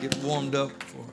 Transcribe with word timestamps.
get 0.00 0.16
warmed 0.18 0.54
up 0.54 0.82
for 0.84 1.04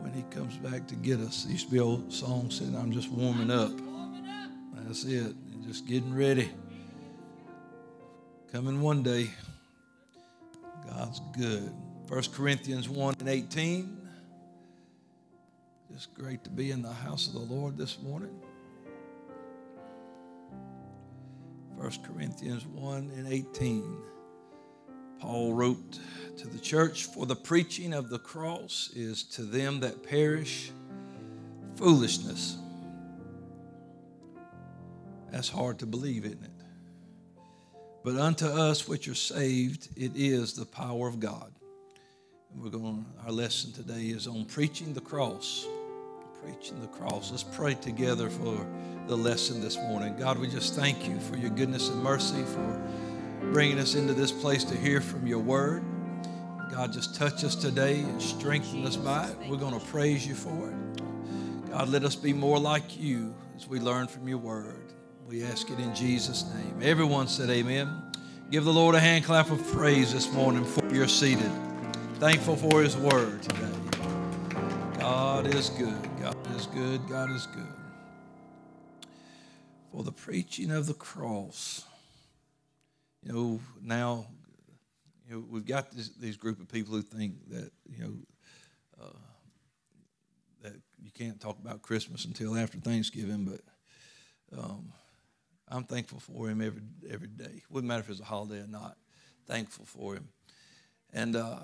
when 0.00 0.12
he 0.12 0.22
comes 0.30 0.56
back 0.56 0.86
to 0.88 0.94
get 0.96 1.20
us. 1.20 1.44
There 1.44 1.52
used 1.52 1.66
to 1.66 1.72
be 1.72 1.80
old 1.80 2.12
song 2.12 2.50
saying, 2.50 2.74
I'm 2.74 2.92
just 2.92 3.10
warming 3.10 3.50
up. 3.50 3.72
That's 4.86 5.04
it. 5.04 5.34
Just 5.66 5.86
getting 5.86 6.14
ready. 6.14 6.50
Coming 8.52 8.80
one 8.80 9.02
day. 9.02 9.30
God's 10.88 11.20
good. 11.36 11.72
1 12.08 12.22
Corinthians 12.32 12.88
1 12.88 13.16
and 13.20 13.28
18. 13.28 13.96
It's 15.94 16.06
great 16.06 16.44
to 16.44 16.50
be 16.50 16.70
in 16.70 16.82
the 16.82 16.92
house 16.92 17.26
of 17.26 17.34
the 17.34 17.54
Lord 17.54 17.76
this 17.76 17.98
morning. 18.00 18.38
1 21.76 21.90
Corinthians 22.04 22.66
1 22.66 23.12
and 23.16 23.28
18. 23.28 23.98
Paul 25.18 25.54
wrote 25.54 25.98
to 26.38 26.48
the 26.48 26.58
church, 26.58 27.06
For 27.06 27.26
the 27.26 27.36
preaching 27.36 27.92
of 27.94 28.10
the 28.10 28.18
cross 28.18 28.90
is 28.94 29.22
to 29.24 29.42
them 29.42 29.80
that 29.80 30.02
perish 30.02 30.70
foolishness. 31.76 32.58
That's 35.30 35.48
hard 35.48 35.78
to 35.80 35.86
believe, 35.86 36.24
isn't 36.24 36.42
it? 36.42 36.50
But 38.04 38.16
unto 38.16 38.46
us 38.46 38.86
which 38.86 39.08
are 39.08 39.14
saved, 39.14 39.88
it 39.96 40.12
is 40.14 40.54
the 40.54 40.64
power 40.64 41.08
of 41.08 41.18
God. 41.18 41.52
And 42.52 42.62
we're 42.62 42.70
going, 42.70 43.04
our 43.24 43.32
lesson 43.32 43.72
today 43.72 44.06
is 44.06 44.26
on 44.26 44.44
preaching 44.44 44.94
the 44.94 45.00
cross. 45.00 45.66
Preaching 46.42 46.80
the 46.80 46.86
cross. 46.86 47.30
Let's 47.32 47.42
pray 47.42 47.74
together 47.74 48.30
for 48.30 48.64
the 49.08 49.16
lesson 49.16 49.60
this 49.60 49.76
morning. 49.76 50.16
God, 50.16 50.38
we 50.38 50.46
just 50.46 50.74
thank 50.74 51.08
you 51.08 51.18
for 51.18 51.36
your 51.36 51.50
goodness 51.50 51.88
and 51.88 52.02
mercy, 52.02 52.42
for 52.44 52.80
bringing 53.52 53.78
us 53.78 53.94
into 53.94 54.14
this 54.14 54.32
place 54.32 54.64
to 54.64 54.76
hear 54.76 55.00
from 55.00 55.26
your 55.26 55.38
word. 55.38 55.84
God, 56.70 56.92
just 56.92 57.14
touch 57.14 57.44
us 57.44 57.54
today 57.54 58.00
and 58.00 58.20
strengthen 58.20 58.84
us 58.86 58.96
by 58.96 59.28
it. 59.28 59.36
We're 59.48 59.56
going 59.56 59.78
to 59.78 59.86
praise 59.86 60.26
you 60.26 60.34
for 60.34 60.70
it. 60.70 61.70
God, 61.70 61.88
let 61.88 62.04
us 62.04 62.14
be 62.14 62.32
more 62.32 62.58
like 62.58 62.98
you 62.98 63.34
as 63.56 63.66
we 63.66 63.80
learn 63.80 64.06
from 64.08 64.28
your 64.28 64.38
word. 64.38 64.92
We 65.26 65.42
ask 65.44 65.70
it 65.70 65.78
in 65.78 65.94
Jesus' 65.94 66.44
name. 66.54 66.80
Everyone 66.82 67.28
said 67.28 67.50
amen. 67.50 68.12
Give 68.50 68.64
the 68.64 68.72
Lord 68.72 68.94
a 68.94 69.00
hand 69.00 69.24
clap 69.24 69.50
of 69.50 69.66
praise 69.72 70.12
this 70.12 70.32
morning 70.32 70.64
for 70.64 70.86
you're 70.94 71.08
seated. 71.08 71.50
Thankful 72.14 72.56
for 72.56 72.82
his 72.82 72.96
word 72.96 73.42
today. 73.42 73.72
God 74.98 75.46
is 75.54 75.70
good. 75.70 76.08
God 76.20 76.56
is 76.56 76.66
good. 76.66 77.08
God 77.08 77.30
is 77.30 77.46
good 77.46 77.66
for 79.96 80.02
the 80.02 80.12
preaching 80.12 80.70
of 80.70 80.86
the 80.86 80.92
cross. 80.92 81.86
You 83.26 83.32
know, 83.32 83.60
now 83.82 84.26
you 85.28 85.34
know, 85.34 85.44
we've 85.50 85.66
got 85.66 85.90
this, 85.90 86.10
these 86.10 86.36
group 86.36 86.60
of 86.60 86.68
people 86.68 86.94
who 86.94 87.02
think 87.02 87.34
that 87.50 87.72
you 87.90 88.04
know 88.04 88.12
uh, 89.02 89.18
that 90.62 90.74
you 91.02 91.10
can't 91.10 91.40
talk 91.40 91.58
about 91.58 91.82
Christmas 91.82 92.24
until 92.24 92.56
after 92.56 92.78
Thanksgiving, 92.78 93.44
but 93.44 94.56
um, 94.56 94.92
I'm 95.68 95.82
thankful 95.82 96.20
for 96.20 96.48
him 96.48 96.60
every 96.60 96.82
every 97.10 97.26
day. 97.26 97.62
Wouldn't 97.68 97.88
matter 97.88 98.04
if 98.04 98.10
it's 98.10 98.20
a 98.20 98.24
holiday 98.24 98.60
or 98.60 98.68
not. 98.68 98.96
Thankful 99.48 99.86
for 99.86 100.14
him, 100.14 100.28
and 101.12 101.34
uh, 101.34 101.58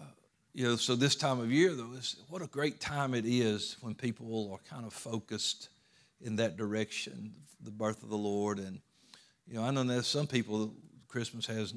you 0.53 0.65
know, 0.65 0.75
so 0.75 0.97
this 0.97 1.15
time 1.15 1.39
of 1.39 1.53
year 1.53 1.75
though, 1.75 1.93
is 1.93 2.17
what 2.29 2.43
a 2.43 2.49
great 2.49 2.81
time 2.81 3.15
it 3.15 3.25
is 3.25 3.77
when 3.83 3.95
people 3.95 4.51
are 4.53 4.69
kind 4.69 4.85
of 4.85 4.93
focused 4.93 5.69
in 6.21 6.35
that 6.37 6.57
direction, 6.57 7.33
the 7.61 7.71
birth 7.71 8.03
of 8.03 8.09
the 8.09 8.19
Lord. 8.19 8.59
And, 8.59 8.81
you 9.47 9.55
know, 9.55 9.63
I 9.63 9.71
know 9.71 9.85
there's 9.85 10.09
some 10.09 10.27
people, 10.27 10.75
Christmas 11.13 11.47
has 11.47 11.75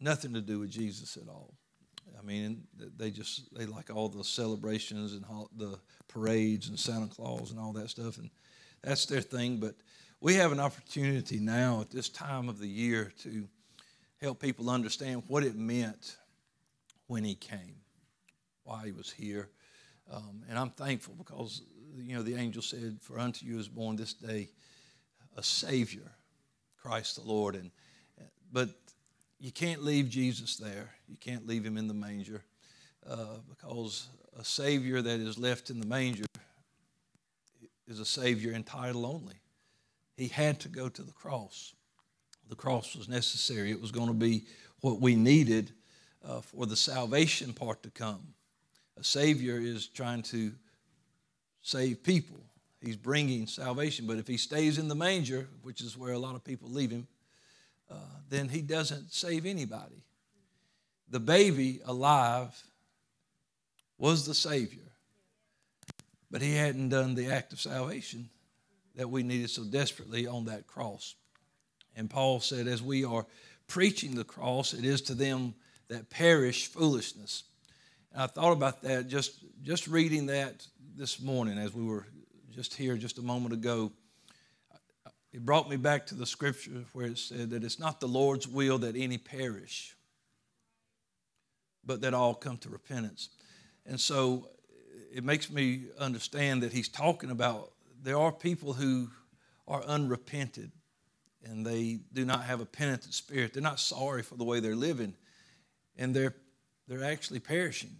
nothing 0.00 0.32
to 0.32 0.40
do 0.40 0.60
with 0.60 0.70
Jesus 0.70 1.18
at 1.18 1.28
all. 1.28 1.52
I 2.18 2.22
mean, 2.22 2.64
they 2.96 3.10
just, 3.10 3.54
they 3.54 3.66
like 3.66 3.94
all 3.94 4.08
the 4.08 4.24
celebrations 4.24 5.12
and 5.12 5.24
the 5.56 5.78
parades 6.08 6.68
and 6.68 6.78
Santa 6.78 7.06
Claus 7.06 7.50
and 7.50 7.60
all 7.60 7.72
that 7.74 7.90
stuff. 7.90 8.16
And 8.16 8.30
that's 8.82 9.04
their 9.04 9.20
thing. 9.20 9.58
But 9.58 9.74
we 10.20 10.34
have 10.34 10.52
an 10.52 10.58
opportunity 10.58 11.38
now 11.38 11.82
at 11.82 11.90
this 11.90 12.08
time 12.08 12.48
of 12.48 12.58
the 12.58 12.66
year 12.66 13.12
to 13.22 13.46
help 14.22 14.40
people 14.40 14.70
understand 14.70 15.22
what 15.28 15.44
it 15.44 15.54
meant 15.54 16.16
when 17.08 17.24
he 17.24 17.34
came, 17.34 17.76
why 18.64 18.86
he 18.86 18.92
was 18.92 19.12
here. 19.12 19.48
Um, 20.10 20.42
and 20.48 20.58
I'm 20.58 20.70
thankful 20.70 21.14
because 21.18 21.60
you 21.94 22.16
know, 22.16 22.22
the 22.22 22.36
angel 22.36 22.62
said, 22.62 22.98
For 23.02 23.18
unto 23.18 23.44
you 23.44 23.58
is 23.58 23.68
born 23.68 23.96
this 23.96 24.14
day 24.14 24.48
a 25.36 25.42
Savior, 25.42 26.10
Christ 26.80 27.16
the 27.16 27.28
Lord. 27.28 27.54
And, 27.54 27.70
but 28.50 28.70
you 29.40 29.52
can't 29.52 29.84
leave 29.84 30.08
Jesus 30.08 30.56
there. 30.56 30.90
You 31.08 31.16
can't 31.16 31.46
leave 31.46 31.64
him 31.64 31.76
in 31.76 31.86
the 31.86 31.94
manger 31.94 32.42
uh, 33.08 33.38
because 33.48 34.08
a 34.38 34.44
Savior 34.44 35.00
that 35.00 35.20
is 35.20 35.38
left 35.38 35.70
in 35.70 35.80
the 35.80 35.86
manger 35.86 36.24
is 37.86 38.00
a 38.00 38.04
Savior 38.04 38.52
in 38.52 38.64
title 38.64 39.06
only. 39.06 39.36
He 40.16 40.28
had 40.28 40.60
to 40.60 40.68
go 40.68 40.88
to 40.88 41.02
the 41.02 41.12
cross. 41.12 41.74
The 42.48 42.56
cross 42.56 42.96
was 42.96 43.08
necessary, 43.08 43.70
it 43.70 43.80
was 43.80 43.92
going 43.92 44.08
to 44.08 44.14
be 44.14 44.46
what 44.80 45.00
we 45.00 45.14
needed 45.14 45.72
uh, 46.24 46.40
for 46.40 46.66
the 46.66 46.76
salvation 46.76 47.52
part 47.52 47.82
to 47.82 47.90
come. 47.90 48.34
A 48.98 49.04
Savior 49.04 49.58
is 49.58 49.86
trying 49.86 50.22
to 50.22 50.52
save 51.62 52.02
people. 52.02 52.40
He's 52.80 52.96
bringing 52.96 53.46
salvation. 53.46 54.06
But 54.06 54.18
if 54.18 54.26
he 54.26 54.36
stays 54.36 54.78
in 54.78 54.88
the 54.88 54.94
manger, 54.94 55.48
which 55.62 55.80
is 55.80 55.96
where 55.96 56.12
a 56.12 56.18
lot 56.18 56.34
of 56.34 56.44
people 56.44 56.70
leave 56.70 56.90
him, 56.90 57.06
uh, 57.90 57.94
then 58.28 58.48
he 58.48 58.62
doesn't 58.62 59.12
save 59.12 59.46
anybody. 59.46 60.02
The 61.10 61.20
baby 61.20 61.80
alive 61.84 62.62
was 63.96 64.26
the 64.26 64.34
Savior, 64.34 64.92
but 66.30 66.42
he 66.42 66.54
hadn't 66.54 66.90
done 66.90 67.14
the 67.14 67.32
act 67.32 67.52
of 67.52 67.60
salvation 67.60 68.28
that 68.94 69.08
we 69.08 69.22
needed 69.22 69.50
so 69.50 69.64
desperately 69.64 70.26
on 70.26 70.44
that 70.46 70.66
cross. 70.66 71.14
And 71.96 72.10
Paul 72.10 72.40
said, 72.40 72.66
as 72.66 72.82
we 72.82 73.04
are 73.04 73.26
preaching 73.66 74.14
the 74.14 74.24
cross, 74.24 74.74
it 74.74 74.84
is 74.84 75.00
to 75.02 75.14
them 75.14 75.54
that 75.88 76.10
perish 76.10 76.66
foolishness. 76.66 77.44
And 78.12 78.22
I 78.22 78.26
thought 78.26 78.52
about 78.52 78.82
that 78.82 79.08
just, 79.08 79.44
just 79.62 79.88
reading 79.88 80.26
that 80.26 80.66
this 80.96 81.20
morning 81.20 81.58
as 81.58 81.74
we 81.74 81.84
were 81.84 82.06
just 82.54 82.74
here 82.74 82.96
just 82.96 83.18
a 83.18 83.22
moment 83.22 83.54
ago, 83.54 83.92
it 85.32 85.44
brought 85.44 85.68
me 85.68 85.76
back 85.76 86.06
to 86.06 86.14
the 86.14 86.26
scripture 86.26 86.84
where 86.92 87.06
it 87.06 87.18
said 87.18 87.50
that 87.50 87.64
it's 87.64 87.78
not 87.78 88.00
the 88.00 88.08
Lord's 88.08 88.48
will 88.48 88.78
that 88.78 88.96
any 88.96 89.18
perish, 89.18 89.94
but 91.84 92.00
that 92.00 92.14
all 92.14 92.34
come 92.34 92.56
to 92.58 92.68
repentance. 92.68 93.28
And 93.84 94.00
so 94.00 94.48
it 95.12 95.24
makes 95.24 95.50
me 95.50 95.84
understand 95.98 96.62
that 96.62 96.72
he's 96.72 96.88
talking 96.88 97.30
about 97.30 97.72
there 98.02 98.18
are 98.18 98.32
people 98.32 98.72
who 98.72 99.10
are 99.66 99.82
unrepented 99.82 100.72
and 101.44 101.64
they 101.64 102.00
do 102.12 102.24
not 102.24 102.44
have 102.44 102.60
a 102.60 102.66
penitent 102.66 103.14
spirit. 103.14 103.52
They're 103.52 103.62
not 103.62 103.80
sorry 103.80 104.22
for 104.22 104.36
the 104.36 104.44
way 104.44 104.60
they're 104.60 104.74
living, 104.74 105.14
and 105.96 106.14
they're, 106.14 106.34
they're 106.88 107.04
actually 107.04 107.40
perishing. 107.40 107.96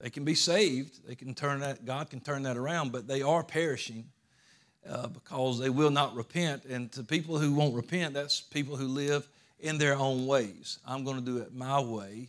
They 0.00 0.10
can 0.10 0.24
be 0.24 0.34
saved. 0.34 1.06
They 1.06 1.14
can 1.14 1.34
turn 1.34 1.60
that, 1.60 1.84
God 1.84 2.10
can 2.10 2.20
turn 2.20 2.42
that 2.42 2.56
around, 2.56 2.92
but 2.92 3.06
they 3.06 3.22
are 3.22 3.42
perishing 3.44 4.06
uh, 4.88 5.08
because 5.08 5.58
they 5.58 5.70
will 5.70 5.90
not 5.90 6.14
repent. 6.14 6.64
And 6.64 6.90
to 6.92 7.02
people 7.02 7.38
who 7.38 7.54
won't 7.54 7.74
repent, 7.74 8.14
that's 8.14 8.40
people 8.40 8.76
who 8.76 8.86
live 8.86 9.28
in 9.60 9.78
their 9.78 9.96
own 9.96 10.26
ways. 10.26 10.78
I'm 10.86 11.04
going 11.04 11.16
to 11.16 11.24
do 11.24 11.38
it 11.38 11.54
my 11.54 11.80
way. 11.80 12.28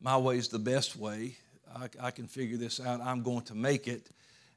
My 0.00 0.16
way 0.16 0.36
is 0.36 0.48
the 0.48 0.58
best 0.58 0.96
way. 0.96 1.36
I, 1.74 1.88
I 2.00 2.10
can 2.10 2.26
figure 2.26 2.56
this 2.56 2.80
out. 2.80 3.00
I'm 3.00 3.22
going 3.22 3.42
to 3.42 3.54
make 3.54 3.88
it. 3.88 4.10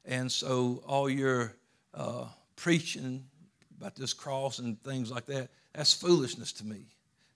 And 0.04 0.30
so 0.30 0.82
all 0.86 1.08
your 1.08 1.54
uh, 1.92 2.26
preaching 2.56 3.24
about 3.78 3.94
this 3.96 4.12
cross 4.12 4.58
and 4.58 4.80
things 4.82 5.10
like 5.10 5.26
that, 5.26 5.48
that's 5.72 5.92
foolishness 5.92 6.52
to 6.54 6.64
me. 6.64 6.86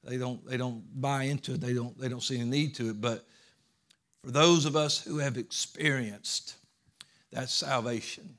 They 0.05 0.17
don't, 0.17 0.45
they 0.47 0.57
don't 0.57 0.83
buy 1.01 1.25
into 1.25 1.55
it. 1.55 1.61
They 1.61 1.75
don't, 1.75 1.99
they 1.99 2.09
don't 2.09 2.23
see 2.23 2.39
a 2.39 2.45
need 2.45 2.75
to 2.77 2.91
it. 2.91 3.01
But 3.01 3.27
for 4.25 4.31
those 4.31 4.65
of 4.65 4.77
us 4.77 5.01
who 5.01 5.19
have 5.19 5.37
experienced 5.37 6.57
that 7.33 7.51
salvation, 7.51 8.37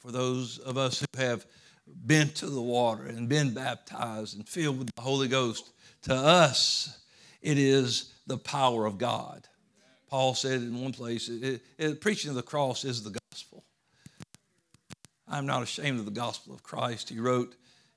for 0.00 0.10
those 0.10 0.58
of 0.58 0.76
us 0.76 1.00
who 1.00 1.22
have 1.22 1.46
been 2.06 2.30
to 2.30 2.46
the 2.46 2.60
water 2.60 3.04
and 3.04 3.28
been 3.28 3.52
baptized 3.52 4.36
and 4.36 4.48
filled 4.48 4.78
with 4.78 4.90
the 4.94 5.02
Holy 5.02 5.28
Ghost, 5.28 5.70
to 6.02 6.14
us, 6.14 6.98
it 7.42 7.58
is 7.58 8.12
the 8.26 8.38
power 8.38 8.86
of 8.86 8.98
God. 8.98 9.46
Paul 10.08 10.34
said 10.34 10.62
in 10.62 10.80
one 10.80 10.92
place, 10.92 11.28
it, 11.28 11.62
it, 11.78 12.00
preaching 12.00 12.30
of 12.30 12.36
the 12.36 12.42
cross 12.42 12.84
is 12.84 13.02
the 13.02 13.18
gospel. 13.30 13.64
I'm 15.28 15.46
not 15.46 15.62
ashamed 15.62 16.00
of 16.00 16.06
the 16.06 16.10
gospel 16.10 16.54
of 16.54 16.62
Christ. 16.62 17.10
He 17.10 17.20
wrote, 17.20 17.54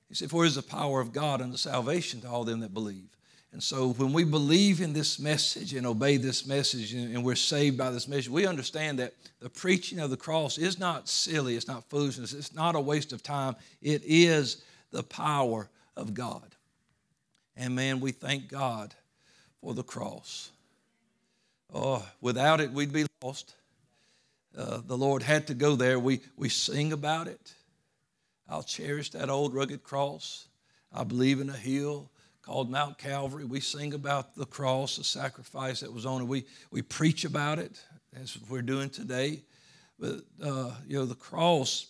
he 0.07 0.13
said, 0.13 0.29
For 0.29 0.43
it 0.43 0.49
is 0.49 0.55
the 0.55 0.61
power 0.61 1.01
of 1.01 1.11
God 1.11 1.41
unto 1.41 1.57
salvation 1.57 2.21
to 2.21 2.29
all 2.29 2.43
them 2.43 2.59
that 2.59 2.73
believe. 2.73 3.12
And 3.53 3.61
so 3.61 3.89
when 3.89 4.13
we 4.13 4.23
believe 4.23 4.81
in 4.81 4.93
this 4.93 5.19
message 5.19 5.75
and 5.75 5.85
obey 5.85 6.17
this 6.17 6.47
message 6.47 6.93
and 6.93 7.23
we're 7.23 7.35
saved 7.35 7.77
by 7.77 7.91
this 7.91 8.07
message, 8.07 8.27
we 8.27 8.47
understand 8.47 8.97
that 8.97 9.13
the 9.39 9.49
preaching 9.49 9.99
of 9.99 10.09
the 10.09 10.17
cross 10.17 10.57
is 10.57 10.79
not 10.79 11.07
silly, 11.07 11.55
it's 11.55 11.67
not 11.67 11.87
foolishness, 11.87 12.33
it's 12.33 12.55
not 12.55 12.75
a 12.75 12.79
waste 12.79 13.13
of 13.13 13.21
time. 13.21 13.55
It 13.79 14.01
is 14.05 14.63
the 14.89 15.03
power 15.03 15.69
of 15.95 16.15
God. 16.15 16.55
And 17.55 17.75
man, 17.75 17.99
we 17.99 18.11
thank 18.11 18.47
God 18.47 18.95
for 19.61 19.75
the 19.75 19.83
cross. 19.83 20.49
Oh, 21.71 22.03
without 22.21 22.59
it, 22.59 22.71
we'd 22.71 22.91
be 22.91 23.05
lost. 23.21 23.53
Uh, 24.57 24.81
the 24.83 24.97
Lord 24.97 25.21
had 25.21 25.45
to 25.47 25.53
go 25.53 25.75
there. 25.75 25.99
We, 25.99 26.21
we 26.37 26.49
sing 26.49 26.91
about 26.91 27.27
it. 27.27 27.53
I'll 28.49 28.63
cherish 28.63 29.11
that 29.11 29.29
old 29.29 29.53
rugged 29.53 29.83
cross. 29.83 30.47
I 30.91 31.03
believe 31.03 31.39
in 31.39 31.51
a 31.51 31.57
hill 31.57 32.09
called 32.43 32.69
Mount 32.69 32.97
Calvary. 32.97 33.45
We 33.45 33.61
sing 33.61 33.93
about 33.93 34.35
the 34.35 34.45
cross, 34.45 34.97
the 34.97 35.03
sacrifice 35.03 35.79
that 35.79 35.91
was 35.91 36.05
on 36.05 36.21
it. 36.21 36.25
We, 36.25 36.45
we 36.71 36.81
preach 36.81 37.25
about 37.25 37.57
it, 37.57 37.81
as 38.21 38.37
we're 38.49 38.61
doing 38.61 38.89
today. 38.89 39.41
But, 39.97 40.21
uh, 40.43 40.71
you 40.85 40.97
know, 40.97 41.05
the 41.05 41.15
cross, 41.15 41.87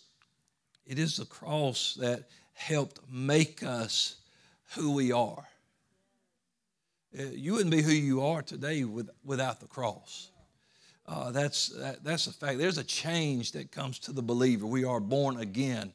it 0.86 0.98
is 0.98 1.16
the 1.16 1.24
cross 1.26 1.94
that 2.00 2.28
helped 2.52 3.00
make 3.10 3.62
us 3.64 4.16
who 4.74 4.92
we 4.92 5.10
are. 5.10 5.44
Uh, 7.18 7.24
you 7.32 7.52
wouldn't 7.52 7.70
be 7.70 7.82
who 7.82 7.92
you 7.92 8.24
are 8.24 8.42
today 8.42 8.84
with, 8.84 9.10
without 9.24 9.60
the 9.60 9.66
cross. 9.66 10.30
Uh, 11.06 11.32
that's, 11.32 11.68
that, 11.68 12.02
that's 12.04 12.28
a 12.28 12.32
fact. 12.32 12.58
There's 12.58 12.78
a 12.78 12.84
change 12.84 13.52
that 13.52 13.72
comes 13.72 13.98
to 14.00 14.12
the 14.12 14.22
believer. 14.22 14.66
We 14.66 14.84
are 14.84 15.00
born 15.00 15.36
again, 15.38 15.92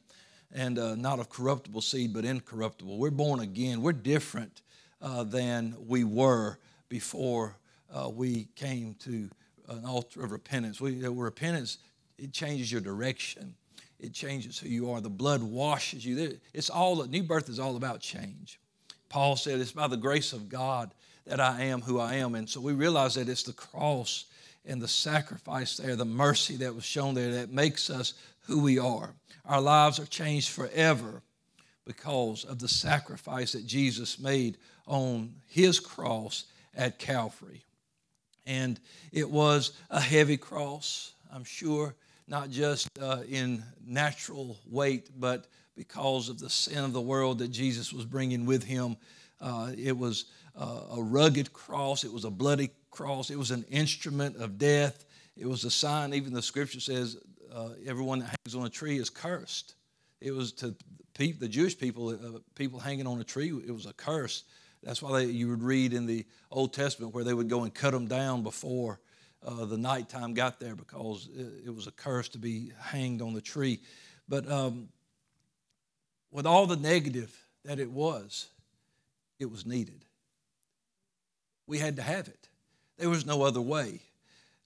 and 0.54 0.80
uh, 0.80 0.96
not 0.96 1.20
of 1.20 1.30
corruptible 1.30 1.82
seed, 1.82 2.14
but 2.14 2.26
incorruptible. 2.26 2.98
We're 2.98 3.12
born 3.12 3.40
again. 3.40 3.82
We're 3.82 3.94
different 3.94 4.62
uh, 5.02 5.24
than 5.24 5.76
we 5.88 6.04
were 6.04 6.58
before 6.90 7.56
uh, 7.94 8.10
we 8.10 8.48
came 8.56 8.96
to 8.96 9.30
an 9.68 9.86
altar 9.86 10.24
of 10.24 10.32
repentance. 10.32 10.82
We, 10.82 11.06
repentance, 11.08 11.78
it 12.18 12.34
changes 12.34 12.72
your 12.72 12.82
direction. 12.82 13.56
It 14.00 14.14
changes 14.14 14.58
who 14.58 14.70
you 14.70 14.92
are. 14.92 15.02
The 15.02 15.10
blood 15.10 15.44
washes 15.44 16.06
you. 16.06 16.40
It's 16.54 16.70
all, 16.70 17.04
new 17.06 17.24
birth 17.24 17.50
is 17.50 17.60
all 17.60 17.76
about 17.76 18.00
change. 18.00 18.60
Paul 19.10 19.36
said, 19.36 19.60
It's 19.60 19.72
by 19.72 19.88
the 19.88 19.98
grace 19.98 20.34
of 20.34 20.50
God 20.50 20.92
that 21.26 21.40
I 21.40 21.64
am 21.64 21.82
who 21.82 22.00
I 22.00 22.16
am. 22.16 22.36
And 22.36 22.50
so 22.50 22.62
we 22.62 22.74
realize 22.74 23.16
that 23.16 23.30
it's 23.30 23.44
the 23.44 23.54
cross 23.54 24.26
and 24.66 24.82
the 24.82 24.88
sacrifice 24.88 25.78
there, 25.78 25.96
the 25.96 26.06
mercy 26.06 26.58
that 26.58 26.74
was 26.74 26.86
shown 26.86 27.14
there 27.14 27.32
that 27.34 27.52
makes 27.52 27.90
us 27.90 28.14
who 28.50 28.60
we 28.60 28.80
are. 28.80 29.14
Our 29.46 29.62
lives 29.62 30.00
are 30.00 30.06
changed 30.08 30.50
forever 30.50 31.22
because 31.86 32.44
of 32.44 32.60
the 32.60 32.68
sacrifice 32.68 33.52
that 33.52 33.66
Jesus 33.66 34.20
made 34.20 34.58
on 34.88 35.36
his 35.48 35.80
cross 35.80 36.46
at 36.76 36.98
Calvary. 36.98 37.64
And 38.46 38.80
it 39.12 39.30
was 39.30 39.74
a 39.92 40.02
heavy 40.02 40.36
cross, 40.36 41.14
I'm 41.32 41.44
sure, 41.44 41.96
not 42.28 42.50
just 42.50 42.90
uh, 43.00 43.22
in 43.30 43.64
natural 43.86 44.58
weight, 44.68 45.10
but 45.16 45.48
because 45.76 46.28
of 46.28 46.40
the 46.40 46.50
sin 46.50 46.84
of 46.84 46.94
the 46.94 47.02
world 47.02 47.38
that 47.40 47.50
Jesus 47.50 47.94
was 47.94 48.06
bringing 48.06 48.48
with 48.48 48.64
him. 48.64 48.98
Uh, 49.40 49.72
it 49.78 49.96
was 49.96 50.26
uh, 50.60 50.82
a 50.98 51.02
rugged 51.02 51.54
cross, 51.54 52.04
it 52.04 52.12
was 52.12 52.26
a 52.26 52.32
bloody 52.32 52.72
cross, 52.90 53.30
it 53.30 53.38
was 53.38 53.52
an 53.52 53.64
instrument 53.70 54.38
of 54.38 54.58
death. 54.58 55.06
It 55.38 55.48
was 55.48 55.64
a 55.64 55.72
sign, 55.72 56.14
even 56.14 56.34
the 56.34 56.42
scripture 56.42 56.82
says, 56.82 57.18
uh, 57.54 57.70
everyone 57.86 58.20
that 58.20 58.36
hangs 58.46 58.56
on 58.56 58.66
a 58.66 58.70
tree 58.70 58.98
is 58.98 59.10
cursed. 59.10 59.76
It 60.22 60.32
was 60.32 60.52
to 60.54 60.76
the 61.18 61.50
Jewish 61.50 61.78
people, 61.78 62.10
uh, 62.10 62.40
people 62.56 62.80
hanging 62.80 63.06
on 63.06 63.20
a 63.20 63.24
tree, 63.26 63.50
it 63.50 63.72
was 63.72 63.86
a 63.86 63.94
curse. 63.94 64.44
That's 64.84 65.02
why 65.02 65.20
they, 65.20 65.32
you 65.32 65.50
would 65.50 65.62
read 65.62 65.92
in 65.92 66.06
the 66.06 66.26
Old 66.50 66.74
Testament 66.74 67.14
where 67.14 67.26
they 67.26 67.34
would 67.34 67.50
go 67.50 67.64
and 67.64 67.74
cut 67.74 67.92
them 67.92 68.08
down 68.08 68.44
before 68.44 69.02
uh, 69.46 69.66
the 69.66 69.78
nighttime 69.78 70.34
got 70.34 70.60
there 70.60 70.76
because 70.76 71.28
it, 71.36 71.66
it, 71.68 71.76
was 71.76 71.88
a 71.88 71.92
curse 71.92 72.30
to 72.30 72.38
be 72.38 72.72
hanged 72.80 73.22
on 73.22 73.34
the 73.34 73.42
tree. 73.42 73.80
But 74.28 74.50
um, 74.50 74.90
with 76.32 76.46
all 76.46 76.66
the 76.66 76.78
negative 76.78 77.36
that 77.66 77.80
it 77.80 77.92
was, 77.92 78.48
it 79.40 79.52
was 79.52 79.66
needed. 79.66 80.06
We 81.68 81.78
had 81.80 81.98
to 81.98 82.02
have 82.02 82.28
it. 82.28 82.48
There 82.98 83.10
was 83.10 83.26
no 83.26 83.44
other 83.44 83.62
way. 83.62 84.02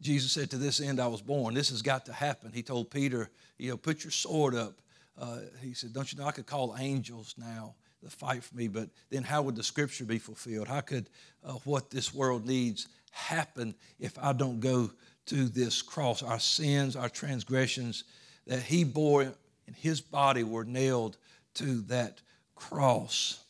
Jesus 0.01 0.31
said, 0.31 0.49
To 0.51 0.57
this 0.57 0.81
end 0.81 0.99
I 0.99 1.07
was 1.07 1.21
born. 1.21 1.53
This 1.53 1.69
has 1.69 1.81
got 1.81 2.05
to 2.05 2.13
happen. 2.13 2.51
He 2.53 2.63
told 2.63 2.89
Peter, 2.89 3.29
You 3.57 3.71
know, 3.71 3.77
put 3.77 4.03
your 4.03 4.11
sword 4.11 4.55
up. 4.55 4.81
Uh, 5.17 5.39
he 5.61 5.73
said, 5.73 5.93
Don't 5.93 6.11
you 6.11 6.19
know 6.19 6.25
I 6.25 6.31
could 6.31 6.45
call 6.45 6.75
angels 6.77 7.35
now 7.37 7.75
to 8.03 8.09
fight 8.09 8.43
for 8.43 8.55
me? 8.55 8.67
But 8.67 8.89
then 9.09 9.23
how 9.23 9.41
would 9.43 9.55
the 9.55 9.63
scripture 9.63 10.05
be 10.05 10.19
fulfilled? 10.19 10.67
How 10.67 10.81
could 10.81 11.09
uh, 11.43 11.53
what 11.63 11.89
this 11.89 12.13
world 12.13 12.45
needs 12.45 12.87
happen 13.11 13.75
if 13.99 14.17
I 14.19 14.33
don't 14.33 14.59
go 14.59 14.91
to 15.27 15.45
this 15.45 15.81
cross? 15.81 16.23
Our 16.23 16.39
sins, 16.39 16.95
our 16.95 17.09
transgressions 17.09 18.03
that 18.47 18.61
he 18.61 18.83
bore 18.83 19.23
in 19.23 19.73
his 19.73 20.01
body 20.01 20.43
were 20.43 20.65
nailed 20.65 21.17
to 21.55 21.81
that 21.81 22.21
cross. 22.55 23.43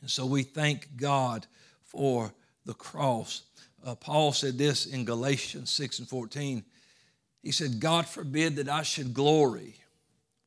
And 0.00 0.10
so 0.10 0.26
we 0.26 0.42
thank 0.42 0.96
God 0.96 1.46
for 1.82 2.32
the 2.64 2.74
cross. 2.74 3.42
Uh, 3.84 3.94
Paul 3.94 4.32
said 4.32 4.58
this 4.58 4.86
in 4.86 5.04
Galatians 5.04 5.70
6 5.70 6.00
and 6.00 6.08
14. 6.08 6.64
He 7.42 7.52
said, 7.52 7.80
God 7.80 8.06
forbid 8.06 8.56
that 8.56 8.68
I 8.68 8.82
should 8.82 9.14
glory 9.14 9.76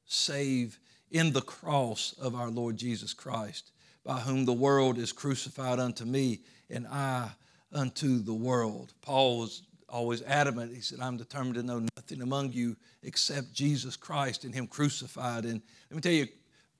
save 0.05 0.77
in 1.09 1.31
the 1.33 1.41
cross 1.41 2.13
of 2.19 2.35
our 2.35 2.49
Lord 2.49 2.77
Jesus 2.77 3.13
Christ, 3.13 3.71
by 4.03 4.19
whom 4.19 4.45
the 4.45 4.53
world 4.53 4.97
is 4.97 5.11
crucified 5.11 5.79
unto 5.79 6.05
me, 6.05 6.39
and 6.69 6.87
I 6.87 7.29
unto 7.73 8.19
the 8.19 8.33
world. 8.33 8.93
Paul 9.01 9.39
was 9.39 9.63
always 9.87 10.21
adamant. 10.23 10.73
He 10.73 10.81
said, 10.81 10.99
I'm 10.99 11.17
determined 11.17 11.55
to 11.55 11.63
know 11.63 11.85
nothing 11.97 12.21
among 12.21 12.53
you 12.53 12.75
except 13.03 13.53
Jesus 13.53 13.95
Christ 13.95 14.43
and 14.45 14.53
Him 14.53 14.67
crucified. 14.67 15.45
And 15.45 15.61
let 15.89 15.95
me 15.95 16.01
tell 16.01 16.11
you, 16.11 16.27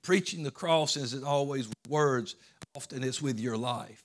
preaching 0.02 0.42
the 0.42 0.50
cross 0.50 0.96
isn't 0.96 1.24
always 1.24 1.68
words, 1.88 2.36
often 2.74 3.04
it's 3.04 3.22
with 3.22 3.38
your 3.38 3.56
life. 3.56 4.02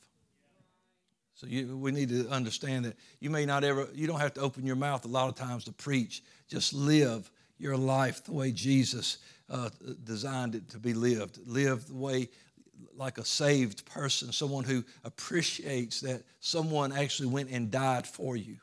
So 1.38 1.46
you, 1.46 1.78
we 1.78 1.92
need 1.92 2.10
to 2.10 2.28
understand 2.30 2.86
that 2.86 2.96
you 3.20 3.30
may 3.30 3.46
not 3.46 3.64
ever, 3.64 3.88
you 3.94 4.08
don't 4.08 4.20
have 4.20 4.34
to 4.34 4.42
open 4.42 4.66
your 4.66 4.76
mouth 4.76 5.06
a 5.06 5.08
lot 5.08 5.30
of 5.30 5.36
times 5.36 5.66
to 5.66 5.72
preach. 5.72 6.24
Just 6.48 6.74
live 6.74 7.30
your 7.60 7.78
life 7.78 8.24
the 8.24 8.32
way 8.32 8.52
Jesus 8.52 9.20
uh, 9.48 9.70
designed 10.04 10.56
it 10.56 10.68
to 10.70 10.80
be 10.80 10.96
lived. 10.96 11.38
Live 11.46 11.88
the 11.90 11.94
way 11.94 12.30
like 12.96 13.20
a 13.20 13.26
saved 13.26 13.86
person, 13.86 14.32
someone 14.32 14.64
who 14.64 14.84
appreciates 15.04 16.02
that 16.02 16.24
someone 16.40 16.92
actually 16.92 17.30
went 17.30 17.52
and 17.52 17.70
died 17.70 18.08
for 18.08 18.36
you. 18.36 18.58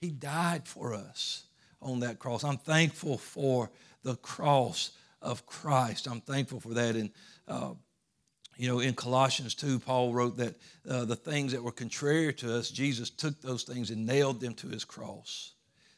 He 0.00 0.10
died 0.10 0.66
for 0.66 0.94
us 0.94 1.44
on 1.82 2.00
that 2.00 2.18
cross. 2.18 2.44
I'm 2.44 2.56
thankful 2.56 3.18
for 3.18 3.70
the 4.02 4.16
cross 4.16 4.92
of 5.20 5.44
Christ. 5.44 6.06
I'm 6.06 6.22
thankful 6.22 6.60
for 6.60 6.72
that. 6.74 6.96
And 6.96 7.10
uh, 7.46 7.74
you 8.56 8.68
know, 8.68 8.80
in 8.80 8.94
Colossians 8.94 9.54
2, 9.54 9.80
Paul 9.80 10.12
wrote 10.12 10.36
that 10.36 10.54
uh, 10.88 11.04
the 11.04 11.16
things 11.16 11.52
that 11.52 11.62
were 11.62 11.72
contrary 11.72 12.32
to 12.34 12.56
us, 12.56 12.70
Jesus 12.70 13.10
took 13.10 13.40
those 13.40 13.64
things 13.64 13.90
and 13.90 14.06
nailed 14.06 14.40
them 14.40 14.54
to 14.54 14.68
his 14.68 14.84
cross. 14.84 15.52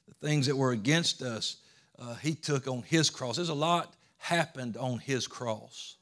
The 0.09 0.27
things 0.27 0.47
that 0.47 0.57
were 0.57 0.73
against 0.73 1.23
us, 1.23 1.57
uh, 1.99 2.15
he 2.15 2.35
took 2.35 2.67
on 2.67 2.83
his 2.83 3.11
cross. 3.11 3.37
There's 3.37 3.49
a 3.49 3.55
lot 3.55 3.95
happened 4.19 4.77
on 4.77 4.99
his 4.99 5.27
cross. 5.27 5.97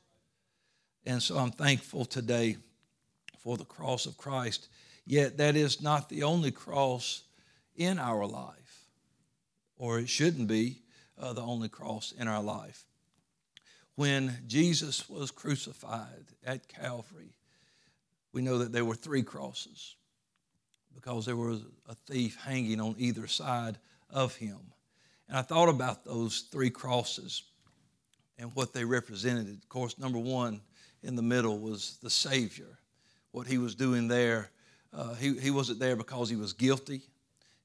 And 1.05 1.23
so 1.23 1.37
I'm 1.37 1.51
thankful 1.51 2.05
today 2.05 2.57
for 3.39 3.57
the 3.57 3.65
cross 3.65 4.07
of 4.07 4.17
Christ. 4.17 4.69
Yet 5.07 5.37
that 5.39 5.57
is 5.57 5.83
not 5.83 6.09
the 6.09 6.23
only 6.23 6.51
cross 6.51 7.25
in 7.77 7.99
our 7.99 8.25
life, 8.27 8.87
or 9.77 9.99
it 9.99 10.09
shouldn't 10.09 10.49
be 10.49 10.83
uh, 11.19 11.33
the 11.33 11.43
only 11.43 11.69
cross 11.69 12.13
in 12.13 12.29
our 12.29 12.43
life 12.43 12.85
when 13.97 14.37
Jesus 14.47 15.09
was 15.09 15.31
crucified 15.31 16.25
at 16.45 16.69
Calvary, 16.69 17.37
we 18.33 18.43
know 18.43 18.59
that 18.59 18.73
there 18.73 18.85
were 18.85 18.95
three 18.95 19.23
crosses 19.23 19.95
because 20.95 21.27
there 21.27 21.37
was 21.37 21.61
a 21.89 21.95
thief 22.07 22.37
hanging 22.45 22.81
on 22.81 22.95
either 22.99 23.27
side 23.27 23.79
of 24.11 24.35
him. 24.37 24.59
And 25.29 25.39
I 25.39 25.43
thought 25.43 25.69
about 25.69 26.05
those 26.05 26.47
three 26.51 26.71
crosses 26.71 27.45
and 28.39 28.51
what 28.55 28.73
they 28.73 28.85
represented. 28.85 29.49
Of 29.49 29.69
course, 29.69 29.99
number 29.99 30.19
one 30.19 30.61
in 31.03 31.17
the 31.17 31.23
middle 31.23 31.59
was 31.59 31.99
the 32.03 32.11
Savior. 32.11 32.79
What 33.31 33.47
he 33.47 33.59
was 33.59 33.75
doing 33.75 34.09
there, 34.09 34.51
uh, 34.93 35.15
he, 35.15 35.39
he 35.39 35.51
wasn't 35.51 35.79
there 35.79 35.97
because 35.97 36.29
he 36.29 36.37
was 36.37 36.53
guilty, 36.53 37.03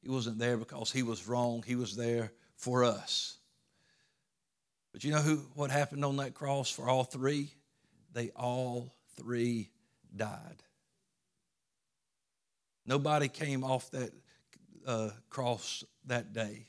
he 0.02 0.10
wasn't 0.10 0.38
there 0.38 0.58
because 0.58 0.92
he 0.92 1.04
was 1.04 1.28
wrong, 1.28 1.64
he 1.66 1.76
was 1.76 1.96
there 1.96 2.32
for 2.56 2.84
us. 2.84 3.39
But 4.92 5.04
you 5.04 5.12
know 5.12 5.22
who, 5.22 5.38
what 5.54 5.72
happened 5.72 6.04
on 6.04 6.18
that 6.18 6.34
cross 6.34 6.70
for 6.70 6.90
all 6.90 7.04
three? 7.04 7.54
They 8.14 8.30
all 8.36 8.94
three 9.16 9.70
died. 10.16 10.64
Nobody 12.86 13.28
came 13.28 13.64
off 13.64 13.92
that 13.92 14.12
uh, 14.86 15.10
cross 15.30 15.84
that 16.08 16.34
day. 16.34 16.66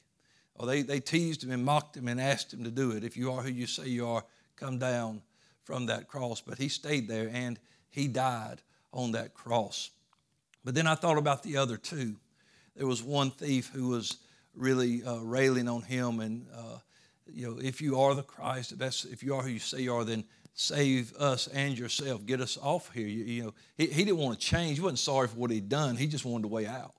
Oh, 0.59 0.67
they, 0.67 0.83
they 0.83 1.01
teased 1.01 1.43
him 1.43 1.51
and 1.51 1.65
mocked 1.65 1.97
him 1.97 2.09
and 2.09 2.21
asked 2.21 2.53
him 2.53 2.65
to 2.65 2.71
do 2.71 2.91
it. 2.91 3.05
If 3.05 3.17
you 3.17 3.33
are 3.33 3.43
who 3.43 3.51
you 3.51 3.67
say 3.67 3.89
you 3.89 4.07
are, 4.07 4.23
come 4.57 4.79
down 4.79 5.23
from 5.65 5.87
that 5.87 6.09
cross. 6.09 6.43
But 6.43 6.59
he 6.59 6.69
stayed 6.69 7.09
there 7.09 7.31
and 7.33 7.59
he 7.89 8.07
died 8.07 8.61
on 8.93 9.13
that 9.13 9.33
cross. 9.33 9.91
But 10.63 10.75
then 10.75 10.87
I 10.87 10.95
thought 10.95 11.17
about 11.17 11.43
the 11.43 11.57
other 11.57 11.79
two. 11.79 12.17
There 12.77 12.87
was 12.87 13.03
one 13.03 13.31
thief 13.31 13.71
who 13.73 13.89
was 13.89 14.19
really 14.55 15.03
uh, 15.03 15.21
railing 15.21 15.69
on 15.69 15.83
him 15.83 16.21
and 16.21 16.47
uh, 16.55 16.79
you 17.33 17.51
know, 17.51 17.59
if 17.61 17.81
you 17.81 18.01
are 18.01 18.15
the 18.15 18.23
Christ, 18.23 18.73
if, 18.73 18.79
that's, 18.79 19.05
if 19.05 19.23
you 19.23 19.35
are 19.35 19.43
who 19.43 19.51
you 19.51 19.59
say 19.59 19.83
you 19.83 19.95
are, 19.95 20.05
then 20.05 20.25
save 20.55 21.15
us 21.17 21.47
and 21.49 21.79
yourself. 21.79 22.27
Get 22.27 22.41
us 22.41 22.59
off 22.61 22.91
here. 22.93 23.07
You, 23.07 23.25
you 23.25 23.43
know, 23.45 23.55
he, 23.77 23.87
he 23.87 24.05
didn't 24.05 24.19
want 24.19 24.39
to 24.39 24.47
change. 24.47 24.77
He 24.77 24.83
wasn't 24.83 24.99
sorry 24.99 25.29
for 25.29 25.37
what 25.37 25.51
he'd 25.51 25.69
done. 25.69 25.97
He 25.97 26.07
just 26.07 26.25
wanted 26.25 26.45
a 26.45 26.49
way 26.49 26.67
out. 26.67 26.95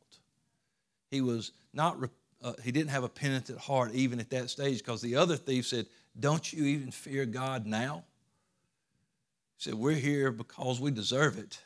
he 1.10 1.22
was 1.22 1.52
not, 1.74 1.98
uh, 2.44 2.54
he 2.64 2.72
didn't 2.72 2.90
have 2.90 3.04
a 3.04 3.10
penitent 3.10 3.60
heart 3.60 3.92
even 3.94 4.20
at 4.20 4.30
that 4.32 4.50
stage 4.50 4.80
because 4.80 5.02
the 5.02 5.16
other 5.16 5.38
thief 5.38 5.68
said, 5.68 5.86
Don't 6.20 6.52
you 6.52 6.66
even 6.66 6.92
fear 6.92 7.26
God 7.26 7.66
now? 7.66 8.04
He 9.58 9.70
said, 9.70 9.76
We're 9.76 9.94
here 9.94 10.32
because 10.32 10.80
we 10.80 10.92
deserve 10.92 11.38
it. 11.38 11.60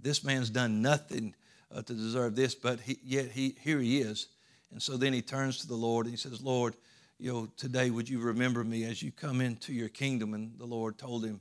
This 0.00 0.24
man's 0.24 0.50
done 0.50 0.82
nothing 0.82 1.34
uh, 1.72 1.82
to 1.82 1.94
deserve 1.94 2.34
this, 2.34 2.54
but 2.54 2.80
he, 2.80 2.98
yet 3.04 3.30
he, 3.30 3.56
here 3.60 3.78
he 3.78 4.00
is. 4.00 4.28
And 4.72 4.82
so 4.82 4.96
then 4.96 5.12
he 5.12 5.22
turns 5.22 5.58
to 5.58 5.68
the 5.68 5.74
Lord 5.74 6.06
and 6.06 6.12
he 6.12 6.16
says, 6.16 6.42
Lord, 6.42 6.74
you 7.22 7.32
know, 7.32 7.48
today 7.56 7.88
would 7.90 8.08
you 8.08 8.18
remember 8.18 8.64
me 8.64 8.82
as 8.82 9.00
you 9.00 9.12
come 9.12 9.40
into 9.40 9.72
your 9.72 9.88
kingdom? 9.88 10.34
And 10.34 10.58
the 10.58 10.66
Lord 10.66 10.98
told 10.98 11.24
him, 11.24 11.40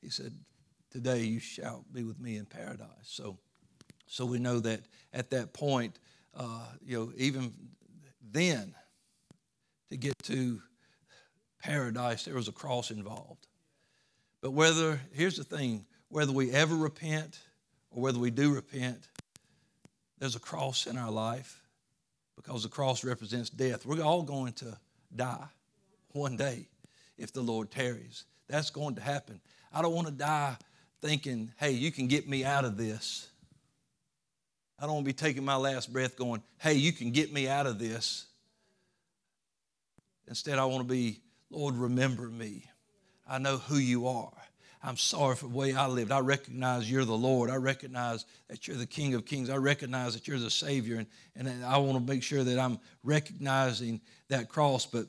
He 0.00 0.08
said, 0.08 0.32
Today 0.90 1.24
you 1.24 1.38
shall 1.38 1.84
be 1.92 2.02
with 2.02 2.18
me 2.18 2.38
in 2.38 2.46
paradise. 2.46 2.88
So, 3.02 3.36
so 4.06 4.24
we 4.24 4.38
know 4.38 4.58
that 4.60 4.80
at 5.12 5.28
that 5.30 5.52
point, 5.52 5.98
uh, 6.34 6.64
you 6.82 6.98
know, 6.98 7.12
even 7.18 7.52
then, 8.32 8.74
to 9.90 9.98
get 9.98 10.14
to 10.24 10.62
paradise, 11.62 12.24
there 12.24 12.34
was 12.34 12.48
a 12.48 12.52
cross 12.52 12.90
involved. 12.90 13.46
But 14.40 14.52
whether, 14.52 14.98
here's 15.12 15.36
the 15.36 15.44
thing 15.44 15.84
whether 16.08 16.32
we 16.32 16.52
ever 16.52 16.74
repent 16.74 17.38
or 17.90 18.00
whether 18.00 18.18
we 18.18 18.30
do 18.30 18.54
repent, 18.54 19.06
there's 20.18 20.36
a 20.36 20.40
cross 20.40 20.86
in 20.86 20.96
our 20.96 21.10
life 21.10 21.60
because 22.34 22.62
the 22.62 22.70
cross 22.70 23.04
represents 23.04 23.50
death. 23.50 23.84
We're 23.84 24.02
all 24.02 24.22
going 24.22 24.54
to 24.54 24.78
die 25.14 25.46
one 26.12 26.36
day 26.36 26.66
if 27.16 27.32
the 27.32 27.40
Lord 27.40 27.70
tarries. 27.70 28.24
That's 28.48 28.70
going 28.70 28.94
to 28.94 29.00
happen. 29.00 29.40
I 29.72 29.82
don't 29.82 29.94
want 29.94 30.06
to 30.06 30.12
die 30.12 30.56
thinking, 31.02 31.52
hey, 31.58 31.72
you 31.72 31.90
can 31.90 32.06
get 32.06 32.28
me 32.28 32.44
out 32.44 32.64
of 32.64 32.76
this. 32.76 33.28
I 34.78 34.84
don't 34.84 34.94
want 34.94 35.06
to 35.06 35.08
be 35.08 35.12
taking 35.12 35.44
my 35.44 35.56
last 35.56 35.92
breath 35.92 36.16
going, 36.16 36.42
hey, 36.58 36.74
you 36.74 36.92
can 36.92 37.10
get 37.10 37.32
me 37.32 37.48
out 37.48 37.66
of 37.66 37.78
this. 37.78 38.26
Instead, 40.28 40.58
I 40.58 40.64
want 40.66 40.86
to 40.86 40.92
be, 40.92 41.20
Lord, 41.50 41.74
remember 41.74 42.28
me. 42.28 42.64
I 43.28 43.38
know 43.38 43.58
who 43.58 43.76
you 43.76 44.06
are. 44.06 44.32
I'm 44.82 44.96
sorry 44.96 45.34
for 45.34 45.48
the 45.48 45.56
way 45.56 45.74
I 45.74 45.86
lived. 45.88 46.12
I 46.12 46.20
recognize 46.20 46.90
you're 46.90 47.04
the 47.04 47.16
Lord. 47.16 47.50
I 47.50 47.56
recognize 47.56 48.24
that 48.48 48.68
you're 48.68 48.76
the 48.76 48.86
King 48.86 49.14
of 49.14 49.26
Kings. 49.26 49.50
I 49.50 49.56
recognize 49.56 50.14
that 50.14 50.28
you're 50.28 50.38
the 50.38 50.50
Savior. 50.50 50.96
And, 50.96 51.06
and 51.48 51.64
I 51.64 51.78
want 51.78 51.98
to 51.98 52.12
make 52.12 52.22
sure 52.22 52.44
that 52.44 52.58
I'm 52.58 52.78
recognizing 53.02 54.00
that 54.28 54.48
cross. 54.48 54.86
But 54.86 55.06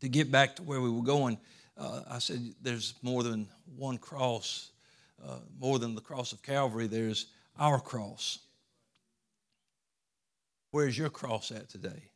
to 0.00 0.08
get 0.08 0.30
back 0.30 0.56
to 0.56 0.62
where 0.62 0.80
we 0.80 0.90
were 0.90 1.02
going, 1.02 1.38
uh, 1.76 2.02
I 2.10 2.18
said 2.18 2.54
there's 2.62 2.94
more 3.02 3.22
than 3.22 3.48
one 3.76 3.98
cross, 3.98 4.70
uh, 5.22 5.40
more 5.58 5.78
than 5.78 5.94
the 5.94 6.00
cross 6.00 6.32
of 6.32 6.42
Calvary, 6.42 6.86
there's 6.86 7.26
our 7.58 7.78
cross. 7.78 8.38
Where's 10.70 10.96
your 10.96 11.10
cross 11.10 11.50
at 11.50 11.68
today? 11.68 12.10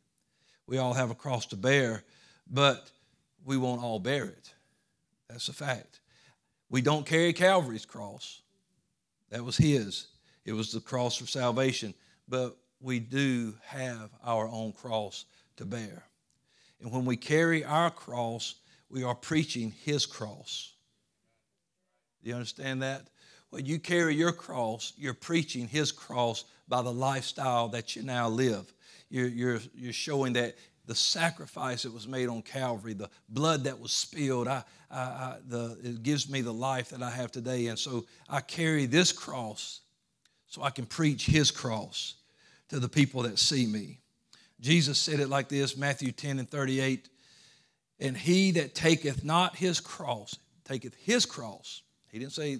We 0.67 0.77
all 0.77 0.93
have 0.93 1.11
a 1.11 1.15
cross 1.15 1.45
to 1.47 1.55
bear, 1.55 2.03
but 2.49 2.91
we 3.45 3.57
won't 3.57 3.83
all 3.83 3.99
bear 3.99 4.25
it. 4.25 4.53
That's 5.29 5.47
a 5.49 5.53
fact. 5.53 6.00
We 6.71 6.81
don't 6.81 7.05
carry 7.05 7.33
Calvary's 7.33 7.85
cross. 7.85 8.41
That 9.29 9.43
was 9.43 9.57
his. 9.57 10.07
It 10.45 10.53
was 10.53 10.71
the 10.71 10.79
cross 10.79 11.17
for 11.17 11.27
salvation. 11.27 11.93
But 12.29 12.57
we 12.79 12.99
do 12.99 13.53
have 13.65 14.09
our 14.23 14.47
own 14.47 14.71
cross 14.71 15.25
to 15.57 15.65
bear. 15.65 16.03
And 16.81 16.91
when 16.91 17.05
we 17.05 17.17
carry 17.17 17.63
our 17.65 17.91
cross, 17.91 18.55
we 18.89 19.03
are 19.03 19.13
preaching 19.13 19.73
his 19.83 20.05
cross. 20.05 20.73
Do 22.23 22.29
you 22.29 22.35
understand 22.35 22.81
that? 22.81 23.07
When 23.49 23.65
you 23.65 23.77
carry 23.77 24.15
your 24.15 24.31
cross, 24.31 24.93
you're 24.97 25.13
preaching 25.13 25.67
his 25.67 25.91
cross 25.91 26.45
by 26.69 26.81
the 26.81 26.93
lifestyle 26.93 27.67
that 27.69 27.97
you 27.97 28.03
now 28.03 28.29
live. 28.29 28.73
You're, 29.09 29.27
you're, 29.27 29.59
you're 29.75 29.91
showing 29.91 30.33
that 30.33 30.55
the 30.85 30.95
sacrifice 30.95 31.83
that 31.83 31.93
was 31.93 32.07
made 32.07 32.27
on 32.27 32.41
Calvary, 32.41 32.93
the 32.93 33.09
blood 33.29 33.65
that 33.65 33.79
was 33.79 33.91
spilled, 33.91 34.47
I, 34.47 34.63
I, 34.89 34.99
I, 34.99 35.37
the, 35.47 35.77
it 35.83 36.03
gives 36.03 36.29
me 36.29 36.41
the 36.41 36.53
life 36.53 36.89
that 36.89 37.03
I 37.03 37.09
have 37.11 37.31
today. 37.31 37.67
And 37.67 37.77
so 37.77 38.05
I 38.29 38.41
carry 38.41 38.85
this 38.85 39.11
cross 39.11 39.81
so 40.47 40.63
I 40.63 40.69
can 40.69 40.85
preach 40.85 41.25
his 41.25 41.51
cross 41.51 42.15
to 42.69 42.79
the 42.79 42.89
people 42.89 43.23
that 43.23 43.39
see 43.39 43.65
me. 43.65 43.99
Jesus 44.59 44.97
said 44.97 45.19
it 45.19 45.29
like 45.29 45.49
this 45.49 45.77
Matthew 45.77 46.11
10 46.11 46.39
and 46.39 46.49
38 46.49 47.09
And 47.99 48.17
he 48.17 48.51
that 48.51 48.75
taketh 48.75 49.23
not 49.23 49.55
his 49.55 49.79
cross, 49.79 50.35
taketh 50.65 50.95
his 50.95 51.25
cross. 51.25 51.83
He 52.11 52.19
didn't 52.19 52.33
say 52.33 52.59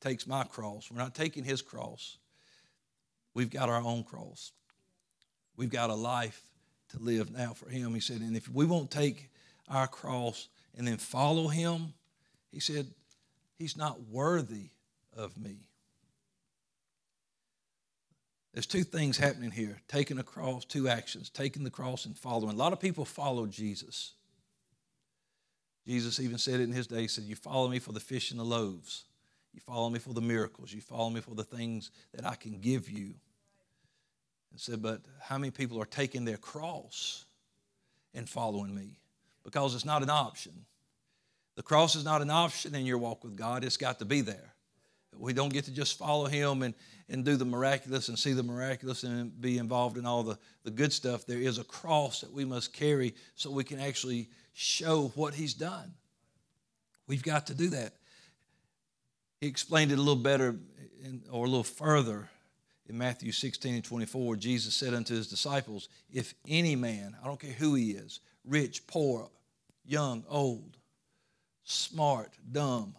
takes 0.00 0.26
my 0.26 0.44
cross. 0.44 0.90
We're 0.90 0.98
not 0.98 1.14
taking 1.14 1.44
his 1.44 1.62
cross. 1.62 2.18
We've 3.34 3.50
got 3.50 3.68
our 3.68 3.80
own 3.80 4.04
cross. 4.04 4.52
We've 5.56 5.70
got 5.70 5.90
a 5.90 5.94
life 5.94 6.42
to 6.92 6.98
live 6.98 7.30
now 7.30 7.52
for 7.52 7.68
him. 7.68 7.94
He 7.94 8.00
said, 8.00 8.20
and 8.20 8.36
if 8.36 8.48
we 8.48 8.64
won't 8.64 8.90
take 8.90 9.30
our 9.68 9.86
cross 9.86 10.48
and 10.76 10.86
then 10.86 10.96
follow 10.96 11.48
him, 11.48 11.94
he 12.50 12.60
said, 12.60 12.86
he's 13.58 13.76
not 13.76 14.00
worthy 14.08 14.70
of 15.16 15.36
me. 15.36 15.66
There's 18.52 18.66
two 18.66 18.84
things 18.84 19.16
happening 19.16 19.50
here 19.50 19.80
taking 19.88 20.18
a 20.18 20.22
cross, 20.22 20.64
two 20.64 20.88
actions 20.88 21.30
taking 21.30 21.64
the 21.64 21.70
cross 21.70 22.04
and 22.04 22.16
following. 22.16 22.54
A 22.54 22.58
lot 22.58 22.72
of 22.72 22.80
people 22.80 23.04
follow 23.04 23.46
Jesus. 23.46 24.12
Jesus 25.86 26.20
even 26.20 26.38
said 26.38 26.60
it 26.60 26.64
in 26.64 26.72
his 26.72 26.86
day, 26.86 27.02
he 27.02 27.08
said, 27.08 27.24
You 27.24 27.34
follow 27.34 27.68
me 27.68 27.78
for 27.78 27.92
the 27.92 28.00
fish 28.00 28.30
and 28.30 28.38
the 28.38 28.44
loaves. 28.44 29.04
You 29.52 29.60
follow 29.60 29.90
me 29.90 29.98
for 29.98 30.14
the 30.14 30.20
miracles. 30.20 30.72
You 30.72 30.80
follow 30.80 31.10
me 31.10 31.20
for 31.20 31.34
the 31.34 31.44
things 31.44 31.90
that 32.14 32.26
I 32.26 32.34
can 32.34 32.60
give 32.60 32.88
you. 32.88 33.14
And 34.52 34.60
said, 34.60 34.82
But 34.82 35.00
how 35.20 35.38
many 35.38 35.50
people 35.50 35.80
are 35.80 35.86
taking 35.86 36.24
their 36.24 36.36
cross 36.36 37.24
and 38.14 38.28
following 38.28 38.74
me? 38.74 38.98
Because 39.42 39.74
it's 39.74 39.84
not 39.84 40.02
an 40.02 40.10
option. 40.10 40.52
The 41.56 41.62
cross 41.62 41.96
is 41.96 42.04
not 42.04 42.22
an 42.22 42.30
option 42.30 42.74
in 42.74 42.86
your 42.86 42.98
walk 42.98 43.24
with 43.24 43.36
God, 43.36 43.64
it's 43.64 43.76
got 43.76 43.98
to 43.98 44.04
be 44.04 44.20
there. 44.20 44.52
We 45.18 45.34
don't 45.34 45.52
get 45.52 45.64
to 45.66 45.70
just 45.70 45.98
follow 45.98 46.26
Him 46.26 46.62
and, 46.62 46.74
and 47.08 47.24
do 47.24 47.36
the 47.36 47.44
miraculous 47.44 48.08
and 48.08 48.18
see 48.18 48.32
the 48.32 48.42
miraculous 48.42 49.02
and 49.02 49.38
be 49.40 49.58
involved 49.58 49.98
in 49.98 50.06
all 50.06 50.22
the, 50.22 50.38
the 50.64 50.70
good 50.70 50.92
stuff. 50.92 51.26
There 51.26 51.38
is 51.38 51.58
a 51.58 51.64
cross 51.64 52.22
that 52.22 52.32
we 52.32 52.46
must 52.46 52.72
carry 52.72 53.14
so 53.34 53.50
we 53.50 53.64
can 53.64 53.78
actually 53.78 54.30
show 54.54 55.12
what 55.14 55.34
He's 55.34 55.52
done. 55.52 55.92
We've 57.06 57.22
got 57.22 57.48
to 57.48 57.54
do 57.54 57.68
that. 57.70 57.94
He 59.40 59.48
explained 59.48 59.92
it 59.92 59.98
a 59.98 60.02
little 60.02 60.16
better 60.16 60.56
in, 61.04 61.22
or 61.30 61.44
a 61.44 61.48
little 61.48 61.64
further 61.64 62.30
in 62.88 62.98
Matthew 62.98 63.32
16 63.32 63.74
and 63.74 63.84
24, 63.84 64.36
Jesus 64.36 64.74
said 64.74 64.94
unto 64.94 65.14
his 65.14 65.28
disciples, 65.28 65.88
If 66.12 66.34
any 66.48 66.76
man, 66.76 67.16
I 67.22 67.26
don't 67.26 67.40
care 67.40 67.52
who 67.52 67.74
he 67.74 67.92
is, 67.92 68.20
rich, 68.44 68.86
poor, 68.86 69.30
young, 69.84 70.24
old, 70.28 70.76
smart, 71.62 72.32
dumb, 72.50 72.94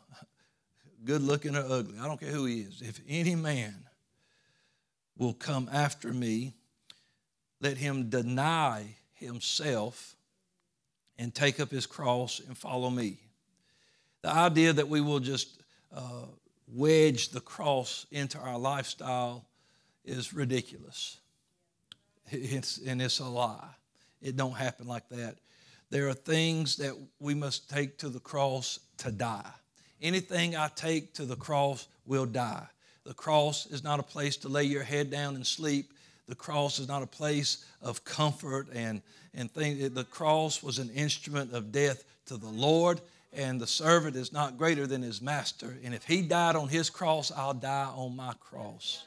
good 1.04 1.22
looking, 1.22 1.56
or 1.56 1.66
ugly, 1.68 2.00
I 2.00 2.08
don't 2.08 2.20
care 2.20 2.32
who 2.32 2.46
he 2.46 2.62
is, 2.62 2.82
if 2.82 3.02
any 3.08 3.36
man 3.36 3.76
will 5.18 5.34
come 5.34 5.70
after 5.72 6.14
me, 6.14 6.54
let 7.62 7.78
him 7.78 8.10
deny 8.10 8.96
himself 9.14 10.16
and 11.18 11.34
take 11.34 11.60
up 11.60 11.70
his 11.70 11.86
cross 11.86 12.42
and 12.46 12.58
follow 12.58 12.90
me. 12.90 13.20
The 14.22 14.30
idea 14.30 14.74
that 14.74 14.88
we 14.88 15.02
will 15.02 15.20
just 15.20 15.62
uh, 15.96 16.26
wedge 16.68 17.30
the 17.30 17.42
cross 17.42 18.06
into 18.12 18.38
our 18.40 18.58
lifestyle 18.58 19.46
is 20.06 20.34
ridiculous. 20.34 21.20
It's, 22.32 22.80
and 22.80 23.02
it's 23.02 23.20
a 23.20 23.26
lie. 23.26 23.70
It 24.22 24.38
don't 24.38 24.56
happen 24.56 24.88
like 24.88 25.08
that. 25.10 25.36
There 25.90 26.08
are 26.08 26.14
things 26.14 26.78
that 26.78 26.96
we 27.20 27.36
must 27.36 27.70
take 27.70 27.98
to 28.00 28.10
the 28.10 28.20
cross 28.20 28.80
to 29.00 29.12
die. 29.12 29.52
Anything 30.02 30.56
I 30.56 30.70
take 30.76 31.14
to 31.16 31.26
the 31.26 31.36
cross 31.36 31.88
will 32.06 32.26
die. 32.26 32.66
The 33.06 33.14
cross 33.14 33.66
is 33.68 33.84
not 33.84 34.00
a 34.00 34.04
place 34.04 34.38
to 34.38 34.50
lay 34.50 34.64
your 34.64 34.84
head 34.84 35.12
down 35.12 35.36
and 35.36 35.46
sleep. 35.46 35.94
The 36.28 36.36
cross 36.36 36.80
is 36.80 36.88
not 36.88 37.04
a 37.04 37.08
place 37.08 37.66
of 37.82 38.04
comfort 38.06 38.70
and, 38.74 39.02
and 39.34 39.52
things. 39.52 39.90
The 39.92 40.06
cross 40.06 40.64
was 40.64 40.80
an 40.80 40.90
instrument 40.90 41.54
of 41.54 41.72
death 41.72 42.06
to 42.28 42.38
the 42.38 42.48
Lord, 42.48 43.02
and 43.34 43.60
the 43.60 43.68
servant 43.68 44.16
is 44.16 44.32
not 44.32 44.58
greater 44.58 44.88
than 44.88 45.02
his 45.02 45.22
master. 45.22 45.78
And 45.84 45.94
if 45.94 46.06
he 46.06 46.22
died 46.22 46.56
on 46.56 46.70
his 46.70 46.90
cross, 46.90 47.32
I'll 47.32 47.54
die 47.54 47.92
on 47.94 48.16
my 48.16 48.34
cross. 48.40 49.04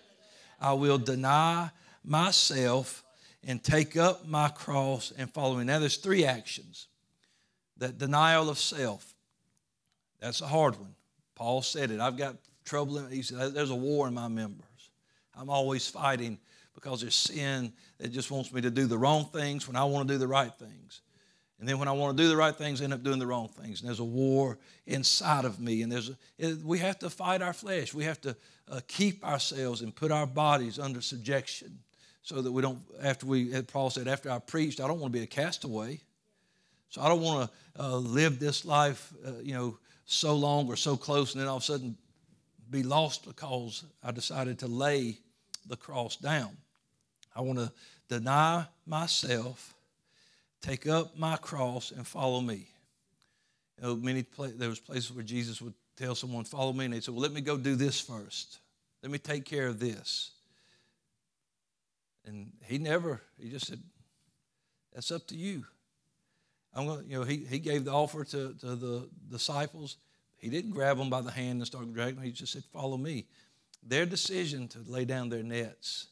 I 0.60 0.72
will 0.72 0.98
deny 0.98 1.70
myself 2.04 3.04
and 3.44 3.62
take 3.62 3.96
up 3.96 4.26
my 4.26 4.48
cross 4.48 5.12
and 5.16 5.32
follow 5.32 5.56
me. 5.56 5.64
Now, 5.64 5.78
there's 5.78 5.96
three 5.96 6.24
actions. 6.24 6.88
That 7.78 7.98
denial 7.98 8.48
of 8.48 8.58
self, 8.58 9.14
that's 10.18 10.40
a 10.40 10.46
hard 10.46 10.78
one. 10.78 10.94
Paul 11.34 11.62
said 11.62 11.90
it. 11.90 12.00
I've 12.00 12.16
got 12.16 12.36
trouble. 12.64 13.06
He 13.06 13.22
said, 13.22 13.52
There's 13.52 13.70
a 13.70 13.74
war 13.74 14.08
in 14.08 14.14
my 14.14 14.28
members. 14.28 14.64
I'm 15.38 15.50
always 15.50 15.86
fighting 15.86 16.38
because 16.74 17.02
there's 17.02 17.14
sin 17.14 17.72
that 17.98 18.08
just 18.08 18.30
wants 18.30 18.52
me 18.52 18.60
to 18.62 18.70
do 18.70 18.86
the 18.86 18.98
wrong 18.98 19.26
things 19.26 19.66
when 19.66 19.76
I 19.76 19.84
want 19.84 20.08
to 20.08 20.14
do 20.14 20.18
the 20.18 20.26
right 20.26 20.52
things. 20.52 21.02
And 21.58 21.66
then 21.66 21.78
when 21.78 21.88
I 21.88 21.92
want 21.92 22.16
to 22.16 22.22
do 22.22 22.28
the 22.28 22.36
right 22.36 22.54
things, 22.54 22.80
I 22.80 22.84
end 22.84 22.92
up 22.92 23.02
doing 23.02 23.18
the 23.18 23.26
wrong 23.26 23.48
things. 23.48 23.80
And 23.80 23.88
there's 23.88 24.00
a 24.00 24.04
war 24.04 24.58
inside 24.86 25.46
of 25.46 25.58
me. 25.58 25.82
And 25.82 25.90
there's 25.90 26.10
a, 26.10 26.54
we 26.62 26.78
have 26.80 26.98
to 26.98 27.08
fight 27.08 27.40
our 27.40 27.54
flesh. 27.54 27.94
We 27.94 28.04
have 28.04 28.20
to 28.22 28.36
uh, 28.70 28.80
keep 28.88 29.24
ourselves 29.24 29.82
and 29.82 29.94
put 29.94 30.10
our 30.10 30.26
bodies 30.26 30.78
under 30.78 31.00
subjection 31.00 31.78
so 32.22 32.42
that 32.42 32.50
we 32.50 32.62
don't, 32.62 32.80
after 33.02 33.26
we, 33.26 33.62
Paul 33.62 33.90
said, 33.90 34.08
after 34.08 34.30
I 34.30 34.38
preached, 34.38 34.80
I 34.80 34.88
don't 34.88 34.98
want 34.98 35.12
to 35.12 35.18
be 35.18 35.22
a 35.22 35.28
castaway. 35.28 36.00
So 36.90 37.00
I 37.00 37.08
don't 37.08 37.20
want 37.20 37.50
to 37.50 37.82
uh, 37.82 37.96
live 37.96 38.38
this 38.38 38.64
life, 38.64 39.12
uh, 39.24 39.32
you 39.42 39.54
know, 39.54 39.78
so 40.06 40.34
long 40.34 40.68
or 40.68 40.76
so 40.76 40.96
close 40.96 41.34
and 41.34 41.40
then 41.40 41.48
all 41.48 41.56
of 41.56 41.62
a 41.62 41.66
sudden 41.66 41.96
be 42.70 42.82
lost 42.82 43.26
because 43.26 43.84
I 44.02 44.12
decided 44.12 44.58
to 44.60 44.66
lay 44.66 45.18
the 45.68 45.76
cross 45.76 46.16
down. 46.16 46.56
I 47.34 47.42
want 47.42 47.58
to 47.58 47.72
deny 48.08 48.66
myself, 48.86 49.74
take 50.62 50.86
up 50.86 51.18
my 51.18 51.36
cross, 51.36 51.90
and 51.90 52.06
follow 52.06 52.40
me. 52.40 52.66
You 53.78 53.82
know, 53.82 53.96
many 53.96 54.24
there 54.56 54.68
was 54.68 54.80
places 54.80 55.12
where 55.12 55.24
Jesus 55.24 55.60
would 55.60 55.74
tell 55.96 56.14
someone, 56.14 56.44
"Follow 56.44 56.72
me," 56.72 56.86
and 56.86 56.94
they'd 56.94 57.04
say, 57.04 57.12
"Well, 57.12 57.20
let 57.20 57.32
me 57.32 57.40
go 57.40 57.56
do 57.56 57.74
this 57.74 58.00
first. 58.00 58.58
Let 59.02 59.10
me 59.10 59.18
take 59.18 59.44
care 59.44 59.66
of 59.66 59.78
this." 59.78 60.32
And 62.24 62.52
he 62.64 62.78
never. 62.78 63.22
He 63.38 63.50
just 63.50 63.66
said, 63.66 63.82
"That's 64.92 65.10
up 65.10 65.26
to 65.28 65.36
you." 65.36 65.66
I'm 66.74 66.86
going 66.86 67.04
to, 67.04 67.08
You 67.08 67.18
know, 67.18 67.24
he 67.24 67.44
he 67.44 67.58
gave 67.58 67.84
the 67.84 67.92
offer 67.92 68.24
to 68.24 68.54
to 68.54 68.76
the 68.76 69.08
disciples. 69.30 69.96
He 70.38 70.50
didn't 70.50 70.72
grab 70.72 70.98
them 70.98 71.08
by 71.08 71.22
the 71.22 71.30
hand 71.30 71.58
and 71.60 71.66
start 71.66 71.92
dragging 71.92 72.16
them. 72.16 72.24
He 72.24 72.32
just 72.32 72.52
said, 72.52 72.64
"Follow 72.72 72.96
me." 72.96 73.26
Their 73.82 74.04
decision 74.04 74.68
to 74.68 74.80
lay 74.80 75.04
down 75.04 75.28
their 75.28 75.44
nets. 75.44 76.08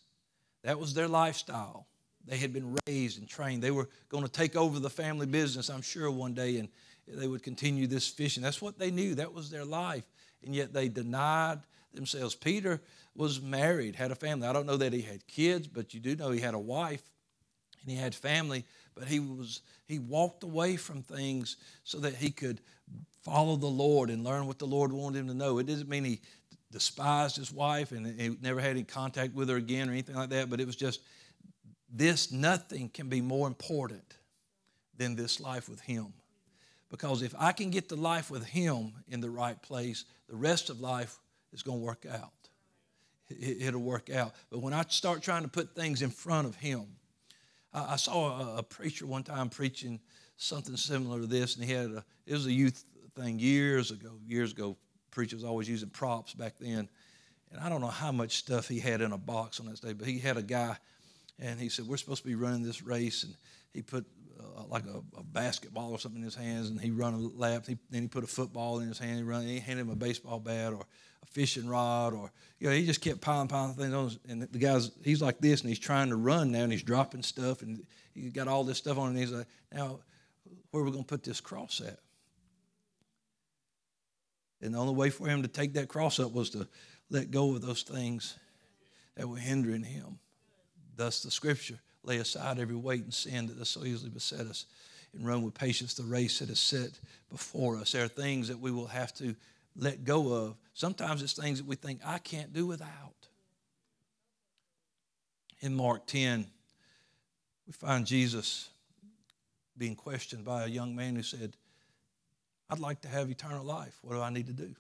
That 0.63 0.79
was 0.79 0.95
their 0.95 1.09
lifestyle. 1.09 1.87
They 2.25 2.39
had 2.39 2.53
been 2.53 2.77
raised 2.87 3.19
and 3.19 3.29
trained. 3.29 3.63
They 3.63 3.71
were 3.71 3.89
going 4.09 4.25
to 4.25 4.31
take 4.31 4.57
over 4.57 4.79
the 4.79 4.89
family 4.89 5.27
business, 5.27 5.69
I'm 5.69 5.83
sure, 5.83 6.11
one 6.11 6.33
day, 6.33 6.57
and 6.57 6.71
they 7.07 7.27
would 7.27 7.43
continue 7.43 7.87
this 7.87 8.09
fishing. 8.09 8.43
That's 8.43 8.63
what 8.63 8.79
they 8.79 8.91
knew. 8.91 9.15
That 9.15 9.33
was 9.33 9.51
their 9.51 9.65
life. 9.65 10.05
And 10.45 10.55
yet 10.55 10.73
they 10.73 10.89
denied 10.89 11.61
themselves. 11.93 12.35
Peter 12.35 12.81
was 13.15 13.41
married, 13.41 13.95
had 13.95 14.11
a 14.11 14.15
family. 14.15 14.49
I 14.49 14.53
don't 14.53 14.67
know 14.67 14.77
that 14.77 14.93
he 14.93 15.03
had 15.03 15.27
kids, 15.27 15.67
but 15.69 15.95
you 15.95 16.01
do 16.01 16.17
know 16.17 16.31
he 16.31 16.41
had 16.41 16.55
a 16.55 16.59
wife 16.59 17.03
and 17.83 17.91
he 17.91 17.97
had 17.97 18.15
family. 18.15 18.65
But 18.95 19.09
he 19.09 19.21
was 19.21 19.61
he 19.87 19.99
walked 19.99 20.43
away 20.43 20.77
from 20.77 21.03
things 21.03 21.57
so 21.83 21.99
that 21.99 22.15
he 22.15 22.31
could 22.31 22.61
follow 23.23 23.57
the 23.57 23.67
Lord 23.67 24.11
and 24.11 24.25
learn 24.25 24.47
what 24.47 24.59
the 24.59 24.67
Lord 24.67 24.93
wanted 24.93 25.21
him 25.21 25.29
to 25.29 25.35
know. 25.35 25.59
It 25.59 25.67
doesn't 25.67 25.89
mean 25.89 26.05
he 26.05 26.21
despised 26.71 27.37
his 27.37 27.53
wife 27.53 27.93
and 27.93 28.21
he 28.21 28.37
never 28.43 28.61
had 28.61 28.71
any 28.71 28.83
contact 28.83 29.35
with 29.35 29.49
her 29.49 29.57
again 29.57 29.89
or 29.89 29.93
anything 29.93 30.17
like 30.17 30.31
that, 30.31 30.51
but 30.51 30.61
it 30.61 30.67
was 30.67 30.77
just 30.77 31.01
this 31.89 32.33
nothing 32.33 32.89
can 32.89 33.09
be 33.09 33.21
more 33.21 33.47
important 33.47 34.17
than 34.97 35.15
this 35.15 35.41
life 35.41 35.69
with 35.69 35.81
him. 35.81 36.13
Because 36.95 37.23
if 37.23 37.35
I 37.37 37.51
can 37.51 37.71
get 37.71 37.89
the 37.89 37.97
life 37.97 38.31
with 38.31 38.47
Him 38.47 38.93
in 39.09 39.21
the 39.21 39.29
right 39.29 39.61
place, 39.61 40.05
the 40.29 40.37
rest 40.37 40.71
of 40.71 40.81
life 40.81 41.19
is 41.53 41.61
going 41.61 41.81
to 41.81 41.85
work 41.85 42.07
out. 42.09 42.31
It'll 43.29 43.81
work 43.81 44.11
out. 44.11 44.33
But 44.49 44.61
when 44.61 44.73
I 44.73 44.85
start 44.87 45.21
trying 45.21 45.43
to 45.43 45.49
put 45.49 45.75
things 45.75 46.03
in 46.03 46.11
front 46.11 46.47
of 46.47 46.55
Him, 46.55 46.87
I 47.73 47.97
saw 47.97 48.57
a 48.57 48.63
preacher 48.63 49.07
one 49.07 49.25
time 49.25 49.49
preaching 49.49 49.99
something 50.37 50.77
similar 50.77 51.21
to 51.21 51.27
this, 51.27 51.57
and 51.57 51.65
he 51.65 51.73
had 51.73 51.91
a, 51.91 52.05
it 52.27 52.33
was 52.33 52.47
a 52.47 52.53
youth 52.53 52.85
thing 53.17 53.41
years 53.41 53.91
ago. 53.91 54.13
Years 54.25 54.53
ago, 54.53 54.77
preachers 55.11 55.43
always 55.43 55.69
using 55.69 55.91
props 55.91 56.33
back 56.33 56.55
then. 56.61 56.89
And 57.51 57.61
I 57.61 57.69
don't 57.71 57.81
know 57.81 57.89
how 57.89 58.13
much 58.13 58.37
stuff 58.37 58.69
he 58.69 58.79
had 58.79 59.01
in 59.01 59.11
a 59.11 59.19
box 59.19 59.59
on 59.59 59.67
that 59.67 59.81
day, 59.81 59.95
but 59.95 60.07
he 60.07 60.21
had 60.21 60.37
a 60.37 60.43
guy, 60.43 60.77
and 61.41 61.59
he 61.59 61.71
said, 61.71 61.89
We're 61.89 61.97
supposed 61.97 62.23
to 62.23 62.29
be 62.29 62.37
running 62.37 62.63
this 62.63 62.83
race. 62.83 63.25
And 63.25 63.35
he 63.73 63.83
put 63.83 64.07
uh, 64.41 64.65
like 64.69 64.85
a, 64.87 65.03
a, 65.19 65.23
basketball 65.23 65.93
or 65.93 65.99
something 65.99 66.21
in 66.21 66.25
his 66.25 66.35
hands, 66.35 66.71
and 66.71 66.81
he 66.81 66.91
run 66.91 67.15
a 67.15 67.19
lap. 67.19 67.67
He, 67.67 67.77
then 67.91 68.03
he 68.03 68.09
put 68.09 68.25
a 68.25 68.27
football 68.27 68.81
in 68.81 68.89
his 68.89 68.99
hand. 68.99 69.17
He 69.17 69.23
run. 69.23 69.47
He 69.47 69.61
handed 69.61 69.83
him 69.83 69.91
a 69.91 69.97
baseball 69.97 70.41
bat 70.41 70.73
or 70.73 70.87
a 71.23 71.27
fishing 71.27 71.69
rod, 71.69 72.15
or 72.15 72.31
you 72.59 72.69
know, 72.69 72.75
he 72.75 72.87
just 72.87 73.01
kept 73.01 73.21
piling, 73.21 73.49
piling 73.49 73.75
things 73.75 73.95
on. 73.95 74.11
And 74.29 74.43
the 74.43 74.59
guy's 74.59 74.91
he's 75.03 75.23
like 75.23 75.39
this, 75.39 75.61
and 75.61 75.69
he's 75.69 75.79
trying 75.79 76.09
to 76.11 76.17
run 76.17 76.53
now, 76.53 76.63
and 76.63 76.73
he's 76.73 76.83
dropping 76.83 77.23
stuff, 77.23 77.63
and 77.63 77.85
he's 78.15 78.33
got 78.33 78.49
all 78.49 78.65
this 78.65 78.79
stuff 78.79 78.99
on, 78.99 79.11
and 79.11 79.19
he's 79.19 79.33
like, 79.33 79.47
now, 79.73 80.01
where 80.71 80.83
are 80.83 80.87
we 80.87 80.93
going 80.93 81.05
to 81.05 81.09
put 81.09 81.23
this 81.23 81.41
cross 81.41 81.81
at? 81.81 81.99
And 84.61 84.75
the 84.75 84.79
only 84.79 84.95
way 84.95 85.11
for 85.11 85.29
him 85.29 85.43
to 85.43 85.49
take 85.49 85.75
that 85.75 85.89
cross 85.89 86.19
up 86.19 86.33
was 86.33 86.51
to 86.51 86.67
let 87.11 87.31
go 87.31 87.55
of 87.55 87.63
those 87.63 87.83
things 87.83 88.37
that 89.17 89.29
were 89.29 89.37
hindering 89.37 89.85
him. 89.85 90.19
Thus, 90.97 91.23
the 91.23 91.31
scripture 91.31 91.79
lay 92.05 92.19
aside 92.19 92.59
every 92.59 92.77
weight 92.77 93.03
and 93.03 93.15
sin 93.15 93.47
that 93.47 93.59
does 93.59 93.69
so 93.71 93.85
easily 93.85 94.11
beset 94.11 94.47
us, 94.47 94.67
and 95.13 95.27
run 95.27 95.43
with 95.43 95.55
patience 95.55 95.95
the 95.95 96.03
race 96.03 96.41
that 96.41 96.51
is 96.51 96.59
set 96.59 96.99
before 97.31 97.77
us. 97.77 97.93
There 97.93 98.05
are 98.05 98.09
things 98.09 98.49
that 98.49 98.59
we 98.59 98.71
will 98.71 98.89
have 98.89 99.15
to 99.15 99.35
let 99.77 100.05
go 100.05 100.33
of. 100.33 100.57
Sometimes 100.75 101.23
it's 101.23 101.33
things 101.33 101.59
that 101.59 101.67
we 101.67 101.77
think, 101.77 102.01
I 102.05 102.19
can't 102.19 102.53
do 102.53 102.67
without. 102.67 102.89
In 105.61 105.75
Mark 105.75 106.07
10, 106.07 106.47
we 107.67 107.73
find 107.73 108.07
Jesus 108.07 108.69
being 109.79 109.95
questioned 109.95 110.45
by 110.45 110.65
a 110.65 110.69
young 110.69 110.95
man 110.95 111.17
who 111.17 111.23
said, 111.23 111.57
I'd 112.69 112.79
like 112.79 113.01
to 113.03 113.09
have 113.09 113.31
eternal 113.31 113.65
life. 113.65 113.99
What 114.03 114.15
do 114.15 114.21
I 114.21 114.31
need 114.31 114.47
to 114.47 114.53
do? 114.53 114.75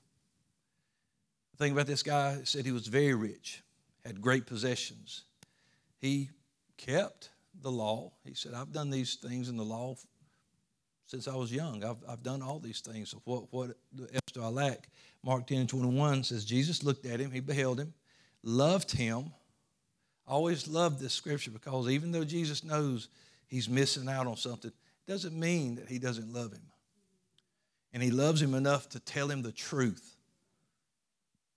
The 1.52 1.56
thing 1.58 1.72
about 1.72 1.86
this 1.86 2.02
guy 2.02 2.40
said 2.44 2.64
he 2.64 2.72
was 2.72 2.88
very 2.88 3.14
rich, 3.14 3.62
had 4.04 4.20
great 4.20 4.46
possessions. 4.46 5.22
He 6.00 6.30
kept 6.76 7.30
the 7.62 7.70
law. 7.70 8.12
He 8.24 8.34
said, 8.34 8.54
I've 8.54 8.72
done 8.72 8.90
these 8.90 9.14
things 9.16 9.48
in 9.48 9.56
the 9.56 9.64
law 9.64 9.96
since 11.06 11.28
I 11.28 11.34
was 11.34 11.52
young. 11.52 11.84
I've, 11.84 12.02
I've 12.08 12.22
done 12.22 12.42
all 12.42 12.58
these 12.58 12.80
things. 12.80 13.10
So 13.10 13.20
what, 13.24 13.52
what 13.52 13.76
else 14.00 14.32
do 14.32 14.42
I 14.42 14.48
lack? 14.48 14.88
Mark 15.22 15.46
10 15.46 15.60
and 15.60 15.68
21 15.68 16.24
says, 16.24 16.44
Jesus 16.44 16.82
looked 16.82 17.06
at 17.06 17.20
him, 17.20 17.30
he 17.30 17.40
beheld 17.40 17.78
him, 17.78 17.94
loved 18.42 18.90
him. 18.90 19.32
I 20.26 20.32
always 20.32 20.66
loved 20.66 21.00
this 21.00 21.12
scripture 21.12 21.50
because 21.50 21.88
even 21.88 22.12
though 22.12 22.24
Jesus 22.24 22.64
knows 22.64 23.08
he's 23.46 23.68
missing 23.68 24.08
out 24.08 24.26
on 24.26 24.36
something, 24.36 24.70
it 24.70 25.10
doesn't 25.10 25.38
mean 25.38 25.76
that 25.76 25.88
he 25.88 25.98
doesn't 25.98 26.32
love 26.32 26.52
him. 26.52 26.62
And 27.92 28.02
he 28.02 28.10
loves 28.10 28.42
him 28.42 28.54
enough 28.54 28.88
to 28.90 29.00
tell 29.00 29.30
him 29.30 29.42
the 29.42 29.52
truth. 29.52 30.16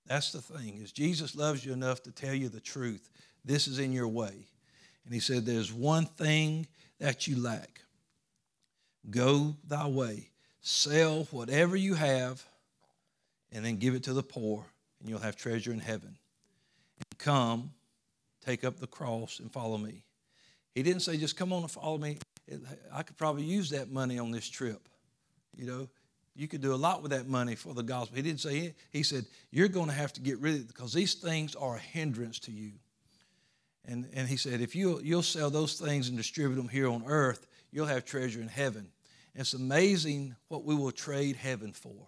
That's 0.06 0.32
the 0.32 0.41
thing, 0.41 0.77
is 0.82 0.91
Jesus 0.91 1.36
loves 1.36 1.65
you 1.65 1.73
enough 1.73 2.03
to 2.03 2.12
tell 2.12 2.34
you 2.34 2.49
the 2.49 2.62
truth. 2.62 3.10
This 3.43 3.67
is 3.67 3.80
in 3.80 3.91
your 3.91 4.08
way. 4.08 4.47
And 5.08 5.13
he 5.13 5.22
said, 5.22 5.46
There's 5.46 5.72
one 5.72 6.06
thing 6.06 6.67
that 7.00 7.28
you 7.28 7.41
lack. 7.41 7.82
Go 9.10 9.56
thy 9.65 9.88
way, 9.88 10.32
sell 10.60 11.24
whatever 11.32 11.78
you 11.78 11.93
have, 11.93 12.46
and 13.54 13.63
then 13.63 13.78
give 13.78 13.96
it 13.96 14.04
to 14.04 14.13
the 14.13 14.22
poor, 14.22 14.65
and 15.00 15.08
you'll 15.08 15.20
have 15.20 15.38
treasure 15.38 15.72
in 15.72 15.80
heaven. 15.80 16.17
And 16.98 17.20
come, 17.20 17.72
take 18.46 18.65
up 18.65 18.82
the 18.82 18.88
cross, 18.88 19.39
and 19.39 19.50
follow 19.50 19.78
me. 19.78 20.04
He 20.76 20.84
didn't 20.84 21.04
say, 21.04 21.15
Just 21.15 21.38
come 21.38 21.54
on 21.54 21.62
and 21.62 21.72
follow 21.72 21.98
me. 21.98 22.17
I 22.93 23.04
could 23.04 23.17
probably 23.17 23.43
use 23.43 23.70
that 23.70 23.89
money 23.89 24.20
on 24.20 24.32
this 24.32 24.50
trip. 24.50 24.89
You 25.56 25.67
know, 25.67 25.89
you 26.36 26.50
could 26.50 26.62
do 26.62 26.74
a 26.74 26.76
lot 26.76 27.02
with 27.02 27.12
that 27.12 27.30
money 27.30 27.56
for 27.56 27.74
the 27.74 27.82
gospel. 27.82 28.17
He 28.17 28.24
didn't 28.24 28.41
say, 28.41 28.76
He 28.91 29.04
said, 29.04 29.26
You're 29.52 29.70
going 29.70 29.88
to 29.88 29.93
have 29.93 30.12
to 30.13 30.22
get 30.22 30.38
rid 30.39 30.56
of 30.56 30.62
it 30.63 30.67
because 30.67 30.91
these 30.91 31.13
things 31.13 31.56
are 31.56 31.78
a 31.78 31.80
hindrance 31.80 32.39
to 32.39 32.52
you. 32.52 32.74
And, 33.88 34.08
and 34.13 34.28
he 34.28 34.36
said, 34.36 34.60
if 34.60 34.76
you, 34.76 35.00
you'll 35.02 35.23
sell 35.23 35.50
those 35.50 35.80
things 35.80 36.10
and 36.10 36.17
distribute 36.17 36.56
them 36.56 36.67
here 36.67 36.89
on 36.89 37.04
earth, 37.08 37.47
you'll 37.71 37.86
have 37.86 38.04
treasure 38.06 38.41
in 38.41 38.50
heaven. 38.50 38.88
And 39.34 39.41
it's 39.41 39.54
amazing 39.54 40.36
what 40.50 40.65
we 40.65 40.76
will 40.76 40.91
trade 40.91 41.38
heaven 41.38 41.71
for. 41.71 42.08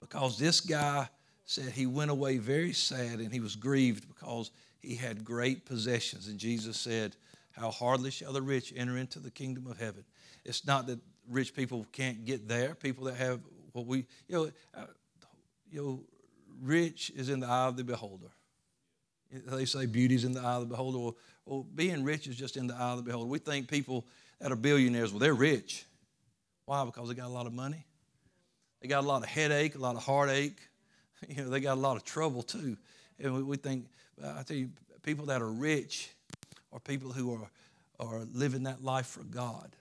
Because 0.00 0.38
this 0.38 0.60
guy 0.60 1.08
said 1.44 1.72
he 1.72 1.86
went 1.86 2.10
away 2.10 2.38
very 2.38 2.72
sad 2.72 3.18
and 3.18 3.32
he 3.32 3.40
was 3.40 3.56
grieved 3.56 4.06
because 4.06 4.50
he 4.80 4.94
had 4.94 5.24
great 5.24 5.64
possessions. 5.64 6.28
And 6.28 6.38
Jesus 6.38 6.76
said, 6.76 7.16
How 7.52 7.70
hardly 7.70 8.10
shall 8.10 8.32
the 8.32 8.42
rich 8.42 8.72
enter 8.76 8.96
into 8.96 9.18
the 9.18 9.30
kingdom 9.30 9.66
of 9.66 9.78
heaven. 9.78 10.04
It's 10.44 10.66
not 10.66 10.86
that 10.86 11.00
rich 11.28 11.54
people 11.54 11.86
can't 11.90 12.24
get 12.24 12.48
there. 12.48 12.74
People 12.74 13.04
that 13.04 13.16
have 13.16 13.40
what 13.72 13.86
we, 13.86 14.06
you 14.28 14.36
know, 14.36 14.50
uh, 14.74 14.86
you 15.70 15.82
know, 15.82 16.00
rich 16.62 17.10
is 17.16 17.28
in 17.28 17.40
the 17.40 17.46
eye 17.46 17.66
of 17.66 17.76
the 17.76 17.84
beholder. 17.84 18.30
They 19.46 19.64
say 19.64 19.86
beauty's 19.86 20.24
in 20.24 20.32
the 20.32 20.40
eye 20.40 20.54
of 20.54 20.60
the 20.60 20.66
beholder. 20.66 20.98
Well, 20.98 21.16
well, 21.46 21.66
being 21.74 22.04
rich 22.04 22.26
is 22.26 22.36
just 22.36 22.56
in 22.56 22.66
the 22.66 22.74
eye 22.74 22.92
of 22.92 22.98
the 22.98 23.02
beholder. 23.02 23.28
We 23.28 23.38
think 23.38 23.68
people 23.68 24.06
that 24.40 24.50
are 24.50 24.56
billionaires, 24.56 25.12
well, 25.12 25.18
they're 25.18 25.34
rich. 25.34 25.84
Why? 26.66 26.84
Because 26.84 27.08
they 27.08 27.14
got 27.14 27.26
a 27.26 27.32
lot 27.32 27.46
of 27.46 27.52
money. 27.52 27.84
They 28.80 28.88
got 28.88 29.04
a 29.04 29.06
lot 29.06 29.22
of 29.22 29.28
headache, 29.28 29.74
a 29.74 29.78
lot 29.78 29.96
of 29.96 30.02
heartache. 30.02 30.58
You 31.26 31.42
know, 31.42 31.48
they 31.48 31.60
got 31.60 31.78
a 31.78 31.80
lot 31.80 31.96
of 31.96 32.04
trouble 32.04 32.42
too. 32.42 32.76
And 33.18 33.34
we, 33.34 33.42
we 33.42 33.56
think, 33.56 33.86
I 34.22 34.42
tell 34.42 34.58
you, 34.58 34.68
people 35.02 35.24
that 35.26 35.40
are 35.40 35.50
rich 35.50 36.10
are 36.70 36.80
people 36.80 37.12
who 37.12 37.32
are, 37.32 37.48
are 37.98 38.26
living 38.34 38.64
that 38.64 38.84
life 38.84 39.06
for 39.06 39.22
God. 39.22 39.74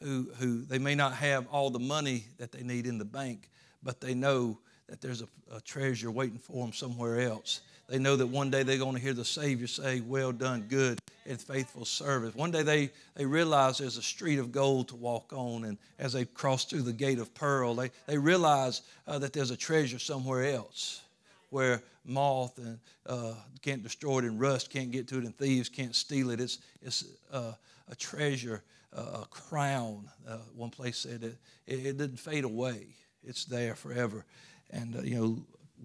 Who, 0.00 0.30
who 0.38 0.62
they 0.62 0.78
may 0.78 0.94
not 0.94 1.14
have 1.14 1.48
all 1.48 1.70
the 1.70 1.80
money 1.80 2.26
that 2.38 2.52
they 2.52 2.62
need 2.62 2.86
in 2.86 2.98
the 2.98 3.04
bank, 3.04 3.50
but 3.82 4.00
they 4.00 4.14
know 4.14 4.60
that 4.86 5.00
there's 5.00 5.22
a, 5.22 5.26
a 5.52 5.60
treasure 5.60 6.12
waiting 6.12 6.38
for 6.38 6.64
them 6.64 6.72
somewhere 6.72 7.22
else 7.22 7.60
they 7.88 7.98
know 7.98 8.16
that 8.16 8.26
one 8.26 8.50
day 8.50 8.62
they're 8.62 8.78
going 8.78 8.94
to 8.94 9.00
hear 9.00 9.12
the 9.12 9.24
Savior 9.24 9.66
say, 9.66 10.00
Well 10.00 10.32
done, 10.32 10.62
good 10.68 10.98
and 11.26 11.40
faithful 11.40 11.84
service. 11.84 12.34
One 12.34 12.50
day 12.50 12.62
they, 12.62 12.90
they 13.14 13.26
realize 13.26 13.78
there's 13.78 13.96
a 13.96 14.02
street 14.02 14.38
of 14.38 14.52
gold 14.52 14.88
to 14.88 14.96
walk 14.96 15.32
on, 15.32 15.64
and 15.64 15.78
as 15.98 16.12
they 16.12 16.24
cross 16.24 16.64
through 16.64 16.82
the 16.82 16.92
gate 16.92 17.18
of 17.18 17.34
pearl, 17.34 17.74
they, 17.74 17.90
they 18.06 18.18
realize 18.18 18.82
uh, 19.06 19.18
that 19.18 19.32
there's 19.32 19.50
a 19.50 19.56
treasure 19.56 19.98
somewhere 19.98 20.44
else 20.44 21.02
where 21.50 21.82
moth 22.04 22.58
and 22.58 22.78
uh, 23.06 23.32
can't 23.62 23.82
destroy 23.82 24.18
it 24.18 24.24
and 24.24 24.40
rust 24.40 24.70
can't 24.70 24.90
get 24.90 25.08
to 25.08 25.18
it 25.18 25.24
and 25.24 25.36
thieves 25.38 25.68
can't 25.68 25.94
steal 25.94 26.30
it. 26.30 26.40
It's, 26.40 26.58
it's 26.82 27.04
uh, 27.32 27.52
a 27.90 27.94
treasure, 27.94 28.62
uh, 28.96 29.22
a 29.22 29.26
crown. 29.30 30.08
Uh, 30.28 30.38
one 30.54 30.70
place 30.70 30.98
said 30.98 31.22
it, 31.22 31.36
it, 31.66 31.86
it 31.86 31.98
didn't 31.98 32.18
fade 32.18 32.44
away. 32.44 32.86
It's 33.22 33.44
there 33.44 33.74
forever. 33.74 34.24
And, 34.70 34.96
uh, 34.96 35.02
you 35.02 35.14
know, 35.14 35.36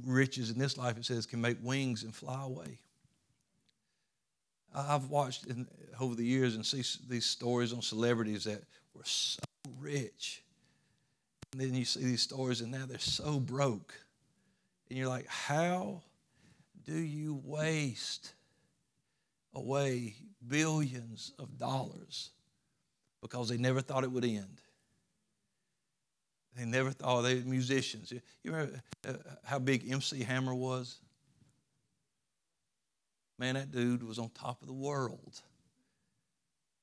riches 0.06 0.50
in 0.50 0.58
this 0.60 0.78
life, 0.78 0.98
it 0.98 1.06
says, 1.06 1.26
can 1.26 1.42
make 1.42 1.58
wings 1.62 2.04
and 2.04 2.16
fly 2.16 2.44
away. 2.44 2.80
I've 4.74 5.10
watched 5.10 5.48
in, 5.48 5.68
over 6.00 6.16
the 6.16 6.26
years 6.26 6.56
and 6.56 6.66
see 6.66 6.84
these 7.08 7.26
stories 7.26 7.74
on 7.74 7.82
celebrities 7.82 8.44
that 8.44 8.64
were 8.94 9.04
so 9.04 9.40
rich. 9.80 10.44
And 11.52 11.62
then 11.62 11.74
you 11.74 11.86
see 11.86 12.04
these 12.04 12.22
stories 12.22 12.62
and 12.62 12.72
now 12.72 12.86
they're 12.88 13.00
so 13.00 13.40
broke. 13.40 13.94
And 14.90 14.98
you're 14.98 15.08
like, 15.08 15.28
how 15.28 16.02
do 16.86 16.98
you 16.98 17.42
waste 17.44 18.34
away 19.56 20.16
billions 20.48 21.32
of 21.40 21.58
dollars 21.58 22.30
because 23.22 23.50
they 23.50 23.58
never 23.58 23.82
thought 23.82 24.04
it 24.04 24.12
would 24.12 24.26
end? 24.26 24.62
They 26.60 26.66
never 26.66 26.92
thought 26.92 27.22
they 27.22 27.36
were 27.36 27.42
musicians. 27.42 28.12
You 28.12 28.22
remember 28.52 28.82
uh, 29.08 29.14
how 29.46 29.60
big 29.60 29.90
MC 29.90 30.24
Hammer 30.24 30.54
was? 30.54 30.98
Man, 33.38 33.56
that 33.56 33.72
dude 33.72 34.04
was 34.04 34.20
on 34.20 34.30
top 34.32 34.62
of 34.62 34.68
the 34.68 34.74
world. 34.74 35.40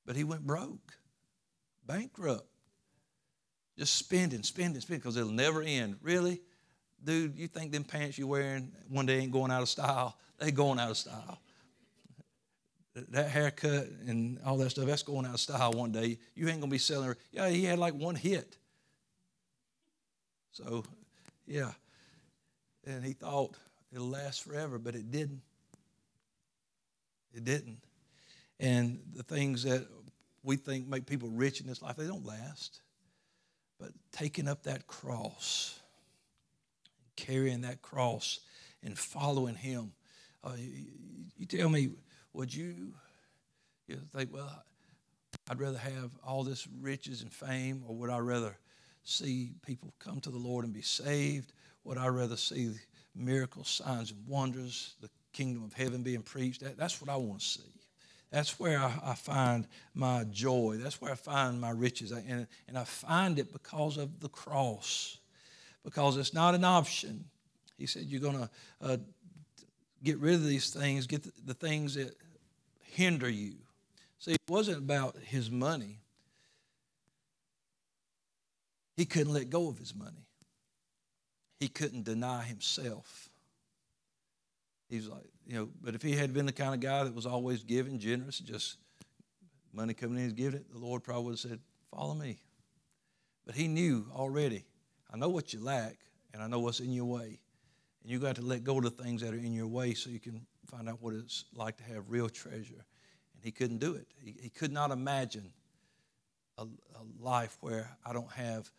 But 0.03 0.15
he 0.15 0.23
went 0.23 0.47
broke, 0.47 0.97
bankrupt. 1.85 2.47
Just 3.77 3.95
spending, 3.95 4.41
spending, 4.41 4.81
spending, 4.81 4.99
because 4.99 5.15
it'll 5.15 5.29
never 5.29 5.61
end. 5.61 5.97
Really? 6.01 6.41
Dude, 7.03 7.37
you 7.37 7.47
think 7.47 7.71
them 7.71 7.83
pants 7.83 8.17
you're 8.17 8.27
wearing 8.27 8.71
one 8.89 9.05
day 9.05 9.19
ain't 9.19 9.31
going 9.31 9.51
out 9.51 9.61
of 9.61 9.69
style? 9.69 10.17
They 10.39 10.49
going 10.49 10.79
out 10.79 10.89
of 10.89 10.97
style. 10.97 11.37
That 13.09 13.29
haircut 13.29 13.89
and 14.07 14.39
all 14.43 14.57
that 14.57 14.71
stuff, 14.71 14.87
that's 14.87 15.03
going 15.03 15.27
out 15.27 15.35
of 15.35 15.39
style 15.39 15.73
one 15.73 15.91
day. 15.91 16.17
You 16.33 16.47
ain't 16.47 16.61
gonna 16.61 16.71
be 16.71 16.79
selling. 16.79 17.13
Yeah, 17.31 17.47
he 17.49 17.65
had 17.65 17.77
like 17.77 17.93
one 17.93 18.15
hit. 18.15 18.57
So, 20.57 20.83
yeah. 21.45 21.71
And 22.85 23.05
he 23.05 23.13
thought 23.13 23.55
it'll 23.93 24.07
last 24.07 24.43
forever, 24.43 24.79
but 24.79 24.95
it 24.95 25.11
didn't. 25.11 25.41
It 27.33 27.43
didn't. 27.43 27.77
And 28.59 28.99
the 29.13 29.21
things 29.21 29.63
that 29.63 29.85
we 30.43 30.55
think 30.55 30.87
make 30.87 31.05
people 31.05 31.29
rich 31.29 31.61
in 31.61 31.67
this 31.67 31.81
life, 31.81 31.95
they 31.95 32.07
don't 32.07 32.25
last. 32.25 32.81
But 33.79 33.91
taking 34.11 34.47
up 34.47 34.63
that 34.63 34.87
cross, 34.87 35.79
carrying 37.15 37.61
that 37.61 37.83
cross, 37.83 38.39
and 38.83 38.97
following 38.97 39.55
Him. 39.55 39.91
Uh, 40.43 40.53
you, 40.57 40.85
you, 41.37 41.45
tell 41.45 41.69
me, 41.69 41.89
would 42.33 42.51
you, 42.51 42.93
you 43.87 43.99
think, 44.15 44.33
well, 44.33 44.63
I'd 45.49 45.59
rather 45.59 45.77
have 45.77 46.11
all 46.25 46.43
this 46.43 46.67
riches 46.81 47.21
and 47.21 47.31
fame, 47.31 47.83
or 47.87 47.95
would 47.95 48.09
I 48.09 48.17
rather 48.17 48.57
see 49.07 49.51
people 49.65 49.93
come 49.99 50.19
to 50.21 50.29
the 50.29 50.37
Lord 50.37 50.65
and 50.65 50.73
be 50.73 50.81
saved? 50.81 51.53
Would 51.83 51.97
I 51.97 52.07
rather 52.07 52.37
see 52.37 52.71
miracles, 53.15 53.69
signs, 53.69 54.11
and 54.11 54.27
wonders, 54.27 54.95
the 55.01 55.09
kingdom 55.33 55.63
of 55.63 55.73
heaven 55.73 56.03
being 56.03 56.21
preached? 56.21 56.61
That, 56.61 56.77
that's 56.77 57.01
what 57.01 57.09
I 57.09 57.15
want 57.15 57.39
to 57.39 57.45
see. 57.45 57.61
That's 58.31 58.59
where 58.59 58.79
I, 58.79 58.91
I, 59.03 59.15
find 59.15 59.65
my 59.93 60.25
joy. 60.25 60.77
That's 60.81 60.99
where 60.99 61.11
I 61.11 61.15
find 61.15 61.61
my 61.61 61.69
riches. 61.69 62.11
And, 62.11 62.45
and 62.67 62.77
I 62.77 62.83
find 62.83 63.39
it 63.39 63.53
because 63.53 63.97
of 63.97 64.19
the 64.19 64.27
cross, 64.27 65.17
because 65.85 66.17
it's 66.17 66.33
not 66.33 66.53
an 66.53 66.65
option. 66.65 67.23
He 67.77 67.85
said, 67.85 68.03
You're 68.03 68.21
going 68.21 68.37
to 68.37 68.49
uh, 68.81 68.97
get 70.03 70.17
rid 70.19 70.35
of 70.35 70.45
these 70.45 70.71
things, 70.71 71.07
get 71.07 71.23
the, 71.23 71.31
the 71.45 71.53
things 71.53 71.95
that 71.95 72.13
hinder 72.81 73.29
you. 73.29 73.53
See, 74.19 74.31
it 74.31 74.41
wasn't 74.49 74.79
about 74.79 75.15
his 75.17 75.49
money, 75.49 75.99
he 78.97 79.05
couldn't 79.05 79.31
let 79.31 79.49
go 79.49 79.69
of 79.69 79.77
his 79.77 79.95
money. 79.95 80.27
He 81.59 81.67
couldn't 81.69 82.03
deny 82.03 82.43
himself. 82.43 83.29
He's 84.89 85.07
like, 85.07 85.29
you 85.45 85.55
know, 85.55 85.69
but 85.81 85.95
if 85.95 86.01
he 86.01 86.13
had 86.13 86.33
been 86.33 86.45
the 86.45 86.51
kind 86.51 86.73
of 86.73 86.79
guy 86.79 87.03
that 87.03 87.13
was 87.13 87.25
always 87.25 87.63
giving, 87.63 87.99
generous, 87.99 88.39
just 88.39 88.77
money 89.71 89.93
coming 89.93 90.17
in, 90.17 90.23
he's 90.23 90.33
giving 90.33 90.61
it, 90.61 90.71
the 90.71 90.79
Lord 90.79 91.03
probably 91.03 91.25
would 91.25 91.31
have 91.31 91.39
said, 91.39 91.59
Follow 91.91 92.13
me. 92.13 92.37
But 93.45 93.55
he 93.55 93.67
knew 93.67 94.05
already, 94.13 94.65
I 95.11 95.17
know 95.17 95.29
what 95.29 95.53
you 95.53 95.63
lack, 95.63 95.95
and 96.33 96.43
I 96.43 96.47
know 96.47 96.59
what's 96.59 96.81
in 96.81 96.91
your 96.91 97.05
way. 97.05 97.39
And 98.01 98.11
you 98.11 98.19
got 98.19 98.35
to 98.35 98.41
let 98.41 98.63
go 98.63 98.77
of 98.77 98.83
the 98.83 98.89
things 98.89 99.21
that 99.21 99.33
are 99.33 99.37
in 99.37 99.53
your 99.53 99.67
way 99.67 99.93
so 99.93 100.09
you 100.09 100.19
can 100.19 100.45
find 100.65 100.89
out 100.89 101.01
what 101.01 101.13
it's 101.13 101.45
like 101.55 101.77
to 101.77 101.83
have 101.83 102.09
real 102.09 102.27
treasure. 102.27 102.85
And 103.35 103.43
he 103.43 103.51
couldn't 103.51 103.77
do 103.77 103.95
it. 103.95 104.07
He, 104.21 104.35
he 104.41 104.49
could 104.49 104.71
not 104.71 104.91
imagine 104.91 105.51
a, 106.57 106.63
a 106.63 107.23
life 107.23 107.57
where 107.61 107.89
I 108.05 108.11
don't 108.11 108.31
have 108.33 108.69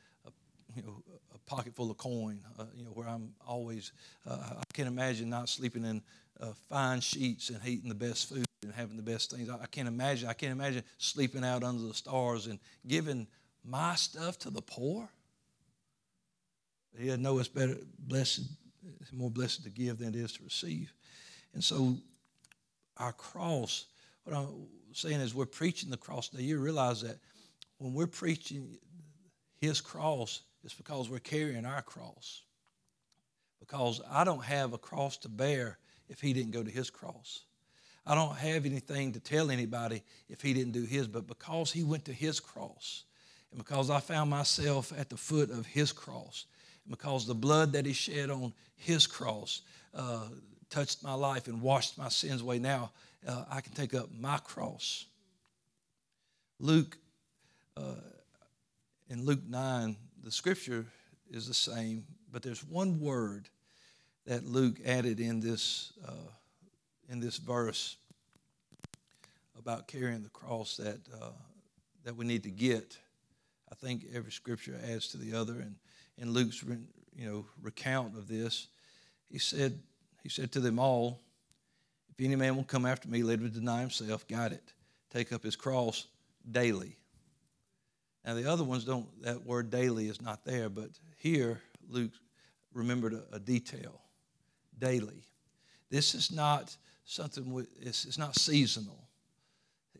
you 0.75 0.83
know, 0.83 1.03
a 1.35 1.39
pocket 1.51 1.75
full 1.75 1.91
of 1.91 1.97
coin, 1.97 2.41
uh, 2.59 2.65
you 2.75 2.85
know, 2.85 2.91
where 2.91 3.09
I'm 3.09 3.35
always, 3.47 3.93
uh, 4.27 4.39
I 4.59 4.63
can't 4.73 4.89
imagine 4.89 5.31
not 5.31 5.49
sleeping 5.49 5.85
in 5.85 6.03
uh, 6.41 6.53
fine 6.69 7.01
sheets 7.01 7.51
and 7.51 7.61
eating 7.67 7.89
the 7.89 7.95
best 7.95 8.29
food 8.29 8.45
and 8.63 8.73
having 8.73 8.97
the 8.97 9.03
best 9.03 9.31
things. 9.31 9.49
I, 9.49 9.63
I 9.63 9.67
can't 9.67 9.89
imagine, 9.89 10.29
I 10.29 10.35
can't 10.35 10.53
imagine 10.53 10.83
sleeping 10.99 11.45
out 11.45 11.63
under 11.63 11.83
the 11.83 11.95
stars 11.95 12.47
and 12.47 12.59
giving 12.87 13.27
my 13.65 13.95
stuff 13.95 14.39
to 14.41 14.51
the 14.51 14.63
poor. 14.63 15.09
He 16.97 17.17
know 17.17 17.39
it's 17.39 17.49
better, 17.49 17.77
blessed, 17.99 18.43
it's 19.01 19.13
more 19.13 19.31
blessed 19.31 19.65
to 19.65 19.71
give 19.71 19.99
than 19.99 20.09
it 20.09 20.17
is 20.17 20.33
to 20.35 20.45
receive. 20.45 20.93
And 21.55 21.63
so 21.63 21.97
our 22.97 23.13
cross, 23.13 23.87
what 24.25 24.37
I'm 24.37 24.67
saying 24.93 25.21
is 25.21 25.35
we're 25.35 25.47
preaching 25.47 25.91
the 25.91 25.97
cross 25.97 26.33
Now 26.33 26.41
You 26.41 26.59
realize 26.59 27.03
that 27.03 27.19
when 27.79 27.95
we're 27.95 28.07
preaching 28.07 28.79
his 29.61 29.81
cross, 29.81 30.43
it's 30.65 30.75
because 30.75 31.09
we're 31.09 31.19
carrying 31.19 31.65
our 31.65 31.83
cross. 31.83 32.43
Because 33.61 34.01
I 34.11 34.25
don't 34.25 34.45
have 34.45 34.73
a 34.73 34.79
cross 34.79 35.17
to 35.19 35.29
bear 35.29 35.79
if 36.09 36.21
he 36.21 36.33
didn't 36.33 36.53
go 36.53 36.63
to 36.63 36.71
his 36.71 36.91
cross. 36.91 37.43
I 38.07 38.15
don't 38.15 38.37
have 38.37 38.65
anything 38.65 39.13
to 39.13 39.21
tell 39.21 39.51
anybody 39.51 40.03
if 40.29 40.41
he 40.41 40.55
didn't 40.55 40.73
do 40.73 40.85
his, 40.85 41.07
but 41.07 41.27
because 41.27 41.71
he 41.71 41.85
went 41.85 42.07
to 42.07 42.13
his 42.13 42.41
cross, 42.41 43.05
and 43.51 43.59
because 43.59 43.91
I 43.91 44.01
found 44.01 44.31
myself 44.31 44.93
at 44.99 45.11
the 45.11 45.17
foot 45.17 45.51
of 45.51 45.67
his 45.67 45.93
cross, 45.93 46.47
and 46.85 46.91
because 46.91 47.27
the 47.27 47.35
blood 47.35 47.73
that 47.73 47.85
he 47.85 47.93
shed 47.93 48.31
on 48.31 48.55
his 48.77 49.07
cross 49.07 49.61
uh, 49.95 50.29
touched 50.71 51.03
my 51.03 51.13
life 51.13 51.49
and 51.49 51.61
washed 51.61 51.99
my 51.99 52.09
sins 52.09 52.41
away, 52.41 52.59
now 52.59 52.93
uh, 53.27 53.45
I 53.51 53.61
can 53.61 53.75
take 53.75 53.95
up 53.95 54.09
my 54.19 54.39
cross. 54.39 55.05
Luke, 56.61 56.97
uh, 57.77 57.95
in 59.11 59.25
Luke 59.25 59.47
9, 59.47 59.97
the 60.25 60.31
scripture 60.31 60.87
is 61.31 61.47
the 61.47 61.55
same, 61.55 62.05
but 62.33 62.43
there's 62.43 62.65
one 62.65 63.01
word 63.01 63.49
that 64.27 64.45
Luke 64.45 64.79
added 64.85 65.21
in 65.21 65.41
this 65.41 65.93
uh, 66.07 66.31
in 67.09 67.21
this 67.21 67.39
verse 67.39 67.97
about 69.59 69.89
carrying 69.89 70.23
the 70.23 70.29
cross 70.29 70.77
that 70.77 71.01
uh, 71.21 71.31
that 72.05 72.17
we 72.17 72.25
need 72.25 72.43
to 72.43 72.51
get. 72.51 72.97
I 73.71 73.75
think 73.75 74.07
every 74.15 74.33
scripture 74.33 74.79
adds 74.91 75.09
to 75.09 75.17
the 75.19 75.35
other, 75.35 75.55
and 75.55 75.77
in 76.17 76.31
Luke's 76.33 76.63
you 77.15 77.27
know 77.27 77.47
recount 77.63 78.17
of 78.17 78.29
this, 78.29 78.69
he 79.31 79.39
said 79.39 79.79
he 80.23 80.29
said 80.29 80.53
to 80.53 80.61
them 80.61 80.79
all, 80.79 81.21
"If 82.11 82.25
any 82.25 82.37
man 82.37 82.57
will 82.57 82.65
come 82.65 82.87
after 82.87 83.09
me, 83.09 83.23
let 83.23 83.41
him 83.41 83.51
deny 83.51 83.81
himself. 83.81 84.27
Got 84.29 84.53
it. 84.53 84.73
Take 85.11 85.33
up 85.33 85.43
his 85.43 85.57
cross 85.57 86.07
daily." 86.51 86.97
Now 88.25 88.35
the 88.35 88.51
other 88.51 88.65
ones 88.65 88.85
don't. 88.85 89.07
That 89.23 89.45
word 89.45 89.71
daily 89.71 90.09
is 90.09 90.21
not 90.21 90.45
there, 90.45 90.69
but 90.69 90.91
here 91.17 91.61
Luke 91.89 92.13
remembered 92.75 93.15
a, 93.15 93.23
a 93.33 93.39
detail. 93.39 94.01
Daily. 94.79 95.25
This 95.91 96.15
is 96.15 96.31
not 96.31 96.77
something. 97.05 97.67
It's, 97.81 98.05
it's 98.05 98.19
not 98.19 98.37
seasonal. 98.37 99.09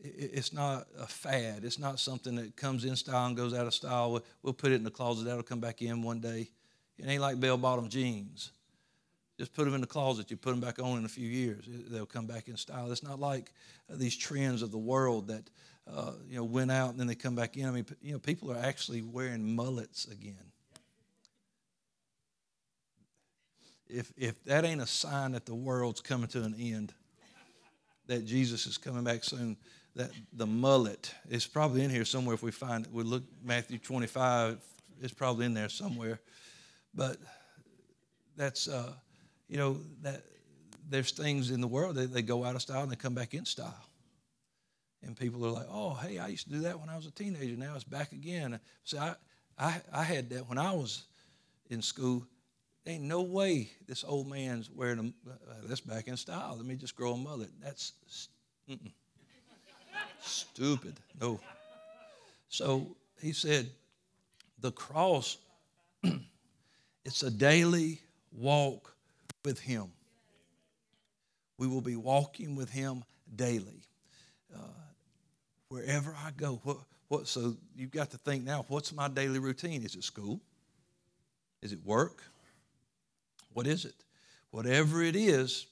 It's 0.01 0.53
not 0.53 0.87
a 0.97 1.07
fad. 1.07 1.65
It's 1.65 1.79
not 1.79 1.99
something 1.99 2.35
that 2.35 2.55
comes 2.55 2.85
in 2.85 2.95
style 2.95 3.27
and 3.27 3.35
goes 3.35 3.53
out 3.53 3.67
of 3.67 3.73
style. 3.73 4.23
We'll 4.41 4.53
put 4.53 4.71
it 4.71 4.75
in 4.75 4.83
the 4.83 4.91
closet. 4.91 5.25
That'll 5.25 5.43
come 5.43 5.59
back 5.59 5.81
in 5.81 6.01
one 6.01 6.21
day. 6.21 6.49
It 6.97 7.07
ain't 7.07 7.21
like 7.21 7.39
bell 7.39 7.57
bottom 7.57 7.89
jeans. 7.89 8.51
Just 9.37 9.53
put 9.53 9.65
them 9.65 9.73
in 9.73 9.81
the 9.81 9.87
closet. 9.87 10.31
You 10.31 10.37
put 10.37 10.51
them 10.51 10.59
back 10.59 10.79
on 10.79 10.99
in 10.99 11.05
a 11.05 11.09
few 11.09 11.27
years. 11.27 11.65
They'll 11.67 12.05
come 12.05 12.27
back 12.27 12.47
in 12.47 12.57
style. 12.57 12.91
It's 12.91 13.03
not 13.03 13.19
like 13.19 13.51
these 13.89 14.15
trends 14.15 14.61
of 14.61 14.71
the 14.71 14.77
world 14.77 15.27
that 15.27 15.49
uh, 15.93 16.11
you 16.29 16.37
know, 16.37 16.43
went 16.43 16.71
out 16.71 16.91
and 16.91 16.99
then 16.99 17.07
they 17.07 17.15
come 17.15 17.35
back 17.35 17.57
in. 17.57 17.67
I 17.67 17.71
mean, 17.71 17.85
you 18.01 18.13
know, 18.13 18.19
people 18.19 18.51
are 18.51 18.57
actually 18.57 19.01
wearing 19.01 19.55
mullets 19.55 20.05
again. 20.05 20.35
If, 23.87 24.13
if 24.15 24.43
that 24.43 24.65
ain't 24.65 24.81
a 24.81 24.87
sign 24.87 25.31
that 25.31 25.45
the 25.45 25.55
world's 25.55 26.01
coming 26.01 26.27
to 26.29 26.43
an 26.43 26.55
end, 26.59 26.93
that 28.05 28.25
Jesus 28.25 28.67
is 28.67 28.77
coming 28.77 29.03
back 29.03 29.23
soon, 29.23 29.57
that 29.95 30.11
the 30.33 30.45
mullet 30.45 31.13
is 31.27 31.47
probably 31.47 31.83
in 31.83 31.89
here 31.89 32.05
somewhere 32.05 32.35
if 32.35 32.43
we 32.43 32.51
find 32.51 32.85
it. 32.85 32.93
We 32.93 33.03
look 33.03 33.23
Matthew 33.43 33.79
25, 33.79 34.59
it's 35.01 35.13
probably 35.13 35.45
in 35.45 35.55
there 35.55 35.69
somewhere. 35.69 36.19
But 36.93 37.17
that's, 38.37 38.67
uh, 38.67 38.93
you 39.47 39.57
know, 39.57 39.77
that 40.03 40.21
there's 40.87 41.11
things 41.11 41.49
in 41.49 41.61
the 41.61 41.67
world 41.67 41.95
that 41.95 42.13
they 42.13 42.21
go 42.21 42.45
out 42.45 42.55
of 42.55 42.61
style 42.61 42.83
and 42.83 42.91
they 42.91 42.95
come 42.95 43.15
back 43.15 43.33
in 43.33 43.45
style. 43.45 43.88
And 45.03 45.17
people 45.17 45.45
are 45.45 45.51
like, 45.51 45.67
oh, 45.69 45.93
hey, 45.93 46.19
I 46.19 46.27
used 46.27 46.47
to 46.47 46.53
do 46.53 46.61
that 46.61 46.79
when 46.79 46.89
I 46.89 46.95
was 46.95 47.05
a 47.05 47.11
teenager. 47.11 47.55
Now 47.55 47.73
it's 47.75 47.83
back 47.83 48.11
again. 48.11 48.59
See, 48.83 48.97
I, 48.97 49.15
I, 49.57 49.81
I 49.93 50.03
had 50.03 50.29
that 50.31 50.47
when 50.49 50.57
I 50.57 50.73
was 50.73 51.03
in 51.69 51.81
school. 51.81 52.25
Ain't 52.85 53.03
no 53.03 53.21
way 53.21 53.71
this 53.87 54.03
old 54.03 54.27
man's 54.27 54.69
wearing 54.69 55.13
a, 55.27 55.29
uh, 55.29 55.53
that's 55.63 55.81
back 55.81 56.07
in 56.07 56.17
style. 56.17 56.55
Let 56.57 56.65
me 56.65 56.75
just 56.75 56.95
grow 56.95 57.13
a 57.13 57.17
mullet. 57.17 57.49
That's 57.61 57.93
stupid. 60.21 60.99
No. 61.21 61.39
So 62.49 62.95
he 63.21 63.31
said, 63.31 63.69
the 64.59 64.71
cross, 64.71 65.37
it's 67.05 67.23
a 67.23 67.31
daily 67.31 68.01
walk 68.31 68.95
with 69.45 69.59
him. 69.59 69.91
We 71.57 71.67
will 71.67 71.81
be 71.81 71.95
walking 71.95 72.55
with 72.55 72.69
him 72.69 73.03
daily. 73.35 73.83
Uh, 74.53 74.59
wherever 75.69 76.15
I 76.25 76.31
go, 76.31 76.59
what, 76.63 76.77
what, 77.07 77.27
so 77.27 77.55
you've 77.75 77.91
got 77.91 78.11
to 78.11 78.17
think 78.17 78.43
now, 78.43 78.65
what's 78.67 78.91
my 78.91 79.07
daily 79.07 79.39
routine? 79.39 79.83
Is 79.83 79.95
it 79.95 80.03
school? 80.03 80.41
Is 81.61 81.71
it 81.71 81.79
work? 81.85 82.23
What 83.53 83.67
is 83.67 83.85
it? 83.85 83.95
Whatever 84.51 85.01
it 85.03 85.15
is, 85.15 85.67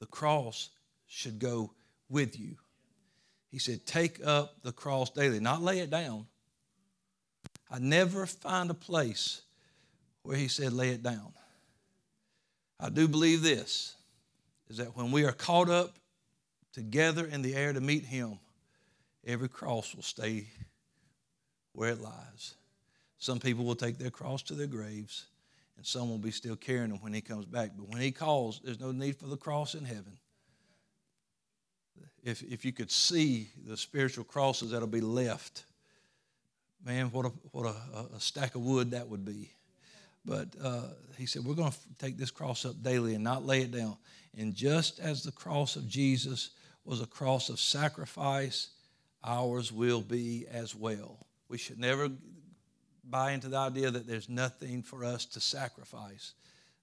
the 0.00 0.06
cross 0.06 0.70
should 1.06 1.38
go 1.38 1.72
with 2.08 2.38
you. 2.38 2.56
He 3.50 3.58
said, 3.58 3.86
Take 3.86 4.24
up 4.26 4.62
the 4.62 4.72
cross 4.72 5.10
daily, 5.10 5.38
not 5.38 5.62
lay 5.62 5.80
it 5.80 5.90
down. 5.90 6.26
I 7.70 7.78
never 7.78 8.26
find 8.26 8.70
a 8.70 8.74
place 8.74 9.42
where 10.22 10.36
he 10.36 10.48
said, 10.48 10.72
Lay 10.72 10.90
it 10.90 11.02
down. 11.02 11.32
I 12.80 12.88
do 12.88 13.06
believe 13.06 13.42
this 13.42 13.94
is 14.68 14.78
that 14.78 14.96
when 14.96 15.12
we 15.12 15.24
are 15.24 15.32
caught 15.32 15.68
up 15.68 15.98
together 16.72 17.26
in 17.26 17.42
the 17.42 17.54
air 17.54 17.72
to 17.72 17.80
meet 17.80 18.04
him, 18.04 18.38
every 19.26 19.48
cross 19.48 19.94
will 19.94 20.02
stay 20.02 20.46
where 21.72 21.90
it 21.90 22.00
lies. 22.00 22.54
Some 23.18 23.38
people 23.38 23.64
will 23.64 23.76
take 23.76 23.98
their 23.98 24.10
cross 24.10 24.42
to 24.44 24.54
their 24.54 24.66
graves, 24.66 25.26
and 25.76 25.86
some 25.86 26.08
will 26.08 26.18
be 26.18 26.30
still 26.30 26.56
carrying 26.56 26.90
them 26.90 27.00
when 27.00 27.12
he 27.12 27.20
comes 27.20 27.46
back. 27.46 27.70
But 27.76 27.88
when 27.88 28.00
he 28.00 28.10
calls, 28.10 28.60
there's 28.64 28.80
no 28.80 28.92
need 28.92 29.16
for 29.16 29.26
the 29.26 29.36
cross 29.36 29.74
in 29.74 29.84
heaven. 29.84 30.18
If, 32.24 32.42
if 32.42 32.64
you 32.64 32.72
could 32.72 32.90
see 32.90 33.50
the 33.66 33.76
spiritual 33.76 34.24
crosses 34.24 34.70
that'll 34.70 34.86
be 34.86 35.00
left, 35.00 35.64
man, 36.84 37.06
what 37.06 37.26
a, 37.26 37.32
what 37.50 37.66
a, 37.66 38.16
a 38.16 38.20
stack 38.20 38.54
of 38.54 38.62
wood 38.62 38.92
that 38.92 39.08
would 39.08 39.24
be. 39.24 39.50
But 40.24 40.48
uh, 40.62 40.82
he 41.18 41.26
said, 41.26 41.44
We're 41.44 41.54
going 41.54 41.72
to 41.72 41.78
take 41.98 42.16
this 42.16 42.30
cross 42.30 42.64
up 42.64 42.80
daily 42.82 43.14
and 43.14 43.24
not 43.24 43.44
lay 43.44 43.62
it 43.62 43.72
down. 43.72 43.96
And 44.38 44.54
just 44.54 45.00
as 45.00 45.22
the 45.22 45.32
cross 45.32 45.76
of 45.76 45.88
Jesus 45.88 46.50
was 46.84 47.00
a 47.00 47.06
cross 47.06 47.48
of 47.48 47.60
sacrifice, 47.60 48.70
ours 49.24 49.72
will 49.72 50.00
be 50.00 50.46
as 50.50 50.74
well. 50.74 51.26
We 51.48 51.58
should 51.58 51.78
never 51.78 52.10
buy 53.04 53.32
into 53.32 53.48
the 53.48 53.58
idea 53.58 53.90
that 53.90 54.06
there's 54.06 54.28
nothing 54.28 54.82
for 54.82 55.04
us 55.04 55.24
to 55.26 55.40
sacrifice. 55.40 56.34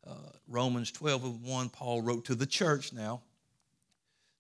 Uh, 0.06 0.14
Romans 0.48 0.92
12 0.92 1.24
and 1.24 1.44
1, 1.44 1.70
Paul 1.70 2.02
wrote 2.02 2.26
to 2.26 2.36
the 2.36 2.46
church 2.46 2.94
now, 2.94 3.22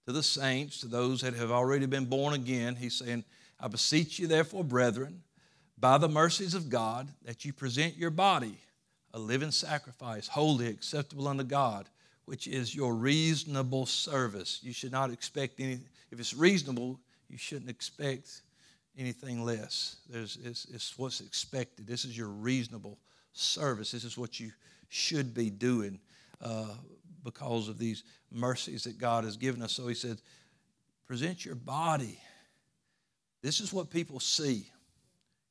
to 0.05 0.11
the 0.11 0.23
saints, 0.23 0.79
to 0.81 0.87
those 0.87 1.21
that 1.21 1.33
have 1.33 1.51
already 1.51 1.85
been 1.85 2.05
born 2.05 2.33
again. 2.33 2.75
He's 2.75 2.95
saying, 2.95 3.23
I 3.59 3.67
beseech 3.67 4.19
you, 4.19 4.27
therefore, 4.27 4.63
brethren, 4.63 5.23
by 5.77 5.97
the 5.97 6.09
mercies 6.09 6.53
of 6.53 6.69
God, 6.69 7.09
that 7.25 7.45
you 7.45 7.53
present 7.53 7.97
your 7.97 8.11
body 8.11 8.57
a 9.13 9.19
living 9.19 9.51
sacrifice, 9.51 10.27
holy, 10.27 10.67
acceptable 10.67 11.27
unto 11.27 11.43
God, 11.43 11.89
which 12.29 12.45
is 12.45 12.75
your 12.75 12.93
reasonable 12.93 13.87
service. 13.87 14.59
You 14.61 14.71
should 14.71 14.91
not 14.91 15.09
expect 15.09 15.59
any, 15.59 15.79
if 16.11 16.19
it's 16.19 16.35
reasonable, 16.35 16.99
you 17.27 17.39
shouldn't 17.39 17.71
expect 17.71 18.43
anything 18.95 19.43
less. 19.43 19.95
There's, 20.07 20.37
it's, 20.43 20.67
it's 20.71 20.95
what's 20.95 21.21
expected. 21.21 21.87
This 21.87 22.05
is 22.05 22.15
your 22.15 22.27
reasonable 22.27 22.99
service. 23.33 23.89
This 23.89 24.03
is 24.03 24.15
what 24.15 24.39
you 24.39 24.51
should 24.89 25.33
be 25.33 25.49
doing 25.49 25.99
uh, 26.39 26.75
because 27.23 27.67
of 27.67 27.79
these 27.79 28.03
mercies 28.31 28.83
that 28.83 28.99
God 28.99 29.23
has 29.23 29.35
given 29.35 29.63
us. 29.63 29.71
So 29.71 29.87
he 29.87 29.95
said, 29.95 30.21
present 31.07 31.43
your 31.43 31.55
body. 31.55 32.19
This 33.41 33.59
is 33.59 33.73
what 33.73 33.89
people 33.89 34.19
see 34.19 34.69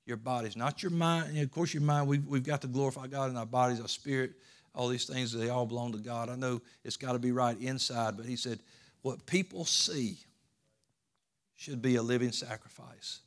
your 0.06 0.16
bodies, 0.16 0.56
not 0.56 0.80
your 0.84 0.92
mind. 0.92 1.30
And 1.30 1.42
of 1.42 1.50
course, 1.50 1.74
your 1.74 1.82
mind, 1.82 2.06
we've, 2.06 2.24
we've 2.24 2.46
got 2.46 2.60
to 2.60 2.68
glorify 2.68 3.08
God 3.08 3.30
in 3.30 3.36
our 3.36 3.46
bodies, 3.46 3.80
our 3.80 3.88
spirit, 3.88 4.34
all 4.78 4.86
these 4.86 5.06
things, 5.06 5.32
they 5.32 5.50
all 5.50 5.66
belong 5.66 5.90
to 5.90 5.98
God. 5.98 6.30
I 6.30 6.36
know 6.36 6.62
it's 6.84 6.96
got 6.96 7.14
to 7.14 7.18
be 7.18 7.32
right 7.32 7.58
inside, 7.60 8.16
but 8.16 8.26
he 8.26 8.36
said, 8.36 8.60
what 9.02 9.26
people 9.26 9.64
see 9.64 10.18
should 11.56 11.82
be 11.82 11.96
a 11.96 12.02
living 12.02 12.30
sacrifice. 12.30 13.18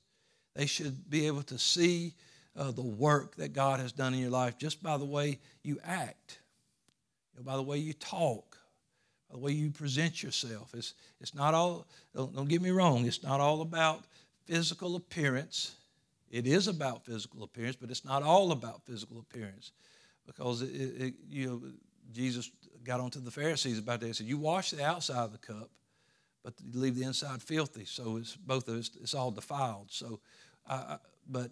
They 0.55 0.65
should 0.65 1.09
be 1.09 1.27
able 1.27 1.43
to 1.43 1.59
see 1.59 2.13
uh, 2.55 2.71
the 2.71 2.81
work 2.81 3.35
that 3.35 3.51
God 3.51 3.81
has 3.81 3.91
done 3.91 4.13
in 4.13 4.21
your 4.21 4.29
life 4.29 4.57
just 4.57 4.81
by 4.81 4.95
the 4.97 5.03
way 5.03 5.39
you 5.61 5.77
act, 5.83 6.39
you 7.33 7.39
know, 7.41 7.43
by 7.43 7.57
the 7.57 7.63
way 7.63 7.79
you 7.79 7.91
talk, 7.91 8.57
the 9.29 9.37
way 9.37 9.51
you 9.51 9.71
present 9.71 10.23
yourself. 10.23 10.73
It's, 10.73 10.93
it's 11.19 11.35
not 11.35 11.53
all, 11.53 11.85
don't, 12.15 12.33
don't 12.33 12.47
get 12.47 12.61
me 12.61 12.69
wrong, 12.69 13.05
it's 13.05 13.23
not 13.23 13.41
all 13.41 13.61
about 13.61 14.05
physical 14.45 14.95
appearance. 14.95 15.75
It 16.29 16.47
is 16.47 16.69
about 16.69 17.03
physical 17.05 17.43
appearance, 17.43 17.75
but 17.75 17.89
it's 17.89 18.05
not 18.05 18.23
all 18.23 18.53
about 18.53 18.85
physical 18.85 19.19
appearance 19.19 19.73
because 20.33 20.61
it, 20.61 20.67
it, 20.67 21.13
you 21.29 21.47
know 21.47 21.61
Jesus 22.11 22.51
got 22.83 22.99
onto 22.99 23.19
the 23.19 23.31
Pharisees 23.31 23.79
about 23.79 23.99
that. 24.01 24.07
He 24.07 24.13
said, 24.13 24.27
"You 24.27 24.37
wash 24.37 24.71
the 24.71 24.83
outside 24.83 25.23
of 25.23 25.31
the 25.31 25.37
cup, 25.37 25.69
but 26.43 26.53
you 26.59 26.79
leave 26.79 26.95
the 26.95 27.03
inside 27.03 27.41
filthy. 27.41 27.85
So 27.85 28.17
it's 28.17 28.35
both 28.35 28.67
of 28.67 28.77
it's, 28.77 28.91
it's 29.01 29.13
all 29.13 29.31
defiled. 29.31 29.87
So, 29.91 30.19
I, 30.67 30.97
but 31.27 31.51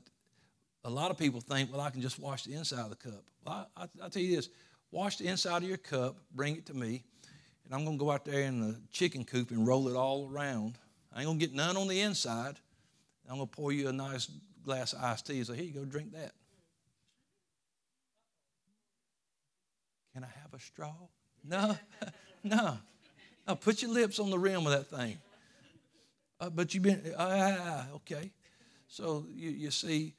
a 0.84 0.90
lot 0.90 1.12
of 1.12 1.18
people 1.18 1.42
think, 1.42 1.72
well, 1.72 1.82
I 1.82 1.90
can 1.90 2.02
just 2.02 2.20
wash 2.20 2.44
the 2.44 2.54
inside 2.54 2.82
of 2.82 2.90
the 2.90 2.96
cup. 2.96 3.24
Well, 3.46 3.70
I, 3.76 3.84
I, 4.04 4.10
tell 4.10 4.22
you 4.22 4.36
this: 4.36 4.50
wash 4.92 5.18
the 5.18 5.28
inside 5.28 5.64
of 5.64 5.70
your 5.70 5.78
cup, 5.78 6.18
bring 6.34 6.56
it 6.56 6.66
to 6.68 6.74
me, 6.74 7.04
and 7.66 7.74
I'm 7.74 7.86
going 7.86 7.98
to 7.98 8.04
go 8.04 8.12
out 8.12 8.26
there 8.26 8.44
in 8.44 8.60
the 8.62 8.76
chicken 8.92 9.26
coop 9.26 9.52
and 9.52 9.68
roll 9.68 9.88
it 9.88 9.96
all 9.96 10.30
around. 10.32 10.78
I 11.14 11.20
ain't 11.20 11.28
going 11.28 11.40
to 11.40 11.46
get 11.46 11.56
none 11.56 11.78
on 11.78 11.88
the 11.88 12.02
inside. 12.02 12.60
I'm 13.30 13.38
going 13.38 13.48
to 13.48 13.56
pour 13.56 13.72
you 13.72 13.90
a 13.90 13.94
nice 13.94 14.30
glass 14.64 14.94
of 14.94 15.04
iced 15.04 15.28
tea. 15.28 15.44
So 15.44 15.54
here 15.54 15.66
you 15.66 15.72
go, 15.72 15.86
drink 15.86 16.14
that. 16.14 16.32
Can 20.14 20.24
I 20.24 20.30
have 20.42 20.54
a 20.54 20.60
straw? 20.60 20.94
No, 21.44 21.78
no. 22.44 22.78
No, 23.48 23.56
put 23.56 23.82
your 23.82 23.92
lips 23.92 24.20
on 24.20 24.30
the 24.30 24.38
rim 24.38 24.68
of 24.68 24.72
that 24.72 24.88
thing. 24.88 25.18
Uh, 26.40 26.50
but 26.50 26.74
you've 26.74 26.84
been, 26.84 27.14
ah, 27.18 27.88
okay. 27.96 28.32
So 28.88 29.26
you, 29.34 29.50
you 29.50 29.72
see, 29.72 30.14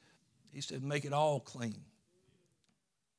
he 0.51 0.61
said, 0.61 0.83
make 0.83 1.05
it 1.05 1.13
all 1.13 1.39
clean. 1.39 1.81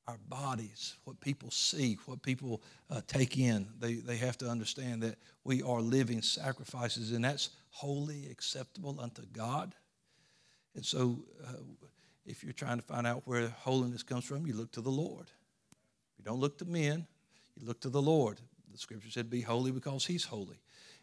Our 0.06 0.18
bodies, 0.28 0.96
what 1.04 1.20
people 1.20 1.50
see, 1.50 1.96
what 2.06 2.22
people 2.22 2.62
uh, 2.90 3.00
take 3.06 3.38
in, 3.38 3.68
they, 3.78 3.94
they 3.94 4.16
have 4.16 4.36
to 4.38 4.48
understand 4.48 5.02
that 5.02 5.16
we 5.44 5.62
are 5.62 5.80
living 5.80 6.20
sacrifices, 6.22 7.12
and 7.12 7.24
that's 7.24 7.50
holy, 7.70 8.28
acceptable 8.30 8.98
unto 9.00 9.22
God. 9.32 9.74
And 10.74 10.84
so, 10.84 11.20
uh, 11.46 11.52
if 12.26 12.44
you're 12.44 12.52
trying 12.52 12.78
to 12.78 12.82
find 12.82 13.06
out 13.06 13.22
where 13.24 13.48
holiness 13.48 14.02
comes 14.02 14.24
from, 14.24 14.46
you 14.46 14.54
look 14.54 14.72
to 14.72 14.80
the 14.80 14.90
Lord. 14.90 15.30
You 16.22 16.30
don't 16.30 16.38
look 16.38 16.58
to 16.58 16.64
men, 16.64 17.04
you 17.56 17.66
look 17.66 17.80
to 17.80 17.88
the 17.88 18.00
Lord. 18.00 18.38
The 18.70 18.78
scripture 18.78 19.10
said, 19.10 19.28
Be 19.28 19.40
holy 19.40 19.72
because 19.72 20.06
He's 20.06 20.24
holy. 20.24 20.60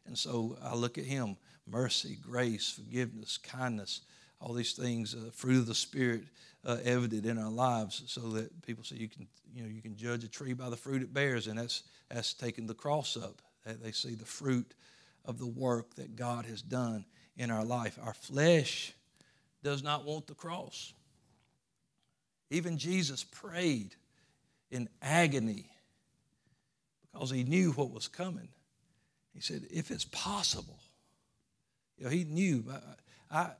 And 0.07 0.17
so 0.17 0.57
I 0.63 0.75
look 0.75 0.97
at 0.97 1.03
Him 1.03 1.35
mercy, 1.67 2.17
grace, 2.21 2.69
forgiveness, 2.69 3.37
kindness, 3.37 4.01
all 4.39 4.53
these 4.53 4.71
things, 4.71 5.13
uh, 5.13 5.29
fruit 5.33 5.57
of 5.57 5.65
the 5.65 5.75
Spirit 5.75 6.23
uh, 6.65 6.77
evident 6.85 7.25
in 7.25 7.37
our 7.37 7.51
lives, 7.51 8.01
so 8.07 8.21
that 8.29 8.61
people 8.61 8.85
say 8.85 8.95
you 8.95 9.09
can, 9.09 9.27
you 9.53 9.63
know, 9.63 9.67
you 9.67 9.81
can 9.81 9.97
judge 9.97 10.23
a 10.23 10.29
tree 10.29 10.53
by 10.53 10.69
the 10.69 10.77
fruit 10.77 11.01
it 11.01 11.13
bears, 11.13 11.47
and 11.47 11.59
that's, 11.59 11.83
that's 12.09 12.33
taking 12.33 12.65
the 12.65 12.73
cross 12.73 13.17
up. 13.17 13.41
They 13.65 13.91
see 13.91 14.15
the 14.15 14.25
fruit 14.25 14.73
of 15.25 15.37
the 15.37 15.47
work 15.47 15.95
that 15.95 16.15
God 16.15 16.45
has 16.45 16.61
done 16.61 17.03
in 17.35 17.51
our 17.51 17.65
life. 17.65 17.99
Our 18.01 18.13
flesh 18.13 18.93
does 19.63 19.83
not 19.83 20.05
want 20.05 20.27
the 20.27 20.33
cross. 20.33 20.93
Even 22.49 22.77
Jesus 22.77 23.25
prayed 23.25 23.95
in 24.71 24.89
agony 25.01 25.69
because 27.11 27.31
he 27.31 27.43
knew 27.43 27.71
what 27.71 27.91
was 27.91 28.07
coming. 28.07 28.49
He 29.33 29.41
said, 29.41 29.65
If 29.69 29.91
it's 29.91 30.05
possible, 30.05 30.79
you 31.97 32.05
know, 32.05 32.09
he 32.09 32.23
knew, 32.23 32.65
I, 33.31 33.39
I, 33.39 33.51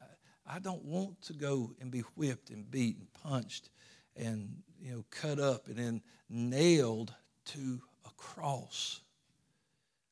I 0.48 0.60
don't 0.60 0.84
want 0.84 1.22
to 1.24 1.34
go 1.34 1.72
and 1.80 1.92
be 1.92 2.02
whipped 2.16 2.50
and 2.50 2.70
beat 2.70 2.98
and 2.98 3.08
punched 3.14 3.70
and 4.16 4.50
you 4.82 4.92
know, 4.92 5.06
cut 5.12 5.40
up 5.40 5.68
and 5.68 5.78
then 5.78 6.02
nailed 6.30 7.14
to 7.46 7.82
a 8.06 8.10
cross. 8.18 9.02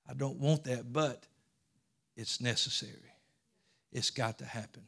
I 0.09 0.13
don't 0.13 0.39
want 0.39 0.63
that, 0.65 0.91
but 0.91 1.25
it's 2.15 2.41
necessary. 2.41 3.13
It's 3.91 4.09
got 4.09 4.39
to 4.39 4.45
happen. 4.45 4.83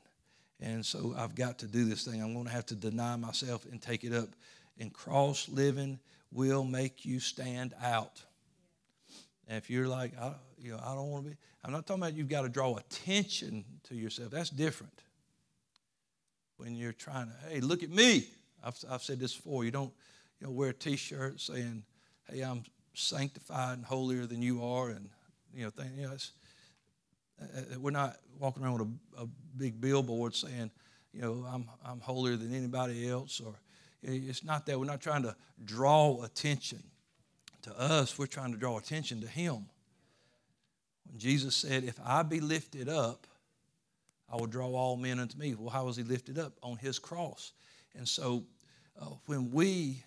And 0.61 0.85
so 0.85 1.13
I've 1.17 1.35
got 1.35 1.59
to 1.59 1.67
do 1.67 1.85
this 1.85 2.03
thing. 2.03 2.21
I'm 2.21 2.33
going 2.33 2.45
to 2.45 2.51
have 2.51 2.65
to 2.67 2.75
deny 2.75 3.15
myself 3.15 3.65
and 3.65 3.81
take 3.81 4.03
it 4.03 4.13
up 4.13 4.29
and 4.79 4.93
cross 4.93 5.49
living 5.49 5.99
will 6.31 6.63
make 6.63 7.05
you 7.05 7.19
stand 7.19 7.73
out. 7.83 8.21
And 9.47 9.57
if 9.57 9.69
you're 9.69 9.87
like, 9.87 10.13
I, 10.19 10.33
you 10.57 10.71
know, 10.71 10.79
I 10.83 10.93
don't 10.93 11.09
want 11.09 11.25
to 11.25 11.31
be, 11.31 11.37
I'm 11.63 11.71
not 11.71 11.85
talking 11.85 12.03
about 12.03 12.15
you've 12.15 12.29
got 12.29 12.43
to 12.43 12.49
draw 12.49 12.77
attention 12.77 13.65
to 13.89 13.95
yourself. 13.95 14.31
That's 14.31 14.49
different. 14.49 15.01
When 16.57 16.75
you're 16.75 16.93
trying 16.93 17.27
to, 17.27 17.49
hey, 17.49 17.59
look 17.61 17.83
at 17.83 17.89
me. 17.89 18.27
I've, 18.63 18.77
I've 18.89 19.01
said 19.01 19.19
this 19.19 19.35
before. 19.35 19.63
You 19.63 19.71
don't, 19.71 19.91
you 20.39 20.47
know, 20.47 20.53
wear 20.53 20.69
a 20.69 20.73
T-shirt 20.73 21.39
saying, 21.39 21.83
hey, 22.29 22.41
I'm 22.41 22.63
sanctified 22.93 23.77
and 23.77 23.85
holier 23.85 24.25
than 24.25 24.41
you 24.41 24.63
are, 24.63 24.89
and 24.89 25.09
you 25.53 25.63
know, 25.63 25.69
thing, 25.69 25.91
you 25.97 26.07
know, 26.07 26.13
uh, 27.41 27.45
uh, 27.75 27.79
we're 27.79 27.91
not 27.91 28.17
walking 28.39 28.63
around 28.63 28.73
with 28.73 28.87
a, 29.17 29.23
a, 29.23 29.27
big 29.57 29.79
billboard 29.81 30.35
saying, 30.35 30.69
you 31.13 31.21
know, 31.21 31.45
I'm 31.51 31.65
I'm 31.85 31.99
holier 31.99 32.35
than 32.35 32.53
anybody 32.53 33.09
else, 33.09 33.41
or 33.43 33.55
it's 34.01 34.43
not 34.43 34.65
that. 34.65 34.79
We're 34.79 34.85
not 34.85 35.01
trying 35.01 35.23
to 35.23 35.35
draw 35.63 36.23
attention 36.23 36.83
to 37.63 37.79
us. 37.79 38.17
We're 38.17 38.27
trying 38.27 38.51
to 38.51 38.57
draw 38.57 38.77
attention 38.77 39.21
to 39.21 39.27
Him. 39.27 39.65
When 41.07 41.17
Jesus 41.17 41.55
said, 41.55 41.83
"If 41.83 41.99
I 42.03 42.23
be 42.23 42.39
lifted 42.39 42.87
up, 42.87 43.27
I 44.31 44.35
will 44.35 44.47
draw 44.47 44.67
all 44.67 44.95
men 44.97 45.19
unto 45.19 45.37
me." 45.37 45.55
Well, 45.55 45.69
how 45.69 45.85
was 45.85 45.97
He 45.97 46.03
lifted 46.03 46.37
up 46.37 46.53
on 46.61 46.77
His 46.77 46.99
cross? 46.99 47.53
And 47.95 48.07
so, 48.07 48.45
uh, 48.99 49.05
when 49.25 49.51
we 49.51 50.03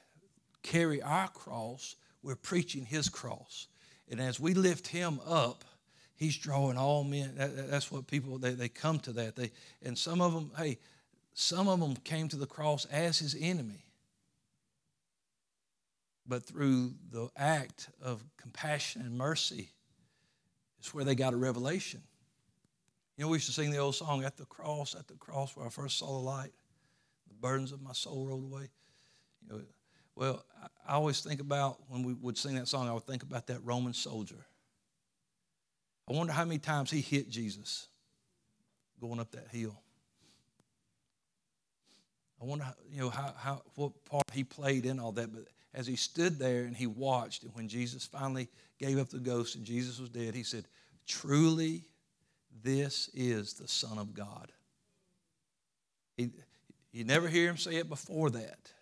carry 0.63 1.03
our 1.03 1.29
cross, 1.29 1.97
we're 2.23 2.37
preaching 2.37 2.85
his 2.85 3.09
cross. 3.09 3.67
And 4.11 4.21
as 4.21 4.39
we 4.39 4.55
lift 4.55 4.87
him 4.87 5.21
up, 5.27 5.65
he's 6.15 6.37
drawing 6.37 6.77
all 6.77 7.05
men. 7.05 7.35
That, 7.37 7.71
that's 7.71 7.91
what 7.91 8.07
people, 8.07 8.39
they, 8.39 8.53
they 8.53 8.69
come 8.69 9.01
to 9.01 9.13
that. 9.13 9.37
They, 9.37 9.51
and 9.83 9.97
some 9.97 10.21
of 10.21 10.33
them, 10.33 10.51
hey, 10.57 10.79
some 11.35 11.69
of 11.69 11.81
them 11.81 11.97
came 11.97 12.29
to 12.29 12.37
the 12.37 12.47
cross 12.47 12.85
as 12.87 13.19
his 13.19 13.37
enemy. 13.39 13.85
But 16.27 16.45
through 16.45 16.93
the 17.11 17.29
act 17.37 17.89
of 18.01 18.23
compassion 18.37 19.03
and 19.03 19.17
mercy, 19.17 19.71
it's 20.79 20.95
where 20.95 21.05
they 21.05 21.15
got 21.15 21.33
a 21.33 21.37
revelation. 21.37 22.03
You 23.17 23.25
know, 23.25 23.29
we 23.31 23.37
used 23.37 23.47
to 23.47 23.53
sing 23.53 23.71
the 23.71 23.79
old 23.79 23.95
song, 23.95 24.25
At 24.25 24.37
the 24.37 24.45
Cross, 24.47 24.95
at 24.95 25.09
the 25.09 25.15
Cross, 25.15 25.57
where 25.57 25.67
I 25.67 25.69
first 25.69 25.99
saw 25.99 26.07
the 26.07 26.25
light, 26.25 26.53
the 27.29 27.35
burdens 27.35 27.73
of 27.73 27.83
my 27.83 27.93
soul 27.93 28.27
rolled 28.27 28.45
away. 28.45 28.71
You 29.43 29.49
know, 29.49 29.63
well, 30.15 30.45
I 30.87 30.95
always 30.95 31.21
think 31.21 31.41
about 31.41 31.79
when 31.89 32.03
we 32.03 32.15
would 32.15 32.37
sing 32.37 32.55
that 32.57 32.69
song, 32.69 32.89
I 32.89 32.93
would 32.93 33.07
think 33.07 33.23
about 33.23 33.47
that 33.49 33.61
Roman 33.65 33.95
soldier. 33.95 34.45
I 36.09 36.13
wonder 36.13 36.33
how 36.33 36.45
many 36.45 36.59
times 36.59 36.91
he 36.91 37.01
hit 37.01 37.31
Jesus 37.31 37.89
going 39.01 39.21
up 39.21 39.31
that 39.33 39.49
hill. 39.51 39.81
I 42.43 42.45
wonder, 42.45 42.67
you 42.91 43.01
know, 43.01 43.11
how, 43.11 43.33
how, 43.39 43.63
what 43.77 44.05
part 44.05 44.25
he 44.33 44.43
played 44.43 44.85
in 44.85 44.99
all 44.99 45.13
that. 45.13 45.33
But 45.33 45.45
as 45.75 45.87
he 45.87 45.95
stood 45.95 46.41
there 46.41 46.65
and 46.65 46.77
he 46.77 46.89
watched, 46.89 47.45
and 47.45 47.55
when 47.55 47.69
Jesus 47.69 48.05
finally 48.05 48.49
gave 48.79 48.99
up 48.99 49.11
the 49.11 49.19
ghost 49.19 49.55
and 49.55 49.65
Jesus 49.65 50.01
was 50.01 50.09
dead, 50.09 50.35
he 50.35 50.43
said, 50.43 50.67
Truly, 51.07 51.85
this 52.63 53.11
is 53.15 53.55
the 53.55 53.69
Son 53.69 53.97
of 53.97 54.13
God. 54.13 54.51
He, 56.17 56.31
you 56.91 57.05
never 57.05 57.29
hear 57.29 57.49
him 57.49 57.57
say 57.57 57.77
it 57.77 57.89
before 57.89 58.31
that. 58.31 58.73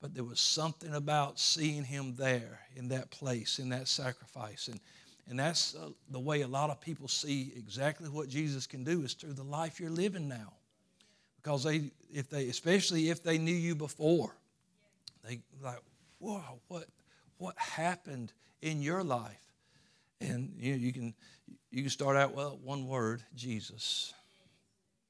But 0.00 0.14
there 0.14 0.24
was 0.24 0.40
something 0.40 0.94
about 0.94 1.38
seeing 1.38 1.84
him 1.84 2.14
there 2.16 2.60
in 2.74 2.88
that 2.88 3.10
place, 3.10 3.58
in 3.58 3.68
that 3.70 3.88
sacrifice. 3.88 4.68
And, 4.68 4.80
and 5.28 5.38
that's 5.38 5.74
uh, 5.74 5.90
the 6.10 6.20
way 6.20 6.40
a 6.40 6.48
lot 6.48 6.70
of 6.70 6.80
people 6.80 7.08
see 7.08 7.52
exactly 7.56 8.08
what 8.08 8.28
Jesus 8.28 8.66
can 8.66 8.82
do 8.82 9.02
is 9.02 9.12
through 9.12 9.34
the 9.34 9.42
life 9.42 9.78
you're 9.78 9.90
living 9.90 10.28
now. 10.28 10.54
Because 11.48 11.64
they, 11.64 11.90
if 12.12 12.28
they, 12.28 12.50
especially 12.50 13.08
if 13.08 13.22
they 13.22 13.38
knew 13.38 13.54
you 13.54 13.74
before, 13.74 14.36
they 15.24 15.40
like, 15.62 15.78
whoa, 16.18 16.42
what, 16.68 16.84
what 17.38 17.56
happened 17.56 18.34
in 18.60 18.82
your 18.82 19.02
life? 19.02 19.40
And 20.20 20.52
you, 20.58 20.72
know, 20.72 20.78
you 20.78 20.92
can, 20.92 21.14
you 21.70 21.80
can 21.80 21.88
start 21.88 22.18
out 22.18 22.34
well, 22.34 22.58
one 22.62 22.86
word, 22.86 23.22
Jesus 23.34 24.12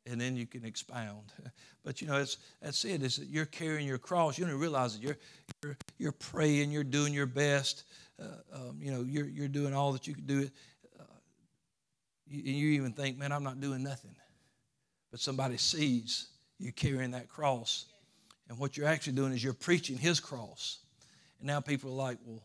and 0.07 0.19
then 0.19 0.37
you 0.37 0.47
can 0.47 0.65
expound. 0.65 1.33
But 1.85 2.03
you 2.03 2.07
know, 2.07 2.17
it's, 2.17 2.37
that's 2.61 2.85
it. 2.85 3.03
Is 3.03 3.17
that 3.17 3.29
you're 3.29 3.47
carrying 3.47 3.87
your 3.87 3.99
cross. 3.99 4.37
You 4.37 4.45
don't 4.45 4.59
realize 4.59 4.95
that 4.95 5.03
you're 5.03 5.17
you're 5.63 5.77
you're 5.97 6.13
praying. 6.13 6.71
You're 6.71 6.85
doing 6.85 7.15
your 7.15 7.25
best. 7.25 7.85
Uh, 8.21 8.25
um, 8.53 8.79
you 8.83 8.93
know, 8.93 9.01
you're 9.01 9.27
you're 9.27 9.49
doing 9.49 9.73
all 9.73 9.93
that 9.93 10.07
you 10.07 10.15
can 10.15 10.27
do. 10.27 10.51
Uh, 11.01 11.05
you, 12.27 12.43
you 12.43 12.69
even 12.73 12.93
think, 12.93 13.17
man, 13.17 13.33
I'm 13.33 13.43
not 13.43 13.59
doing 13.61 13.83
nothing. 13.83 14.15
But 15.19 15.23
somebody 15.25 15.57
sees 15.57 16.29
you 16.61 16.71
carrying 16.71 17.11
that 17.11 17.29
cross, 17.29 17.87
and 18.49 18.57
what 18.57 18.77
you're 18.77 18.87
actually 18.87 19.15
doing 19.15 19.33
is 19.33 19.43
you're 19.43 19.53
preaching 19.53 19.99
His 19.99 20.21
cross. 20.21 20.79
And 21.41 21.49
now 21.49 21.59
people 21.59 21.91
are 21.91 21.97
like, 21.97 22.19
well, 22.25 22.41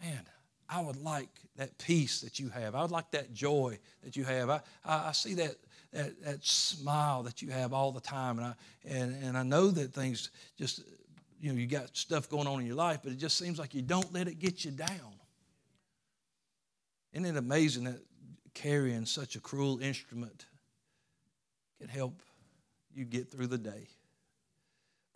man, 0.00 0.20
I 0.68 0.80
would 0.80 1.02
like 1.02 1.28
that 1.56 1.76
peace 1.76 2.20
that 2.20 2.38
you 2.38 2.50
have. 2.50 2.76
I 2.76 2.82
would 2.82 2.92
like 2.92 3.10
that 3.10 3.34
joy 3.34 3.80
that 4.04 4.14
you 4.14 4.22
have. 4.22 4.48
I, 4.48 4.60
I, 4.84 5.10
see 5.10 5.34
that 5.34 5.56
that, 5.92 6.22
that 6.22 6.44
smile 6.44 7.24
that 7.24 7.42
you 7.42 7.50
have 7.50 7.72
all 7.72 7.90
the 7.90 8.00
time. 8.00 8.38
And 8.38 8.46
I, 8.46 8.54
and, 8.88 9.24
and 9.24 9.36
I 9.36 9.42
know 9.42 9.66
that 9.66 9.92
things 9.92 10.30
just, 10.56 10.82
you 11.40 11.50
know, 11.52 11.58
you 11.58 11.66
got 11.66 11.96
stuff 11.96 12.28
going 12.28 12.46
on 12.46 12.60
in 12.60 12.66
your 12.68 12.76
life, 12.76 13.00
but 13.02 13.10
it 13.10 13.18
just 13.18 13.38
seems 13.38 13.58
like 13.58 13.74
you 13.74 13.82
don't 13.82 14.12
let 14.12 14.28
it 14.28 14.38
get 14.38 14.64
you 14.64 14.70
down. 14.70 15.14
Isn't 17.12 17.26
it 17.26 17.36
amazing 17.36 17.82
that 17.84 17.98
carrying 18.54 19.04
such 19.04 19.34
a 19.34 19.40
cruel 19.40 19.80
instrument 19.80 20.44
can 21.78 21.88
help 21.88 22.22
you 22.94 23.04
get 23.04 23.30
through 23.30 23.46
the 23.48 23.58
day? 23.58 23.88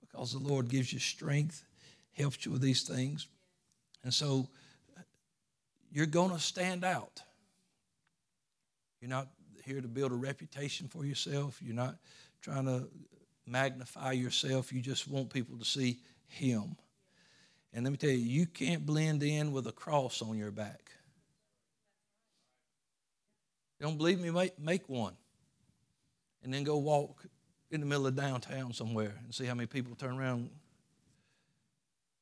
Because 0.01 0.33
the 0.33 0.39
Lord 0.39 0.69
gives 0.69 0.93
you 0.93 0.99
strength, 0.99 1.65
helps 2.13 2.45
you 2.45 2.53
with 2.53 2.61
these 2.61 2.83
things. 2.83 3.27
And 4.05 4.13
so 4.13 4.49
you're 5.91 6.07
going 6.07 6.31
to 6.31 6.39
stand 6.39 6.85
out. 6.85 7.21
You're 9.01 9.11
not 9.11 9.29
here 9.65 9.81
to 9.81 9.89
build 9.89 10.13
a 10.13 10.17
reputation 10.17 10.89
for 10.89 11.05
yourself. 11.05 11.61
You're 11.63 11.75
not 11.75 11.97
trying 12.41 12.67
to 12.67 12.89
magnify 13.47 14.13
yourself. 14.13 14.73
You 14.73 14.81
just 14.81 15.09
want 15.09 15.33
people 15.33 15.57
to 15.59 15.65
see 15.65 15.99
Him. 16.29 16.77
And 17.73 17.85
let 17.85 17.91
me 17.91 17.97
tell 17.97 18.11
you, 18.11 18.17
you 18.17 18.47
can't 18.47 18.85
blend 18.85 19.23
in 19.23 19.53
with 19.53 19.67
a 19.67 19.73
cross 19.73 20.21
on 20.21 20.37
your 20.37 20.51
back. 20.51 20.91
Don't 23.81 23.97
believe 23.97 24.21
me? 24.21 24.31
Make 24.59 24.89
one. 24.89 25.15
And 26.43 26.53
then 26.53 26.65
go 26.65 26.77
walk 26.77 27.25
in 27.71 27.81
the 27.81 27.87
middle 27.87 28.07
of 28.07 28.17
downtown 28.17 28.73
somewhere 28.73 29.15
and 29.25 29.35
see 29.35 29.47
how 29.47 29.55
many 29.55 29.67
people 29.67 29.95
turn 29.95 30.19
around. 30.19 30.51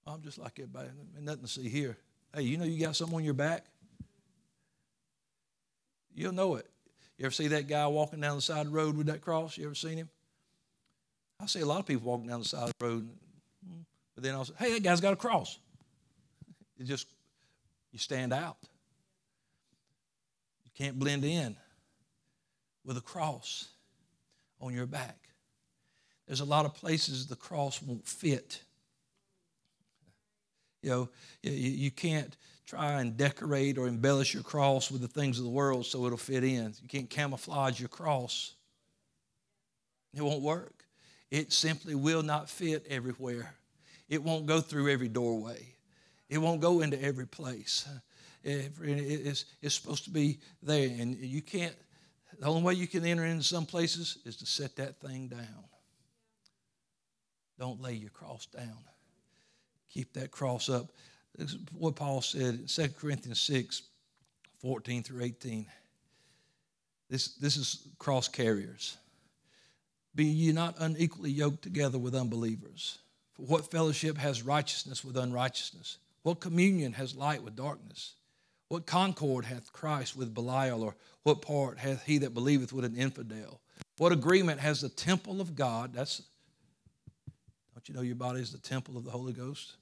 I'm 0.06 0.22
just 0.22 0.38
like 0.38 0.58
everybody. 0.58 0.88
Nothing 1.20 1.42
to 1.42 1.48
see 1.48 1.68
here. 1.68 1.96
Hey, 2.34 2.42
you 2.42 2.56
know 2.56 2.64
you 2.64 2.78
got 2.84 2.96
something 2.96 3.16
on 3.16 3.24
your 3.24 3.34
back? 3.34 3.64
You'll 6.14 6.32
know 6.32 6.56
it. 6.56 6.66
You 7.18 7.26
ever 7.26 7.32
see 7.32 7.48
that 7.48 7.68
guy 7.68 7.86
walking 7.86 8.20
down 8.20 8.36
the 8.36 8.42
side 8.42 8.66
of 8.66 8.72
the 8.72 8.72
road 8.72 8.96
with 8.96 9.06
that 9.06 9.20
cross? 9.20 9.58
You 9.58 9.66
ever 9.66 9.74
seen 9.74 9.98
him? 9.98 10.08
I 11.38 11.46
see 11.46 11.60
a 11.60 11.66
lot 11.66 11.80
of 11.80 11.86
people 11.86 12.10
walking 12.10 12.28
down 12.28 12.40
the 12.40 12.46
side 12.46 12.64
of 12.64 12.72
the 12.78 12.86
road, 12.86 13.08
but 14.14 14.24
then 14.24 14.34
I'll 14.34 14.44
say, 14.44 14.54
hey, 14.58 14.72
that 14.74 14.82
guy's 14.82 15.00
got 15.00 15.12
a 15.12 15.16
cross. 15.16 15.58
It 16.78 16.84
just, 16.84 17.06
you 17.92 17.98
stand 17.98 18.32
out. 18.32 18.56
You 20.64 20.70
can't 20.74 20.98
blend 20.98 21.24
in 21.24 21.56
with 22.84 22.96
a 22.96 23.02
cross 23.02 23.68
on 24.60 24.74
your 24.74 24.86
back. 24.86 25.16
There's 26.26 26.40
a 26.40 26.44
lot 26.44 26.64
of 26.64 26.74
places 26.74 27.26
the 27.26 27.36
cross 27.36 27.82
won't 27.82 28.06
fit. 28.06 28.62
You 30.82 30.90
know, 30.90 31.08
you 31.42 31.90
can't 31.90 32.36
try 32.66 33.00
and 33.00 33.16
decorate 33.16 33.76
or 33.76 33.88
embellish 33.88 34.32
your 34.32 34.44
cross 34.44 34.90
with 34.90 35.00
the 35.00 35.08
things 35.08 35.38
of 35.38 35.44
the 35.44 35.50
world 35.50 35.84
so 35.84 36.06
it'll 36.06 36.16
fit 36.16 36.44
in. 36.44 36.72
You 36.80 36.88
can't 36.88 37.10
camouflage 37.10 37.80
your 37.80 37.88
cross, 37.88 38.54
it 40.14 40.22
won't 40.22 40.42
work. 40.42 40.84
It 41.30 41.52
simply 41.52 41.94
will 41.94 42.22
not 42.22 42.48
fit 42.48 42.86
everywhere. 42.88 43.54
It 44.08 44.22
won't 44.22 44.46
go 44.46 44.60
through 44.60 44.90
every 44.90 45.08
doorway, 45.08 45.74
it 46.28 46.38
won't 46.38 46.60
go 46.60 46.80
into 46.80 47.00
every 47.02 47.26
place. 47.26 47.88
It's, 48.42 49.44
it's 49.60 49.74
supposed 49.74 50.04
to 50.04 50.10
be 50.10 50.38
there, 50.62 50.88
and 50.88 51.16
you 51.16 51.42
can't. 51.42 51.74
The 52.40 52.46
only 52.46 52.62
way 52.62 52.74
you 52.74 52.86
can 52.86 53.04
enter 53.04 53.24
into 53.24 53.44
some 53.44 53.66
places 53.66 54.16
is 54.24 54.36
to 54.36 54.46
set 54.46 54.74
that 54.76 54.98
thing 54.98 55.28
down. 55.28 55.64
Don't 57.58 57.82
lay 57.82 57.92
your 57.92 58.10
cross 58.10 58.46
down. 58.46 58.78
Keep 59.90 60.14
that 60.14 60.30
cross 60.30 60.70
up. 60.70 60.90
This 61.36 61.52
is 61.52 61.58
what 61.76 61.96
Paul 61.96 62.22
said 62.22 62.54
in 62.54 62.66
2 62.66 62.88
Corinthians 62.98 63.40
6 63.42 63.82
14 64.62 65.02
through 65.02 65.22
18. 65.22 65.66
This, 67.08 67.34
this 67.34 67.56
is 67.56 67.88
cross 67.98 68.28
carriers. 68.28 68.96
Be 70.14 70.24
ye 70.24 70.52
not 70.52 70.76
unequally 70.78 71.30
yoked 71.30 71.62
together 71.62 71.98
with 71.98 72.14
unbelievers. 72.14 72.98
For 73.34 73.42
what 73.42 73.70
fellowship 73.70 74.16
has 74.18 74.42
righteousness 74.42 75.04
with 75.04 75.16
unrighteousness? 75.16 75.98
What 76.22 76.40
communion 76.40 76.92
has 76.94 77.14
light 77.14 77.42
with 77.42 77.56
darkness? 77.56 78.14
What 78.70 78.86
concord 78.86 79.46
hath 79.46 79.72
Christ 79.72 80.16
with 80.16 80.32
Belial? 80.32 80.84
Or 80.84 80.94
what 81.24 81.42
part 81.42 81.76
hath 81.76 82.04
he 82.04 82.18
that 82.18 82.34
believeth 82.34 82.72
with 82.72 82.84
an 82.84 82.94
infidel? 82.94 83.60
What 83.98 84.12
agreement 84.12 84.60
has 84.60 84.80
the 84.80 84.88
temple 84.88 85.40
of 85.40 85.56
God? 85.56 85.92
That's 85.92 86.22
Don't 87.74 87.88
you 87.88 87.94
know 87.96 88.00
your 88.00 88.14
body 88.14 88.40
is 88.40 88.52
the 88.52 88.58
temple 88.58 88.96
of 88.96 89.04
the 89.04 89.10
Holy 89.10 89.32
Ghost? 89.32 89.74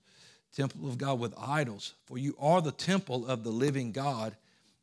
Temple 0.57 0.89
of 0.89 0.97
God 0.97 1.21
with 1.21 1.35
idols. 1.39 1.93
For 2.07 2.17
you 2.17 2.35
are 2.41 2.63
the 2.63 2.73
temple 2.73 3.27
of 3.27 3.45
the 3.45 3.51
living 3.51 3.93
God. 3.93 4.35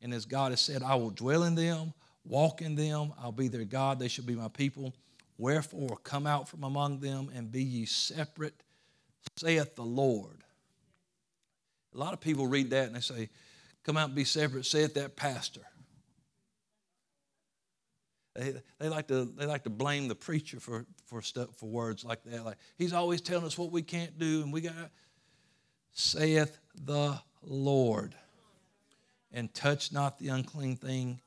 And 0.03 0.13
as 0.13 0.25
God 0.25 0.51
has 0.51 0.61
said, 0.61 0.83
I 0.83 0.93
will 0.93 1.09
dwell 1.09 1.41
in 1.41 1.55
them, 1.55 1.91
walk 2.25 2.61
in 2.61 2.75
them, 2.75 3.11
I'll 3.19 3.31
be 3.31 3.47
their 3.47 3.65
God, 3.65 3.97
they 3.97 4.07
shall 4.07 4.25
be 4.25 4.35
my 4.35 4.49
people. 4.49 4.93
Wherefore, 5.39 5.97
come 6.03 6.27
out 6.27 6.47
from 6.47 6.63
among 6.63 6.99
them 6.99 7.31
and 7.33 7.51
be 7.51 7.63
ye 7.63 7.85
separate, 7.87 8.61
saith 9.35 9.75
the 9.75 9.83
Lord. 9.83 10.43
A 11.95 11.97
lot 11.97 12.13
of 12.13 12.21
people 12.21 12.45
read 12.45 12.69
that 12.69 12.85
and 12.85 12.95
they 12.95 12.99
say, 12.99 13.29
Come 13.85 13.97
out 13.97 14.07
and 14.07 14.15
be 14.15 14.23
separate, 14.23 14.65
saith 14.65 14.95
that 14.95 15.15
pastor. 15.15 15.61
They, 18.33 18.55
they, 18.79 18.89
like 18.89 19.07
to, 19.07 19.25
they 19.37 19.45
like 19.45 19.63
to 19.63 19.69
blame 19.69 20.07
the 20.07 20.15
preacher 20.15 20.59
for, 20.59 20.85
for, 21.05 21.21
stuff, 21.21 21.49
for 21.55 21.67
words 21.67 22.03
like 22.03 22.23
that. 22.23 22.43
Like, 22.43 22.57
he's 22.77 22.93
always 22.93 23.21
telling 23.21 23.45
us 23.45 23.57
what 23.57 23.71
we 23.71 23.81
can't 23.81 24.17
do, 24.17 24.41
and 24.41 24.51
we 24.51 24.61
got, 24.61 24.73
saith 25.93 26.57
the 26.83 27.19
Lord. 27.43 28.15
And 29.31 29.53
touch 29.53 29.93
not 29.93 30.17
the 30.17 30.29
unclean 30.29 30.77
thing, 30.77 31.21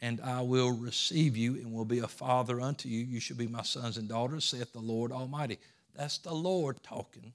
and 0.00 0.20
I 0.20 0.42
will 0.42 0.70
receive 0.70 1.36
you, 1.36 1.54
and 1.54 1.72
will 1.72 1.84
be 1.84 2.00
a 2.00 2.08
father 2.08 2.60
unto 2.60 2.88
you. 2.88 3.00
You 3.00 3.20
shall 3.20 3.36
be 3.38 3.48
my 3.48 3.62
sons 3.62 3.96
and 3.96 4.08
daughters, 4.08 4.44
saith 4.44 4.72
the 4.72 4.80
Lord 4.80 5.12
Almighty. 5.12 5.58
That's 5.96 6.18
the 6.18 6.34
Lord 6.34 6.82
talking. 6.82 7.32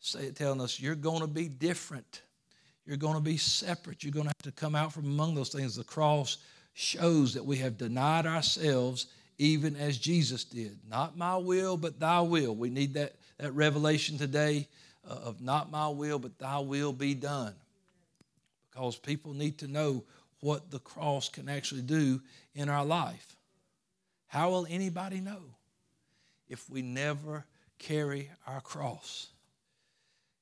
Say, 0.00 0.30
telling 0.30 0.60
us 0.60 0.80
you're 0.80 0.94
going 0.94 1.20
to 1.20 1.26
be 1.26 1.48
different. 1.48 2.22
You're 2.88 2.96
going 2.96 3.16
to 3.16 3.20
be 3.20 3.36
separate. 3.36 4.02
You're 4.02 4.14
going 4.14 4.24
to 4.24 4.32
have 4.42 4.54
to 4.54 4.58
come 4.58 4.74
out 4.74 4.94
from 4.94 5.04
among 5.04 5.34
those 5.34 5.50
things. 5.50 5.76
The 5.76 5.84
cross 5.84 6.38
shows 6.72 7.34
that 7.34 7.44
we 7.44 7.58
have 7.58 7.76
denied 7.76 8.24
ourselves 8.24 9.08
even 9.36 9.76
as 9.76 9.98
Jesus 9.98 10.42
did. 10.42 10.78
Not 10.88 11.14
my 11.14 11.36
will, 11.36 11.76
but 11.76 12.00
thy 12.00 12.22
will. 12.22 12.54
We 12.54 12.70
need 12.70 12.94
that, 12.94 13.16
that 13.36 13.52
revelation 13.52 14.16
today 14.16 14.68
uh, 15.06 15.12
of 15.12 15.42
not 15.42 15.70
my 15.70 15.88
will, 15.88 16.18
but 16.18 16.38
thy 16.38 16.60
will 16.60 16.94
be 16.94 17.12
done. 17.12 17.52
Because 18.70 18.96
people 18.96 19.34
need 19.34 19.58
to 19.58 19.68
know 19.68 20.02
what 20.40 20.70
the 20.70 20.78
cross 20.78 21.28
can 21.28 21.50
actually 21.50 21.82
do 21.82 22.22
in 22.54 22.70
our 22.70 22.86
life. 22.86 23.36
How 24.28 24.48
will 24.48 24.66
anybody 24.70 25.20
know 25.20 25.42
if 26.48 26.70
we 26.70 26.80
never 26.80 27.44
carry 27.78 28.30
our 28.46 28.62
cross? 28.62 29.28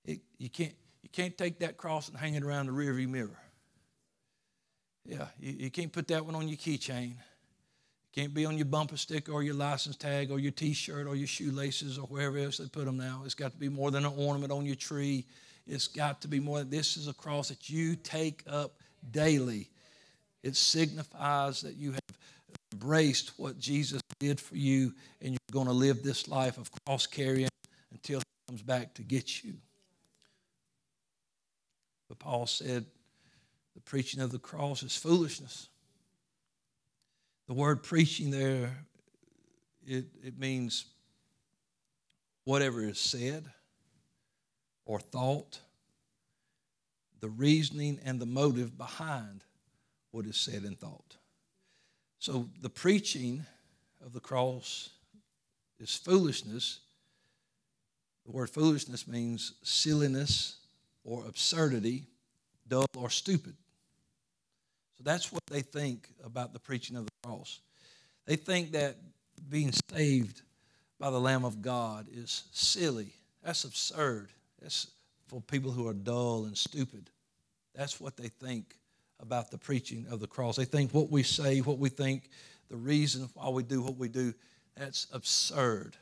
It, 0.04 0.20
you, 0.38 0.48
can't, 0.48 0.74
can't 1.16 1.38
take 1.38 1.60
that 1.60 1.78
cross 1.78 2.08
and 2.10 2.18
hang 2.18 2.34
it 2.34 2.42
around 2.42 2.66
the 2.66 2.72
rearview 2.72 3.08
mirror. 3.08 3.38
Yeah, 5.06 5.26
you, 5.40 5.52
you 5.52 5.70
can't 5.70 5.90
put 5.90 6.08
that 6.08 6.26
one 6.26 6.34
on 6.34 6.46
your 6.46 6.58
keychain. 6.58 7.12
It 7.12 8.12
can't 8.12 8.34
be 8.34 8.44
on 8.44 8.58
your 8.58 8.66
bumper 8.66 8.98
sticker 8.98 9.32
or 9.32 9.42
your 9.42 9.54
license 9.54 9.96
tag 9.96 10.30
or 10.30 10.38
your 10.38 10.52
t 10.52 10.74
shirt 10.74 11.06
or 11.06 11.16
your 11.16 11.26
shoelaces 11.26 11.96
or 11.98 12.06
wherever 12.06 12.36
else 12.36 12.58
they 12.58 12.68
put 12.68 12.84
them 12.84 12.98
now. 12.98 13.22
It's 13.24 13.34
got 13.34 13.52
to 13.52 13.58
be 13.58 13.70
more 13.70 13.90
than 13.90 14.04
an 14.04 14.12
ornament 14.14 14.52
on 14.52 14.66
your 14.66 14.76
tree. 14.76 15.24
It's 15.66 15.88
got 15.88 16.20
to 16.20 16.28
be 16.28 16.38
more. 16.38 16.64
This 16.64 16.98
is 16.98 17.08
a 17.08 17.14
cross 17.14 17.48
that 17.48 17.70
you 17.70 17.96
take 17.96 18.42
up 18.46 18.74
daily. 19.10 19.70
It 20.42 20.54
signifies 20.54 21.62
that 21.62 21.76
you 21.76 21.92
have 21.92 22.16
embraced 22.72 23.32
what 23.38 23.58
Jesus 23.58 24.02
did 24.20 24.38
for 24.38 24.56
you 24.56 24.92
and 25.22 25.30
you're 25.30 25.38
going 25.50 25.66
to 25.66 25.72
live 25.72 26.02
this 26.02 26.28
life 26.28 26.58
of 26.58 26.70
cross 26.84 27.06
carrying 27.06 27.48
until 27.90 28.18
he 28.18 28.24
comes 28.48 28.62
back 28.62 28.92
to 28.94 29.02
get 29.02 29.42
you. 29.42 29.54
But 32.08 32.18
Paul 32.18 32.46
said, 32.46 32.86
the 33.74 33.80
preaching 33.80 34.20
of 34.20 34.32
the 34.32 34.38
cross 34.38 34.82
is 34.82 34.96
foolishness. 34.96 35.68
The 37.46 37.54
word 37.54 37.82
preaching 37.82 38.30
there, 38.30 38.76
it, 39.86 40.06
it 40.22 40.38
means 40.38 40.86
whatever 42.44 42.82
is 42.82 42.98
said 42.98 43.44
or 44.84 44.98
thought, 44.98 45.60
the 47.20 47.28
reasoning 47.28 47.98
and 48.04 48.20
the 48.20 48.26
motive 48.26 48.78
behind 48.78 49.44
what 50.10 50.26
is 50.26 50.36
said 50.36 50.62
and 50.62 50.78
thought. 50.78 51.16
So 52.18 52.48
the 52.60 52.70
preaching 52.70 53.44
of 54.04 54.12
the 54.12 54.20
cross 54.20 54.90
is 55.78 55.94
foolishness. 55.94 56.80
The 58.24 58.32
word 58.32 58.50
foolishness 58.50 59.06
means 59.06 59.54
silliness 59.62 60.56
or 61.06 61.24
absurdity, 61.26 62.04
dull 62.68 62.86
or 62.96 63.08
stupid. 63.08 63.54
So 64.98 65.04
that's 65.04 65.32
what 65.32 65.42
they 65.48 65.60
think 65.60 66.08
about 66.24 66.52
the 66.52 66.58
preaching 66.58 66.96
of 66.96 67.04
the 67.04 67.12
cross. 67.24 67.60
They 68.26 68.36
think 68.36 68.72
that 68.72 68.96
being 69.48 69.72
saved 69.92 70.42
by 70.98 71.10
the 71.10 71.20
Lamb 71.20 71.44
of 71.44 71.62
God 71.62 72.06
is 72.12 72.44
silly. 72.52 73.12
That's 73.44 73.64
absurd. 73.64 74.30
That's 74.60 74.88
for 75.28 75.40
people 75.40 75.70
who 75.70 75.86
are 75.86 75.94
dull 75.94 76.46
and 76.46 76.58
stupid. 76.58 77.10
That's 77.74 78.00
what 78.00 78.16
they 78.16 78.28
think 78.28 78.74
about 79.20 79.50
the 79.50 79.58
preaching 79.58 80.06
of 80.10 80.18
the 80.18 80.26
cross. 80.26 80.56
They 80.56 80.64
think 80.64 80.92
what 80.92 81.10
we 81.10 81.22
say, 81.22 81.60
what 81.60 81.78
we 81.78 81.88
think, 81.88 82.30
the 82.68 82.76
reason 82.76 83.28
why 83.34 83.48
we 83.50 83.62
do 83.62 83.80
what 83.80 83.96
we 83.96 84.08
do, 84.08 84.34
that's 84.76 85.06
absurd. 85.12 85.96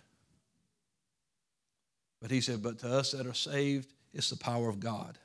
But 2.22 2.30
he 2.30 2.40
said, 2.40 2.62
But 2.62 2.78
to 2.78 2.88
us 2.88 3.12
that 3.12 3.26
are 3.26 3.34
saved, 3.34 3.92
it's 4.14 4.30
the 4.30 4.36
power 4.36 4.68
of 4.68 4.80
God. 4.80 5.18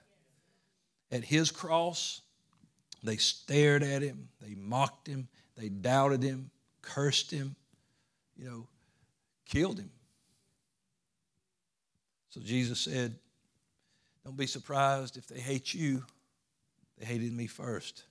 At 1.11 1.23
his 1.23 1.51
cross, 1.51 2.21
they 3.03 3.17
stared 3.17 3.83
at 3.83 4.01
him, 4.01 4.29
they 4.41 4.55
mocked 4.55 5.07
him, 5.07 5.27
they 5.55 5.69
doubted 5.69 6.23
him, 6.23 6.49
cursed 6.81 7.31
him, 7.31 7.55
you 8.37 8.45
know, 8.45 8.67
killed 9.45 9.79
him. 9.79 9.91
So 12.29 12.41
Jesus 12.41 12.79
said, 12.79 13.15
Don't 14.23 14.37
be 14.37 14.47
surprised 14.47 15.17
if 15.17 15.27
they 15.27 15.39
hate 15.39 15.73
you. 15.73 16.03
They 16.97 17.05
hated 17.05 17.33
me 17.33 17.47
first. 17.47 18.03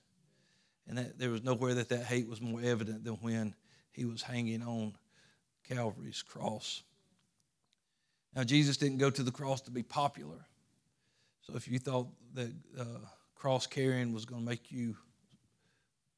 And 0.87 0.97
that, 0.97 1.19
there 1.19 1.29
was 1.29 1.43
nowhere 1.43 1.75
that 1.75 1.89
that 1.89 2.03
hate 2.03 2.27
was 2.27 2.41
more 2.41 2.61
evident 2.61 3.03
than 3.03 3.15
when 3.15 3.53
he 3.91 4.05
was 4.05 4.21
hanging 4.21 4.63
on 4.63 4.95
Calvary's 5.67 6.23
cross. 6.23 6.81
Now, 8.35 8.43
Jesus 8.43 8.77
didn't 8.77 8.97
go 8.97 9.09
to 9.09 9.23
the 9.23 9.31
cross 9.31 9.61
to 9.61 9.71
be 9.71 9.83
popular. 9.83 10.45
So 11.49 11.57
if 11.57 11.67
you 11.67 11.79
thought 11.79 12.07
that 12.35 12.51
uh, 12.79 12.83
cross 13.33 13.65
carrying 13.65 14.13
was 14.13 14.25
going 14.25 14.41
to 14.41 14.47
make 14.47 14.71
you 14.71 14.95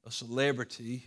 a 0.05 0.11
celebrity. 0.11 1.05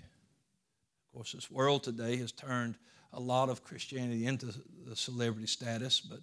Of 1.09 1.15
course, 1.15 1.33
this 1.33 1.51
world 1.51 1.83
today 1.83 2.17
has 2.17 2.33
turned 2.33 2.77
a 3.13 3.21
lot 3.21 3.51
of 3.51 3.63
Christianity 3.63 4.27
into 4.27 4.47
the 4.87 4.97
celebrity 4.97 5.47
status, 5.47 6.01
but 6.01 6.21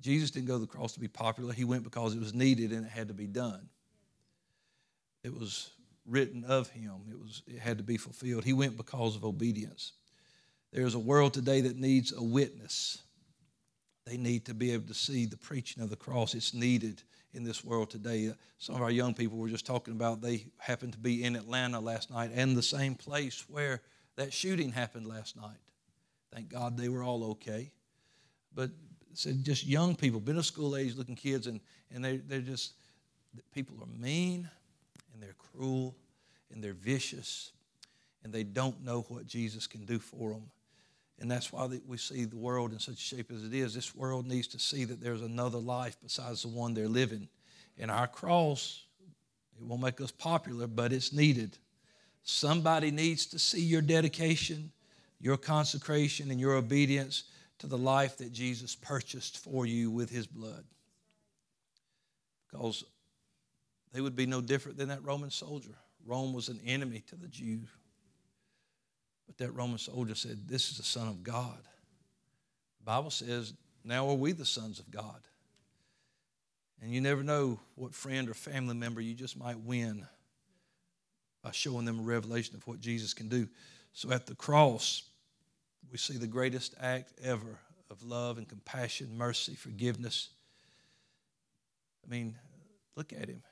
Jesus 0.00 0.30
didn't 0.30 0.48
go 0.48 0.54
to 0.54 0.60
the 0.60 0.66
cross 0.66 0.92
to 0.94 1.00
be 1.00 1.08
popular. 1.08 1.54
He 1.54 1.64
went 1.64 1.82
because 1.82 2.14
it 2.14 2.20
was 2.20 2.34
needed 2.34 2.72
and 2.72 2.84
it 2.84 2.90
had 2.90 3.08
to 3.08 3.14
be 3.14 3.26
done. 3.26 3.68
It 5.22 5.32
was 5.32 5.70
written 6.06 6.44
of 6.44 6.68
him. 6.68 6.92
It 7.08 7.18
was 7.18 7.42
it 7.46 7.58
had 7.58 7.78
to 7.78 7.84
be 7.84 7.96
fulfilled. 7.96 8.44
He 8.44 8.52
went 8.52 8.76
because 8.76 9.16
of 9.16 9.24
obedience. 9.24 9.92
There's 10.72 10.94
a 10.94 10.98
world 10.98 11.32
today 11.32 11.62
that 11.62 11.78
needs 11.78 12.12
a 12.12 12.22
witness. 12.22 13.03
They 14.06 14.16
need 14.16 14.44
to 14.46 14.54
be 14.54 14.72
able 14.72 14.86
to 14.88 14.94
see 14.94 15.24
the 15.24 15.36
preaching 15.36 15.82
of 15.82 15.90
the 15.90 15.96
cross. 15.96 16.34
It's 16.34 16.52
needed 16.52 17.02
in 17.32 17.42
this 17.42 17.64
world 17.64 17.90
today. 17.90 18.28
Uh, 18.28 18.34
some 18.58 18.76
of 18.76 18.82
our 18.82 18.90
young 18.90 19.14
people 19.14 19.38
were 19.38 19.48
just 19.48 19.66
talking 19.66 19.94
about 19.94 20.20
they 20.20 20.46
happened 20.58 20.92
to 20.92 20.98
be 20.98 21.24
in 21.24 21.36
Atlanta 21.36 21.80
last 21.80 22.10
night 22.10 22.30
and 22.34 22.56
the 22.56 22.62
same 22.62 22.94
place 22.94 23.44
where 23.48 23.80
that 24.16 24.32
shooting 24.32 24.72
happened 24.72 25.06
last 25.06 25.36
night. 25.36 25.58
Thank 26.32 26.48
God 26.48 26.76
they 26.76 26.88
were 26.88 27.02
all 27.02 27.24
okay. 27.32 27.72
But 28.54 28.70
said 29.14 29.44
just 29.44 29.66
young 29.66 29.94
people, 29.94 30.20
middle 30.20 30.42
school 30.42 30.76
age 30.76 30.96
looking 30.96 31.16
kids, 31.16 31.46
and, 31.46 31.60
and 31.92 32.04
they, 32.04 32.18
they're 32.18 32.40
just, 32.40 32.74
people 33.52 33.76
are 33.80 34.00
mean 34.00 34.48
and 35.12 35.22
they're 35.22 35.36
cruel 35.38 35.96
and 36.52 36.62
they're 36.62 36.72
vicious 36.72 37.52
and 38.22 38.32
they 38.32 38.42
don't 38.42 38.82
know 38.84 39.02
what 39.08 39.26
Jesus 39.26 39.66
can 39.66 39.84
do 39.84 39.98
for 39.98 40.30
them. 40.30 40.50
And 41.20 41.30
that's 41.30 41.52
why 41.52 41.68
we 41.86 41.96
see 41.96 42.24
the 42.24 42.36
world 42.36 42.72
in 42.72 42.78
such 42.78 42.98
shape 42.98 43.30
as 43.30 43.44
it 43.44 43.54
is. 43.54 43.74
This 43.74 43.94
world 43.94 44.26
needs 44.26 44.48
to 44.48 44.58
see 44.58 44.84
that 44.84 45.00
there's 45.00 45.22
another 45.22 45.58
life 45.58 45.96
besides 46.02 46.42
the 46.42 46.48
one 46.48 46.74
they're 46.74 46.88
living. 46.88 47.28
And 47.78 47.90
our 47.90 48.06
cross, 48.06 48.84
it 49.56 49.64
won't 49.64 49.82
make 49.82 50.00
us 50.00 50.10
popular, 50.10 50.66
but 50.66 50.92
it's 50.92 51.12
needed. 51.12 51.56
Somebody 52.24 52.90
needs 52.90 53.26
to 53.26 53.38
see 53.38 53.60
your 53.60 53.82
dedication, 53.82 54.72
your 55.20 55.36
consecration, 55.36 56.30
and 56.30 56.40
your 56.40 56.54
obedience 56.54 57.24
to 57.58 57.66
the 57.66 57.78
life 57.78 58.16
that 58.18 58.32
Jesus 58.32 58.74
purchased 58.74 59.38
for 59.38 59.66
you 59.66 59.90
with 59.90 60.10
his 60.10 60.26
blood. 60.26 60.64
Because 62.50 62.84
they 63.92 64.00
would 64.00 64.16
be 64.16 64.26
no 64.26 64.40
different 64.40 64.78
than 64.78 64.88
that 64.88 65.04
Roman 65.04 65.30
soldier. 65.30 65.74
Rome 66.04 66.32
was 66.32 66.48
an 66.48 66.60
enemy 66.66 67.02
to 67.08 67.16
the 67.16 67.28
Jews. 67.28 67.68
But 69.26 69.38
that 69.38 69.52
Roman 69.52 69.78
soldier 69.78 70.14
said, 70.14 70.46
This 70.46 70.70
is 70.70 70.76
the 70.76 70.82
Son 70.82 71.08
of 71.08 71.22
God. 71.22 71.58
The 72.80 72.84
Bible 72.84 73.10
says, 73.10 73.54
Now 73.84 74.08
are 74.08 74.14
we 74.14 74.32
the 74.32 74.44
sons 74.44 74.78
of 74.78 74.90
God. 74.90 75.20
And 76.82 76.92
you 76.92 77.00
never 77.00 77.22
know 77.22 77.60
what 77.76 77.94
friend 77.94 78.28
or 78.28 78.34
family 78.34 78.74
member 78.74 79.00
you 79.00 79.14
just 79.14 79.38
might 79.38 79.58
win 79.58 80.06
by 81.42 81.50
showing 81.50 81.84
them 81.84 82.00
a 82.00 82.02
revelation 82.02 82.56
of 82.56 82.66
what 82.66 82.80
Jesus 82.80 83.14
can 83.14 83.28
do. 83.28 83.48
So 83.92 84.10
at 84.12 84.26
the 84.26 84.34
cross, 84.34 85.02
we 85.90 85.98
see 85.98 86.16
the 86.16 86.26
greatest 86.26 86.74
act 86.80 87.12
ever 87.22 87.58
of 87.90 88.02
love 88.02 88.38
and 88.38 88.48
compassion, 88.48 89.16
mercy, 89.16 89.54
forgiveness. 89.54 90.30
I 92.04 92.10
mean, 92.10 92.34
look 92.96 93.12
at 93.12 93.28
him. 93.28 93.42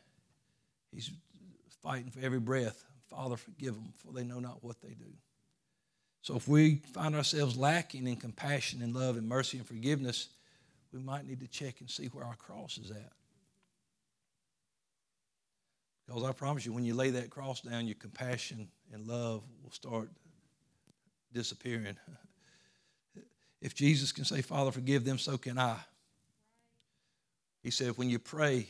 He's 0.90 1.10
fighting 1.82 2.10
for 2.10 2.20
every 2.20 2.40
breath. 2.40 2.84
Father, 3.08 3.36
forgive 3.36 3.74
them, 3.74 3.92
for 3.96 4.12
they 4.12 4.24
know 4.24 4.40
not 4.40 4.62
what 4.62 4.80
they 4.80 4.94
do. 4.94 5.12
So 6.22 6.36
if 6.36 6.46
we 6.46 6.76
find 6.76 7.16
ourselves 7.16 7.56
lacking 7.56 8.06
in 8.06 8.16
compassion 8.16 8.80
and 8.80 8.94
love 8.94 9.16
and 9.16 9.28
mercy 9.28 9.58
and 9.58 9.66
forgiveness, 9.66 10.28
we 10.92 11.00
might 11.00 11.26
need 11.26 11.40
to 11.40 11.48
check 11.48 11.80
and 11.80 11.90
see 11.90 12.06
where 12.06 12.24
our 12.24 12.36
cross 12.36 12.78
is 12.78 12.90
at. 12.92 13.12
Because 16.06 16.22
I 16.24 16.32
promise 16.32 16.64
you, 16.64 16.72
when 16.72 16.84
you 16.84 16.94
lay 16.94 17.10
that 17.10 17.30
cross 17.30 17.60
down, 17.60 17.86
your 17.86 17.96
compassion 17.96 18.68
and 18.92 19.06
love 19.06 19.42
will 19.62 19.70
start 19.70 20.08
disappearing. 21.32 21.96
If 23.60 23.76
Jesus 23.76 24.10
can 24.10 24.24
say, 24.24 24.42
Father, 24.42 24.72
forgive 24.72 25.04
them, 25.04 25.18
so 25.18 25.38
can 25.38 25.56
I. 25.56 25.76
He 27.62 27.70
said, 27.70 27.96
when 27.96 28.10
you 28.10 28.18
pray, 28.18 28.66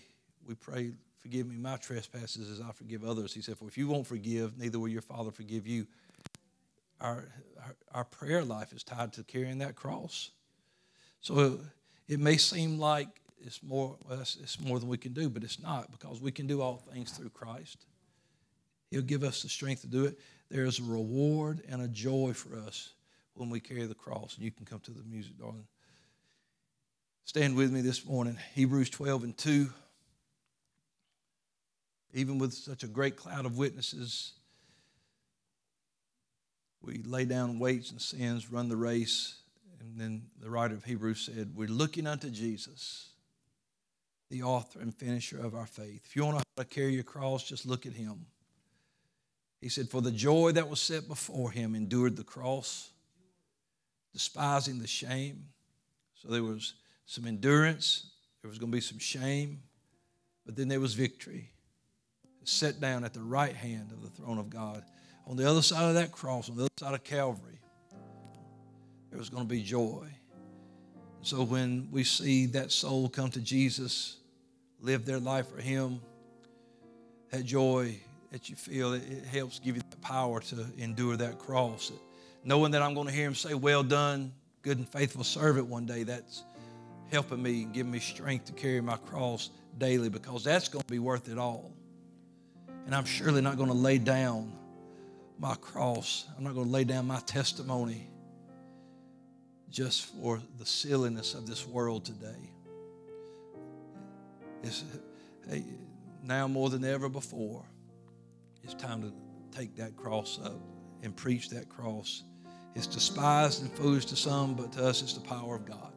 we 0.46 0.54
pray, 0.54 0.92
forgive 1.16 1.46
me 1.46 1.56
my 1.56 1.78
trespasses 1.78 2.50
as 2.50 2.60
I 2.60 2.72
forgive 2.72 3.02
others. 3.02 3.32
He 3.32 3.40
said, 3.40 3.56
for 3.56 3.66
if 3.68 3.78
you 3.78 3.88
won't 3.88 4.06
forgive, 4.06 4.58
neither 4.58 4.78
will 4.78 4.88
your 4.88 5.00
Father 5.00 5.30
forgive 5.30 5.66
you. 5.66 5.86
Our, 7.02 7.24
our, 7.92 8.04
prayer 8.04 8.44
life 8.44 8.72
is 8.72 8.84
tied 8.84 9.12
to 9.14 9.24
carrying 9.24 9.58
that 9.58 9.74
cross. 9.74 10.30
So 11.20 11.58
it 12.08 12.20
may 12.20 12.36
seem 12.36 12.78
like 12.78 13.08
it's 13.44 13.60
more, 13.62 13.96
it's 14.08 14.60
more 14.60 14.78
than 14.78 14.88
we 14.88 14.98
can 14.98 15.12
do, 15.12 15.28
but 15.28 15.42
it's 15.42 15.60
not 15.60 15.90
because 15.90 16.20
we 16.20 16.30
can 16.30 16.46
do 16.46 16.62
all 16.62 16.76
things 16.76 17.10
through 17.10 17.30
Christ. 17.30 17.86
He'll 18.90 19.02
give 19.02 19.24
us 19.24 19.42
the 19.42 19.48
strength 19.48 19.80
to 19.80 19.88
do 19.88 20.04
it. 20.04 20.18
There 20.48 20.64
is 20.64 20.78
a 20.78 20.84
reward 20.84 21.62
and 21.68 21.82
a 21.82 21.88
joy 21.88 22.34
for 22.34 22.56
us 22.56 22.90
when 23.34 23.50
we 23.50 23.58
carry 23.58 23.86
the 23.86 23.94
cross. 23.94 24.36
And 24.36 24.44
you 24.44 24.52
can 24.52 24.64
come 24.64 24.80
to 24.80 24.92
the 24.92 25.02
music, 25.02 25.38
darling. 25.38 25.66
Stand 27.24 27.56
with 27.56 27.72
me 27.72 27.80
this 27.80 28.04
morning. 28.04 28.38
Hebrews 28.54 28.90
12 28.90 29.24
and 29.24 29.38
2. 29.38 29.70
Even 32.14 32.38
with 32.38 32.52
such 32.52 32.84
a 32.84 32.86
great 32.86 33.16
cloud 33.16 33.46
of 33.46 33.56
witnesses, 33.56 34.34
we 36.82 37.02
lay 37.04 37.24
down 37.24 37.58
weights 37.58 37.90
and 37.90 38.00
sins, 38.00 38.50
run 38.50 38.68
the 38.68 38.76
race. 38.76 39.36
And 39.80 39.98
then 39.98 40.22
the 40.40 40.50
writer 40.50 40.74
of 40.74 40.84
Hebrews 40.84 41.30
said, 41.32 41.52
We're 41.54 41.68
looking 41.68 42.06
unto 42.06 42.30
Jesus, 42.30 43.10
the 44.30 44.42
author 44.42 44.80
and 44.80 44.94
finisher 44.94 45.38
of 45.38 45.54
our 45.54 45.66
faith. 45.66 46.02
If 46.04 46.16
you 46.16 46.24
want 46.24 46.42
to 46.56 46.64
carry 46.64 46.94
your 46.94 47.02
cross, 47.02 47.44
just 47.44 47.66
look 47.66 47.86
at 47.86 47.92
him. 47.92 48.26
He 49.60 49.68
said, 49.68 49.88
For 49.88 50.00
the 50.00 50.10
joy 50.10 50.52
that 50.52 50.68
was 50.68 50.80
set 50.80 51.08
before 51.08 51.50
him 51.50 51.74
endured 51.74 52.16
the 52.16 52.24
cross 52.24 52.92
despising 54.12 54.78
the 54.78 54.86
shame. 54.86 55.46
So 56.14 56.28
there 56.28 56.42
was 56.42 56.74
some 57.06 57.26
endurance, 57.26 58.10
there 58.42 58.48
was 58.48 58.58
going 58.58 58.70
to 58.70 58.76
be 58.76 58.80
some 58.80 58.98
shame, 58.98 59.60
but 60.46 60.56
then 60.56 60.68
there 60.68 60.80
was 60.80 60.94
victory. 60.94 61.50
Set 62.44 62.80
down 62.80 63.04
at 63.04 63.14
the 63.14 63.22
right 63.22 63.54
hand 63.54 63.92
of 63.92 64.02
the 64.02 64.08
throne 64.08 64.38
of 64.38 64.50
God. 64.50 64.82
On 65.26 65.36
the 65.36 65.48
other 65.48 65.62
side 65.62 65.88
of 65.88 65.94
that 65.94 66.12
cross, 66.12 66.50
on 66.50 66.56
the 66.56 66.62
other 66.62 66.70
side 66.78 66.94
of 66.94 67.04
Calvary, 67.04 67.60
there 69.10 69.18
was 69.18 69.28
going 69.28 69.44
to 69.44 69.48
be 69.48 69.62
joy. 69.62 70.08
So 71.22 71.44
when 71.44 71.88
we 71.90 72.04
see 72.04 72.46
that 72.46 72.72
soul 72.72 73.08
come 73.08 73.30
to 73.30 73.40
Jesus, 73.40 74.16
live 74.80 75.04
their 75.04 75.20
life 75.20 75.48
for 75.48 75.60
Him, 75.60 76.00
that 77.30 77.44
joy 77.44 77.96
that 78.30 78.48
you 78.48 78.56
feel, 78.56 78.94
it, 78.94 79.02
helps 79.30 79.58
give 79.58 79.76
you 79.76 79.82
the 79.90 79.96
power 79.98 80.40
to 80.40 80.66
endure 80.78 81.16
that 81.16 81.38
cross 81.38 81.92
knowing 82.44 82.72
that 82.72 82.82
I'm 82.82 82.94
going 82.94 83.06
to 83.06 83.12
hear 83.12 83.26
him 83.26 83.34
say, 83.34 83.54
Well 83.54 83.82
done, 83.82 84.32
good 84.62 84.78
and 84.78 84.88
faithful 84.88 85.24
servant 85.24 85.66
one 85.66 85.86
day, 85.86 86.02
that's 86.02 86.44
helping 87.10 87.42
me 87.42 87.64
and 87.64 87.72
giving 87.74 87.92
me 87.92 87.98
strength 87.98 88.46
to 88.46 88.52
carry 88.52 88.80
my 88.80 88.96
cross 88.96 89.50
daily 89.78 90.08
because 90.08 90.44
that's 90.44 90.68
going 90.68 90.82
to 90.82 90.90
be 90.90 90.98
worth 90.98 91.28
it 91.28 91.38
all. 91.38 91.72
And 92.86 92.94
I'm 92.94 93.04
surely 93.04 93.40
not 93.40 93.56
going 93.56 93.68
to 93.68 93.74
lay 93.76 93.98
down 93.98 94.52
my 95.42 95.56
cross, 95.56 96.26
I'm 96.38 96.44
not 96.44 96.54
going 96.54 96.66
to 96.66 96.72
lay 96.72 96.84
down 96.84 97.06
my 97.06 97.18
testimony 97.20 98.08
just 99.68 100.06
for 100.06 100.40
the 100.58 100.64
silliness 100.64 101.34
of 101.34 101.46
this 101.46 101.66
world 101.66 102.04
today. 102.04 102.52
It's, 104.62 104.84
hey, 105.50 105.64
now 106.22 106.46
more 106.46 106.70
than 106.70 106.84
ever 106.84 107.08
before, 107.08 107.64
it's 108.62 108.74
time 108.74 109.02
to 109.02 109.12
take 109.56 109.76
that 109.76 109.96
cross 109.96 110.38
up 110.44 110.60
and 111.02 111.14
preach 111.16 111.50
that 111.50 111.68
cross 111.68 112.22
it's 112.74 112.86
despised 112.86 113.62
and 113.62 113.70
foolish 113.72 114.06
to 114.06 114.16
some, 114.16 114.54
but 114.54 114.72
to 114.72 114.86
us 114.86 115.02
it's 115.02 115.14
the 115.14 115.20
power 115.20 115.56
of 115.56 115.66
God. 115.66 115.92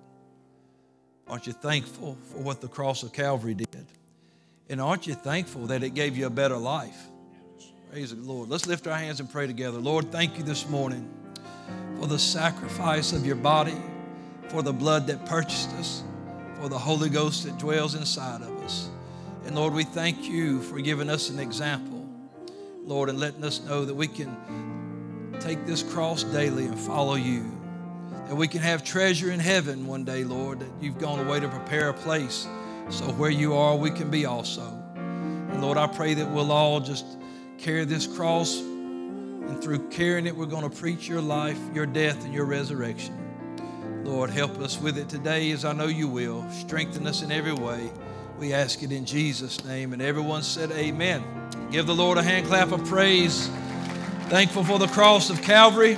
Aren't 1.28 1.48
you 1.48 1.54
thankful 1.54 2.18
for 2.32 2.40
what 2.40 2.62
the 2.62 2.68
cross 2.68 3.02
of 3.04 3.14
Calvary 3.14 3.54
did? 3.54 3.86
And 4.70 4.82
aren't 4.82 5.08
you 5.08 5.14
thankful 5.14 5.68
that 5.68 5.84
it 5.84 5.92
gave 5.92 6.18
you 6.18 6.26
a 6.26 6.30
better 6.30 6.58
life? 6.58 6.98
Praise 7.96 8.14
the 8.14 8.30
Lord. 8.30 8.50
Let's 8.50 8.68
lift 8.68 8.88
our 8.88 8.98
hands 8.98 9.22
and 9.22 9.32
pray 9.32 9.48
together. 9.48 9.78
Lord, 9.80 10.12
thank 10.12 10.38
you 10.38 10.44
this 10.44 10.68
morning 10.68 11.10
for 11.98 12.08
the 12.08 12.20
sacrifice 12.20 13.14
of 13.14 13.26
your 13.26 13.38
body, 13.38 13.78
for 14.50 14.62
the 14.62 14.74
blood 14.74 15.08
that 15.08 15.26
purchased 15.26 15.70
us, 15.76 16.04
for 16.60 16.68
the 16.68 16.78
Holy 16.78 17.08
Ghost 17.08 17.46
that 17.46 17.58
dwells 17.58 17.96
inside 17.96 18.42
of 18.42 18.52
us. 18.64 18.90
And 19.46 19.56
Lord, 19.56 19.74
we 19.74 19.86
thank 19.86 20.28
you 20.28 20.62
for 20.64 20.82
giving 20.82 21.10
us 21.10 21.30
an 21.30 21.40
example, 21.40 22.06
Lord, 22.84 23.08
and 23.08 23.18
letting 23.18 23.46
us 23.46 23.62
know 23.62 23.86
that 23.86 23.96
we 23.96 24.10
can 24.10 25.38
take 25.40 25.66
this 25.66 25.82
cross 25.82 26.26
daily 26.26 26.66
and 26.66 26.78
follow 26.78 27.16
you. 27.16 27.50
That 28.28 28.36
we 28.36 28.50
can 28.50 28.60
have 28.60 28.84
treasure 28.84 29.32
in 29.32 29.40
heaven 29.40 29.88
one 29.88 30.04
day, 30.04 30.26
Lord, 30.26 30.60
that 30.60 30.72
you've 30.82 31.00
gone 31.00 31.26
away 31.26 31.40
to 31.40 31.48
prepare 31.48 31.88
a 31.88 31.94
place. 31.94 32.46
So 32.90 33.06
where 33.14 33.30
you 33.30 33.54
are, 33.54 33.74
we 33.74 33.90
can 33.90 34.12
be 34.12 34.26
also. 34.26 34.68
And 34.98 35.62
Lord, 35.62 35.78
I 35.78 35.88
pray 35.88 36.14
that 36.16 36.30
we'll 36.30 36.52
all 36.52 36.82
just 36.82 37.06
carry 37.58 37.86
this 37.86 38.08
cross, 38.08 38.60
and 38.60 39.62
through 39.62 39.90
carrying 39.90 40.28
it, 40.28 40.36
we're 40.36 40.46
going 40.46 40.70
to 40.70 40.76
preach 40.76 41.08
your 41.08 41.22
life, 41.22 41.60
your 41.74 41.86
death, 41.86 42.24
and 42.26 42.34
your 42.34 42.46
resurrection. 42.46 43.16
Lord, 44.04 44.30
help 44.30 44.60
us 44.60 44.80
with 44.80 44.98
it 44.98 45.10
today 45.10 45.52
as 45.52 45.66
I 45.66 45.74
know 45.74 45.88
you 45.88 46.08
will. 46.08 46.48
Strengthen 46.52 47.08
us 47.08 47.24
in 47.24 47.32
every 47.32 47.54
way. 47.54 47.92
We 48.38 48.54
ask 48.54 48.84
it 48.84 48.92
in 48.92 49.06
Jesus' 49.06 49.64
name. 49.66 49.94
And 49.94 50.02
everyone 50.02 50.44
said, 50.44 50.72
Amen. 50.72 51.24
Give 51.72 51.88
the 51.88 51.96
Lord 51.96 52.18
a 52.18 52.24
hand 52.24 52.48
clap 52.48 52.72
of 52.72 52.86
praise. 52.86 53.50
Thankful 54.30 54.64
for 54.64 54.80
the 54.80 54.88
cross 54.88 55.30
of 55.30 55.42
Calvary, 55.42 55.98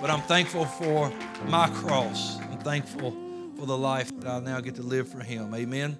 but 0.00 0.10
I'm 0.10 0.22
thankful 0.22 0.64
for 0.64 1.12
my 1.46 1.68
cross. 1.68 2.38
I'm 2.40 2.58
thankful 2.58 3.12
for 3.56 3.66
the 3.66 3.76
life 3.76 4.10
that 4.20 4.28
I 4.28 4.40
now 4.40 4.60
get 4.60 4.76
to 4.76 4.82
live 4.82 5.08
for 5.08 5.20
Him. 5.20 5.54
Amen. 5.54 5.98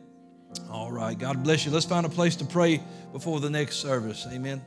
All 0.71 0.91
right. 0.91 1.19
God 1.19 1.43
bless 1.43 1.65
you. 1.65 1.71
Let's 1.71 1.87
find 1.87 2.07
a 2.07 2.09
place 2.09 2.37
to 2.37 2.45
pray 2.45 2.83
before 3.13 3.41
the 3.41 3.51
next 3.51 3.77
service. 3.77 4.27
Amen. 4.31 4.63